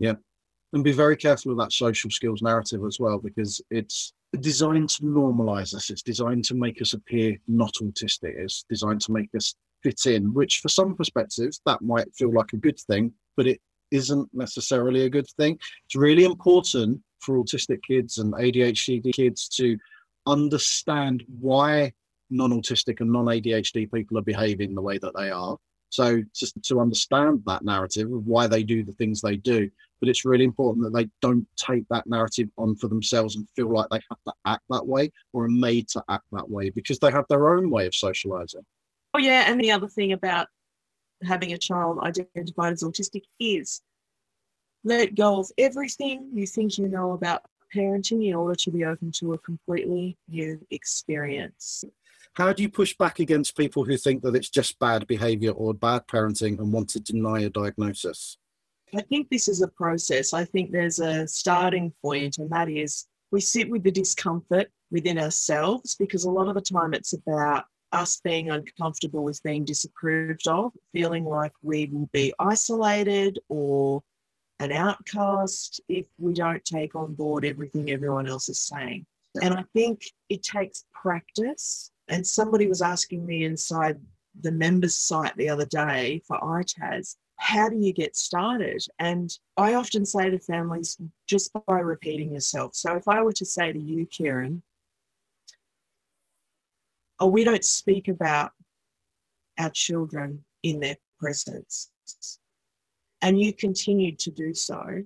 And 0.00 0.84
be 0.84 0.92
very 0.92 1.16
careful 1.16 1.52
of 1.52 1.58
that 1.58 1.72
social 1.72 2.10
skills 2.10 2.42
narrative 2.42 2.84
as 2.84 2.98
well 2.98 3.18
because 3.18 3.60
it's 3.70 4.12
designed 4.40 4.88
to 4.88 5.02
normalize 5.04 5.72
us. 5.74 5.90
It's 5.90 6.02
designed 6.02 6.44
to 6.46 6.54
make 6.54 6.82
us 6.82 6.92
appear 6.92 7.36
not 7.46 7.74
autistic. 7.80 8.34
It's 8.36 8.64
designed 8.68 9.00
to 9.02 9.12
make 9.12 9.32
us 9.36 9.54
fit 9.84 10.06
in 10.06 10.32
which 10.34 10.60
for 10.60 10.68
some 10.68 10.96
perspectives 10.96 11.60
that 11.66 11.82
might 11.82 12.12
feel 12.14 12.32
like 12.32 12.52
a 12.54 12.56
good 12.56 12.80
thing 12.80 13.12
but 13.36 13.46
it 13.46 13.60
isn't 13.90 14.28
necessarily 14.32 15.04
a 15.04 15.10
good 15.10 15.28
thing. 15.36 15.58
It's 15.84 15.96
really 15.96 16.24
important 16.24 17.00
for 17.20 17.36
autistic 17.36 17.82
kids 17.86 18.18
and 18.18 18.32
adhd 18.34 19.12
kids 19.14 19.48
to 19.48 19.78
understand 20.26 21.24
why 21.40 21.92
non-autistic 22.30 23.00
and 23.00 23.12
non-adhd 23.12 23.92
people 23.92 24.18
are 24.18 24.22
behaving 24.22 24.74
the 24.74 24.82
way 24.82 24.98
that 24.98 25.14
they 25.16 25.30
are 25.30 25.56
so 25.94 26.20
just 26.34 26.60
to 26.62 26.80
understand 26.80 27.42
that 27.46 27.64
narrative 27.64 28.12
of 28.12 28.26
why 28.26 28.46
they 28.46 28.62
do 28.62 28.82
the 28.82 28.92
things 28.92 29.20
they 29.20 29.36
do 29.36 29.70
but 30.00 30.08
it's 30.08 30.24
really 30.24 30.44
important 30.44 30.84
that 30.84 30.92
they 30.92 31.08
don't 31.22 31.46
take 31.56 31.88
that 31.88 32.06
narrative 32.06 32.48
on 32.58 32.76
for 32.76 32.88
themselves 32.88 33.36
and 33.36 33.48
feel 33.56 33.72
like 33.72 33.88
they 33.90 34.00
have 34.10 34.18
to 34.26 34.32
act 34.44 34.62
that 34.68 34.86
way 34.86 35.10
or 35.32 35.44
are 35.44 35.48
made 35.48 35.88
to 35.88 36.02
act 36.10 36.24
that 36.32 36.50
way 36.50 36.68
because 36.68 36.98
they 36.98 37.10
have 37.10 37.24
their 37.28 37.56
own 37.56 37.70
way 37.70 37.86
of 37.86 37.94
socializing. 37.94 38.60
Oh, 39.14 39.18
yeah. 39.18 39.50
And 39.50 39.58
the 39.58 39.70
other 39.70 39.88
thing 39.88 40.12
about 40.12 40.48
having 41.22 41.54
a 41.54 41.58
child 41.58 42.00
identified 42.00 42.74
as 42.74 42.82
autistic 42.82 43.22
is 43.40 43.80
let 44.82 45.14
go 45.14 45.38
of 45.38 45.50
everything 45.56 46.28
you 46.34 46.46
think 46.46 46.76
you 46.76 46.88
know 46.88 47.12
about 47.12 47.42
parenting 47.74 48.28
in 48.28 48.34
order 48.34 48.54
to 48.56 48.70
be 48.70 48.84
open 48.84 49.10
to 49.12 49.32
a 49.32 49.38
completely 49.38 50.18
new 50.28 50.60
experience. 50.70 51.84
How 52.32 52.52
do 52.52 52.62
you 52.62 52.68
push 52.68 52.96
back 52.96 53.20
against 53.20 53.56
people 53.56 53.84
who 53.84 53.96
think 53.96 54.22
that 54.22 54.34
it's 54.34 54.50
just 54.50 54.78
bad 54.78 55.06
behavior 55.06 55.52
or 55.52 55.74
bad 55.74 56.06
parenting 56.06 56.58
and 56.58 56.72
want 56.72 56.88
to 56.90 57.00
deny 57.00 57.40
a 57.40 57.50
diagnosis? 57.50 58.38
I 58.94 59.02
think 59.02 59.28
this 59.28 59.48
is 59.48 59.62
a 59.62 59.68
process. 59.68 60.32
I 60.32 60.44
think 60.44 60.70
there's 60.70 60.98
a 61.00 61.26
starting 61.26 61.92
point, 62.02 62.38
and 62.38 62.50
that 62.50 62.68
is 62.68 63.06
we 63.30 63.40
sit 63.40 63.68
with 63.68 63.82
the 63.82 63.90
discomfort 63.90 64.68
within 64.90 65.18
ourselves 65.18 65.96
because 65.96 66.24
a 66.24 66.30
lot 66.30 66.48
of 66.48 66.54
the 66.54 66.60
time 66.60 66.94
it's 66.94 67.12
about 67.12 67.64
us 67.90 68.20
being 68.22 68.50
uncomfortable 68.50 69.24
with 69.24 69.42
being 69.42 69.64
disapproved 69.64 70.46
of, 70.48 70.72
feeling 70.92 71.24
like 71.24 71.52
we 71.62 71.86
will 71.92 72.08
be 72.12 72.32
isolated 72.38 73.38
or 73.48 74.02
an 74.60 74.72
outcast 74.72 75.80
if 75.88 76.06
we 76.18 76.32
don't 76.32 76.64
take 76.64 76.94
on 76.94 77.14
board 77.14 77.44
everything 77.44 77.90
everyone 77.90 78.28
else 78.28 78.48
is 78.48 78.60
saying. 78.60 79.06
And 79.42 79.54
I 79.54 79.64
think 79.74 80.02
it 80.28 80.42
takes 80.42 80.84
practice. 80.92 81.90
And 82.08 82.26
somebody 82.26 82.66
was 82.68 82.82
asking 82.82 83.24
me 83.24 83.44
inside 83.44 83.98
the 84.40 84.52
members 84.52 84.96
site 84.96 85.36
the 85.36 85.48
other 85.48 85.66
day 85.66 86.20
for 86.26 86.38
ITAS, 86.60 87.16
how 87.36 87.68
do 87.68 87.76
you 87.76 87.92
get 87.92 88.16
started? 88.16 88.84
And 88.98 89.30
I 89.56 89.74
often 89.74 90.04
say 90.06 90.30
to 90.30 90.38
families, 90.38 90.98
just 91.26 91.50
by 91.66 91.80
repeating 91.80 92.32
yourself. 92.32 92.74
So 92.74 92.94
if 92.96 93.08
I 93.08 93.22
were 93.22 93.32
to 93.32 93.44
say 93.44 93.72
to 93.72 93.78
you, 93.78 94.06
Kieran, 94.06 94.62
oh, 97.20 97.26
we 97.26 97.44
don't 97.44 97.64
speak 97.64 98.08
about 98.08 98.52
our 99.58 99.70
children 99.70 100.44
in 100.62 100.80
their 100.80 100.96
presence, 101.18 101.90
and 103.22 103.40
you 103.40 103.52
continued 103.52 104.18
to 104.20 104.30
do 104.30 104.52
so, 104.52 105.02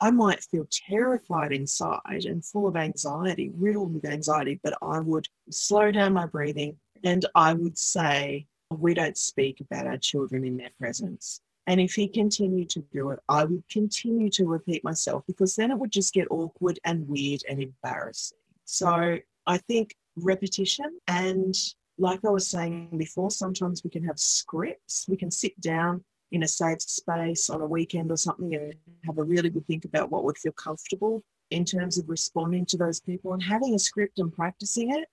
I 0.00 0.10
might 0.10 0.44
feel 0.44 0.66
terrified 0.70 1.52
inside 1.52 2.24
and 2.24 2.44
full 2.44 2.68
of 2.68 2.76
anxiety, 2.76 3.50
riddled 3.54 3.94
with 3.94 4.04
anxiety, 4.04 4.60
but 4.62 4.78
I 4.80 5.00
would 5.00 5.26
slow 5.50 5.90
down 5.90 6.12
my 6.12 6.26
breathing 6.26 6.76
and 7.04 7.24
I 7.34 7.54
would 7.54 7.76
say, 7.76 8.46
We 8.70 8.94
don't 8.94 9.16
speak 9.16 9.60
about 9.60 9.86
our 9.86 9.98
children 9.98 10.44
in 10.44 10.56
their 10.56 10.70
presence. 10.78 11.40
And 11.66 11.80
if 11.80 11.94
he 11.94 12.08
continued 12.08 12.70
to 12.70 12.80
do 12.92 13.10
it, 13.10 13.18
I 13.28 13.44
would 13.44 13.62
continue 13.68 14.30
to 14.30 14.46
repeat 14.46 14.82
myself 14.84 15.24
because 15.26 15.54
then 15.54 15.70
it 15.70 15.78
would 15.78 15.90
just 15.90 16.14
get 16.14 16.28
awkward 16.30 16.78
and 16.84 17.06
weird 17.08 17.42
and 17.48 17.60
embarrassing. 17.60 18.38
So 18.64 19.18
I 19.46 19.58
think 19.58 19.94
repetition 20.16 20.98
and 21.08 21.54
like 21.98 22.24
I 22.24 22.30
was 22.30 22.46
saying 22.46 22.96
before, 22.96 23.30
sometimes 23.30 23.82
we 23.82 23.90
can 23.90 24.04
have 24.04 24.18
scripts. 24.18 25.06
We 25.08 25.16
can 25.16 25.30
sit 25.30 25.60
down 25.60 26.04
in 26.32 26.42
a 26.42 26.48
safe 26.48 26.80
space 26.82 27.48
on 27.48 27.60
a 27.60 27.66
weekend 27.66 28.10
or 28.10 28.16
something 28.16 28.54
and 28.54 28.74
have 29.04 29.18
a 29.18 29.22
really 29.22 29.50
good 29.50 29.66
think 29.66 29.84
about 29.84 30.10
what 30.10 30.24
would 30.24 30.38
feel 30.38 30.52
comfortable 30.52 31.22
in 31.50 31.64
terms 31.64 31.98
of 31.98 32.08
responding 32.08 32.66
to 32.66 32.76
those 32.76 33.00
people 33.00 33.32
and 33.32 33.42
having 33.42 33.74
a 33.74 33.78
script 33.78 34.18
and 34.18 34.32
practicing 34.32 34.94
it. 34.94 35.08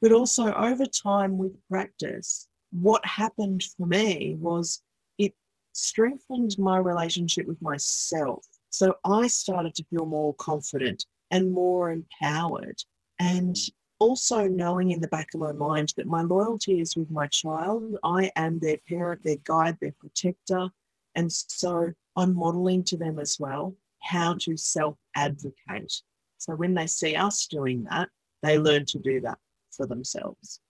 But 0.00 0.12
also 0.12 0.52
over 0.52 0.84
time 0.86 1.38
with 1.38 1.52
practice, 1.68 2.48
what 2.72 3.04
happened 3.06 3.62
for 3.76 3.86
me 3.86 4.36
was 4.40 4.82
it 5.18 5.34
strengthened 5.72 6.56
my 6.58 6.78
relationship 6.78 7.46
with 7.46 7.62
myself. 7.62 8.44
So 8.70 8.96
I 9.04 9.28
started 9.28 9.74
to 9.76 9.84
feel 9.84 10.06
more 10.06 10.34
confident 10.34 11.06
and 11.30 11.52
more 11.52 11.92
empowered. 11.92 12.82
And 13.20 13.56
also 14.02 14.48
knowing 14.48 14.90
in 14.90 15.00
the 15.00 15.06
back 15.06 15.28
of 15.32 15.40
my 15.40 15.52
mind 15.52 15.94
that 15.96 16.08
my 16.08 16.22
loyalty 16.22 16.80
is 16.80 16.96
with 16.96 17.08
my 17.08 17.28
child. 17.28 17.96
I 18.02 18.32
am 18.34 18.58
their 18.58 18.78
parent, 18.88 19.22
their 19.22 19.36
guide, 19.44 19.78
their 19.80 19.94
protector. 20.00 20.68
And 21.14 21.30
so 21.32 21.92
I'm 22.16 22.34
modeling 22.34 22.82
to 22.84 22.96
them 22.96 23.20
as 23.20 23.36
well 23.38 23.76
how 24.00 24.34
to 24.40 24.56
self 24.56 24.96
advocate. 25.14 26.02
So 26.38 26.56
when 26.56 26.74
they 26.74 26.88
see 26.88 27.14
us 27.14 27.46
doing 27.46 27.84
that, 27.90 28.08
they 28.42 28.58
learn 28.58 28.86
to 28.86 28.98
do 28.98 29.20
that 29.20 29.38
for 29.70 29.86
themselves. 29.86 30.60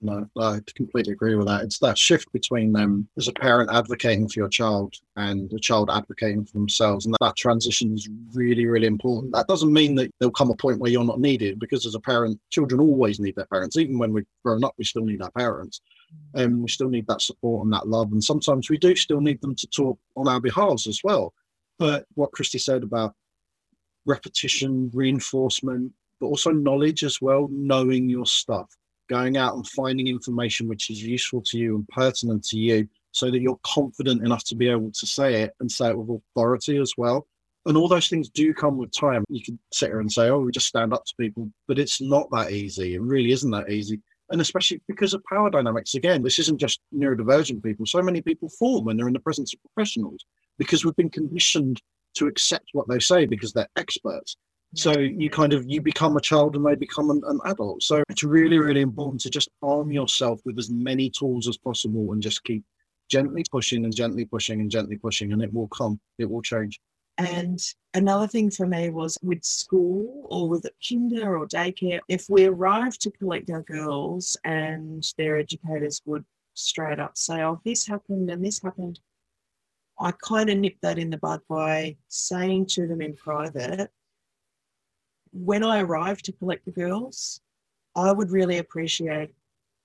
No, 0.00 0.28
I 0.38 0.60
completely 0.76 1.12
agree 1.12 1.34
with 1.34 1.48
that. 1.48 1.64
It's 1.64 1.80
that 1.80 1.98
shift 1.98 2.30
between 2.32 2.72
them 2.72 3.08
as 3.16 3.26
a 3.26 3.32
parent 3.32 3.68
advocating 3.72 4.28
for 4.28 4.38
your 4.38 4.48
child 4.48 4.94
and 5.16 5.52
a 5.52 5.58
child 5.58 5.90
advocating 5.90 6.44
for 6.44 6.52
themselves. 6.52 7.04
And 7.04 7.16
that 7.20 7.34
transition 7.36 7.94
is 7.94 8.08
really, 8.32 8.66
really 8.66 8.86
important. 8.86 9.32
That 9.32 9.48
doesn't 9.48 9.72
mean 9.72 9.96
that 9.96 10.12
there'll 10.20 10.30
come 10.30 10.50
a 10.50 10.56
point 10.56 10.78
where 10.78 10.90
you're 10.90 11.02
not 11.02 11.18
needed 11.18 11.58
because 11.58 11.84
as 11.84 11.96
a 11.96 12.00
parent, 12.00 12.40
children 12.50 12.80
always 12.80 13.18
need 13.18 13.34
their 13.34 13.46
parents. 13.46 13.76
Even 13.76 13.98
when 13.98 14.12
we've 14.12 14.26
grown 14.44 14.62
up, 14.62 14.74
we 14.78 14.84
still 14.84 15.04
need 15.04 15.20
our 15.20 15.32
parents. 15.32 15.80
And 16.34 16.54
um, 16.54 16.62
we 16.62 16.68
still 16.68 16.88
need 16.88 17.08
that 17.08 17.20
support 17.20 17.64
and 17.64 17.72
that 17.72 17.88
love. 17.88 18.12
And 18.12 18.22
sometimes 18.22 18.70
we 18.70 18.78
do 18.78 18.94
still 18.94 19.20
need 19.20 19.40
them 19.40 19.56
to 19.56 19.66
talk 19.66 19.98
on 20.16 20.28
our 20.28 20.40
behalves 20.40 20.86
as 20.86 21.00
well. 21.02 21.34
But 21.76 22.06
what 22.14 22.30
Kristy 22.30 22.60
said 22.60 22.84
about 22.84 23.14
repetition, 24.06 24.92
reinforcement, 24.94 25.92
but 26.20 26.26
also 26.26 26.52
knowledge 26.52 27.02
as 27.02 27.20
well, 27.20 27.48
knowing 27.50 28.08
your 28.08 28.26
stuff 28.26 28.76
going 29.08 29.36
out 29.36 29.54
and 29.54 29.66
finding 29.68 30.06
information 30.06 30.68
which 30.68 30.90
is 30.90 31.02
useful 31.02 31.42
to 31.42 31.58
you 31.58 31.76
and 31.76 31.88
pertinent 31.88 32.44
to 32.44 32.56
you 32.56 32.88
so 33.12 33.30
that 33.30 33.40
you're 33.40 33.58
confident 33.64 34.24
enough 34.24 34.44
to 34.44 34.54
be 34.54 34.68
able 34.68 34.90
to 34.92 35.06
say 35.06 35.42
it 35.42 35.54
and 35.60 35.70
say 35.70 35.90
it 35.90 35.98
with 35.98 36.20
authority 36.36 36.76
as 36.78 36.92
well. 36.96 37.26
And 37.66 37.76
all 37.76 37.88
those 37.88 38.08
things 38.08 38.28
do 38.28 38.54
come 38.54 38.76
with 38.76 38.92
time. 38.92 39.24
You 39.28 39.42
can 39.42 39.58
sit 39.72 39.88
here 39.88 40.00
and 40.00 40.10
say, 40.10 40.28
oh, 40.28 40.40
we 40.40 40.52
just 40.52 40.66
stand 40.66 40.92
up 40.92 41.04
to 41.04 41.14
people, 41.18 41.50
but 41.66 41.78
it's 41.78 42.00
not 42.00 42.30
that 42.30 42.52
easy. 42.52 42.94
It 42.94 43.02
really 43.02 43.32
isn't 43.32 43.50
that 43.50 43.70
easy. 43.70 44.00
And 44.30 44.40
especially 44.40 44.80
because 44.88 45.14
of 45.14 45.24
power 45.24 45.50
dynamics. 45.50 45.94
Again, 45.94 46.22
this 46.22 46.38
isn't 46.38 46.58
just 46.58 46.80
neurodivergent 46.94 47.62
people. 47.62 47.86
So 47.86 48.02
many 48.02 48.20
people 48.20 48.48
fall 48.50 48.84
when 48.84 48.96
they're 48.96 49.08
in 49.08 49.14
the 49.14 49.20
presence 49.20 49.52
of 49.52 49.60
professionals 49.62 50.24
because 50.58 50.84
we've 50.84 50.96
been 50.96 51.10
conditioned 51.10 51.82
to 52.14 52.26
accept 52.26 52.68
what 52.72 52.88
they 52.88 52.98
say 52.98 53.26
because 53.26 53.52
they're 53.52 53.68
experts. 53.76 54.36
So 54.74 54.98
you 54.98 55.30
kind 55.30 55.54
of 55.54 55.64
you 55.66 55.80
become 55.80 56.16
a 56.16 56.20
child 56.20 56.54
and 56.54 56.64
they 56.64 56.74
become 56.74 57.10
an, 57.10 57.22
an, 57.26 57.40
adult. 57.46 57.82
So 57.82 58.02
it's 58.08 58.22
really, 58.22 58.58
really 58.58 58.82
important 58.82 59.20
to 59.22 59.30
just 59.30 59.48
arm 59.62 59.90
yourself 59.90 60.40
with 60.44 60.58
as 60.58 60.70
many 60.70 61.08
tools 61.08 61.48
as 61.48 61.56
possible 61.56 62.12
and 62.12 62.22
just 62.22 62.44
keep 62.44 62.64
gently 63.08 63.44
pushing 63.50 63.84
and 63.84 63.96
gently 63.96 64.26
pushing 64.26 64.60
and 64.60 64.70
gently 64.70 64.96
pushing 64.98 65.32
and 65.32 65.42
it 65.42 65.52
will 65.52 65.68
come. 65.68 65.98
It 66.18 66.30
will 66.30 66.42
change. 66.42 66.80
And 67.16 67.58
another 67.94 68.28
thing 68.28 68.50
for 68.50 68.66
me 68.66 68.90
was 68.90 69.18
with 69.22 69.42
school 69.42 70.26
or 70.30 70.48
with 70.48 70.66
kinder 70.86 71.36
or 71.36 71.48
daycare, 71.48 72.00
if 72.08 72.26
we 72.28 72.44
arrived 72.44 73.00
to 73.02 73.10
collect 73.10 73.50
our 73.50 73.62
girls 73.62 74.36
and 74.44 75.04
their 75.16 75.38
educators 75.38 76.00
would 76.04 76.24
straight 76.54 77.00
up 77.00 77.16
say, 77.16 77.42
Oh, 77.42 77.60
this 77.64 77.86
happened 77.86 78.30
and 78.30 78.44
this 78.44 78.62
happened. 78.62 79.00
I 79.98 80.12
kind 80.12 80.48
of 80.48 80.58
nipped 80.58 80.82
that 80.82 80.98
in 80.98 81.10
the 81.10 81.18
bud 81.18 81.40
by 81.48 81.96
saying 82.06 82.66
to 82.66 82.86
them 82.86 83.00
in 83.00 83.16
private, 83.16 83.90
when 85.44 85.62
I 85.62 85.80
arrive 85.80 86.20
to 86.22 86.32
collect 86.32 86.64
the 86.64 86.72
girls, 86.72 87.40
I 87.96 88.12
would 88.12 88.30
really 88.30 88.58
appreciate 88.58 89.30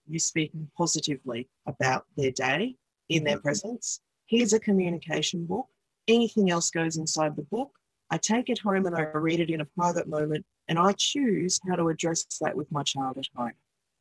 you 0.07 0.19
speaking 0.19 0.69
positively 0.77 1.47
about 1.67 2.05
their 2.17 2.31
day 2.31 2.75
in 3.09 3.23
their 3.23 3.35
mm-hmm. 3.35 3.43
presence. 3.43 4.01
Here's 4.25 4.53
a 4.53 4.59
communication 4.59 5.45
book. 5.45 5.67
Anything 6.07 6.49
else 6.49 6.69
goes 6.69 6.97
inside 6.97 7.35
the 7.35 7.43
book. 7.43 7.71
I 8.09 8.17
take 8.17 8.49
it 8.49 8.59
home 8.59 8.85
and 8.85 8.95
I 8.95 9.03
read 9.13 9.39
it 9.39 9.49
in 9.49 9.61
a 9.61 9.65
private 9.65 10.07
moment 10.07 10.45
and 10.67 10.77
I 10.77 10.93
choose 10.97 11.59
how 11.67 11.75
to 11.75 11.89
address 11.89 12.25
that 12.41 12.55
with 12.55 12.71
my 12.71 12.83
child 12.83 13.17
at 13.17 13.25
home. 13.35 13.51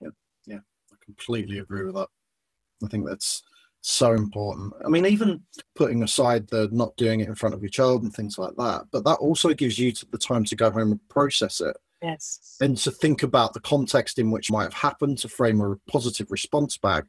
Yeah, 0.00 0.08
yeah, 0.46 0.58
I 0.90 0.96
completely 1.04 1.58
agree 1.58 1.84
with 1.84 1.94
that. 1.94 2.08
I 2.84 2.88
think 2.88 3.06
that's 3.06 3.42
so 3.82 4.12
important. 4.12 4.72
I 4.84 4.88
mean, 4.88 5.04
even 5.04 5.42
putting 5.74 6.02
aside 6.02 6.48
the 6.48 6.68
not 6.72 6.96
doing 6.96 7.20
it 7.20 7.28
in 7.28 7.34
front 7.34 7.54
of 7.54 7.62
your 7.62 7.68
child 7.68 8.02
and 8.02 8.14
things 8.14 8.38
like 8.38 8.54
that, 8.56 8.84
but 8.92 9.04
that 9.04 9.18
also 9.18 9.52
gives 9.52 9.78
you 9.78 9.92
the 10.10 10.18
time 10.18 10.44
to 10.44 10.56
go 10.56 10.70
home 10.70 10.92
and 10.92 11.08
process 11.08 11.60
it. 11.60 11.76
Yes. 12.00 12.56
And 12.60 12.76
to 12.78 12.90
think 12.90 13.22
about 13.22 13.54
the 13.54 13.60
context 13.60 14.18
in 14.18 14.30
which 14.30 14.50
might 14.50 14.64
have 14.64 14.72
happened 14.72 15.18
to 15.18 15.28
frame 15.28 15.60
a 15.60 15.76
positive 15.90 16.30
response 16.30 16.78
back. 16.78 17.04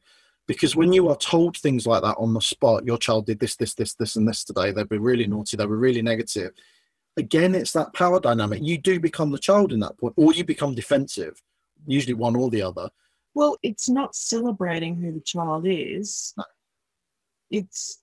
Because 0.47 0.75
when 0.75 0.91
you 0.91 1.07
are 1.07 1.15
told 1.15 1.57
things 1.57 1.87
like 1.87 2.01
that 2.01 2.17
on 2.17 2.33
the 2.33 2.41
spot, 2.41 2.85
your 2.85 2.97
child 2.97 3.27
did 3.27 3.39
this, 3.39 3.55
this, 3.55 3.75
this, 3.75 3.93
this, 3.93 4.17
and 4.17 4.27
this 4.27 4.43
today, 4.43 4.71
they've 4.71 4.89
been 4.89 5.01
really 5.01 5.25
naughty, 5.25 5.55
they 5.55 5.65
were 5.65 5.77
really 5.77 6.01
negative. 6.01 6.51
Again, 7.15 7.55
it's 7.55 7.71
that 7.73 7.93
power 7.93 8.19
dynamic. 8.19 8.61
You 8.61 8.77
do 8.77 8.99
become 8.99 9.31
the 9.31 9.37
child 9.37 9.71
in 9.71 9.79
that 9.79 9.97
point, 9.97 10.15
or 10.17 10.33
you 10.33 10.43
become 10.43 10.75
defensive, 10.75 11.41
usually 11.85 12.15
one 12.15 12.35
or 12.35 12.49
the 12.49 12.61
other. 12.61 12.89
Well, 13.35 13.57
it's 13.63 13.89
not 13.89 14.15
celebrating 14.15 14.95
who 14.95 15.11
the 15.11 15.21
child 15.21 15.65
is. 15.67 16.33
No 16.37 16.43
it's 17.53 18.01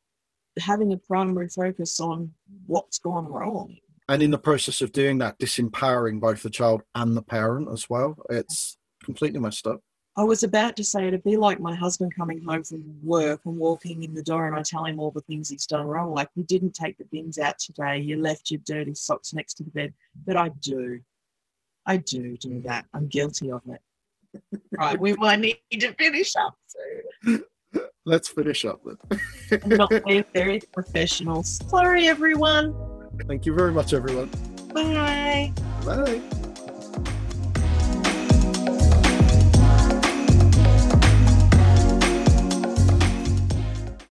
having 0.58 0.92
a 0.92 0.96
primary 0.96 1.48
focus 1.48 2.00
on 2.00 2.32
what's 2.66 2.98
gone 2.98 3.26
wrong. 3.26 3.76
And 4.08 4.22
in 4.22 4.30
the 4.30 4.38
process 4.38 4.80
of 4.80 4.92
doing 4.92 5.18
that, 5.18 5.38
disempowering 5.38 6.20
both 6.20 6.42
the 6.42 6.50
child 6.50 6.82
and 6.94 7.16
the 7.16 7.22
parent 7.22 7.68
as 7.70 7.90
well. 7.90 8.16
It's 8.30 8.78
completely 9.04 9.40
messed 9.40 9.66
up. 9.66 9.80
I 10.16 10.24
was 10.24 10.42
about 10.42 10.76
to 10.76 10.84
say 10.84 11.06
it'd 11.06 11.22
be 11.22 11.36
like 11.36 11.60
my 11.60 11.74
husband 11.74 12.14
coming 12.14 12.42
home 12.42 12.64
from 12.64 12.82
work 13.02 13.40
and 13.44 13.56
walking 13.56 14.02
in 14.02 14.14
the 14.14 14.22
door 14.22 14.46
and 14.46 14.56
I 14.56 14.62
tell 14.62 14.84
him 14.84 14.98
all 14.98 15.12
the 15.12 15.20
things 15.22 15.48
he's 15.48 15.66
done 15.66 15.86
wrong. 15.86 16.12
Like 16.12 16.28
you 16.34 16.42
didn't 16.44 16.74
take 16.74 16.98
the 16.98 17.04
bins 17.04 17.38
out 17.38 17.58
today, 17.58 17.98
you 17.98 18.20
left 18.20 18.50
your 18.50 18.60
dirty 18.64 18.94
socks 18.94 19.32
next 19.32 19.54
to 19.54 19.64
the 19.64 19.70
bed. 19.70 19.94
But 20.26 20.36
I 20.36 20.48
do. 20.48 21.00
I 21.86 21.98
do 21.98 22.36
do 22.36 22.60
that. 22.62 22.86
I'm 22.92 23.06
guilty 23.06 23.50
of 23.50 23.62
it. 23.68 24.60
right, 24.72 25.00
we 25.00 25.14
might 25.14 25.40
need 25.40 25.58
to 25.72 25.92
finish 25.94 26.34
up 26.36 26.56
soon. 26.66 27.44
Let's 28.04 28.28
finish 28.28 28.64
up 28.64 28.80
then. 28.84 29.60
Not 29.76 29.92
very 30.32 30.60
professional. 30.72 31.42
Sorry, 31.42 32.08
everyone. 32.08 32.74
Thank 33.28 33.46
you 33.46 33.54
very 33.54 33.72
much, 33.72 33.92
everyone. 33.92 34.30
Bye. 34.72 35.52
Bye. 35.84 36.20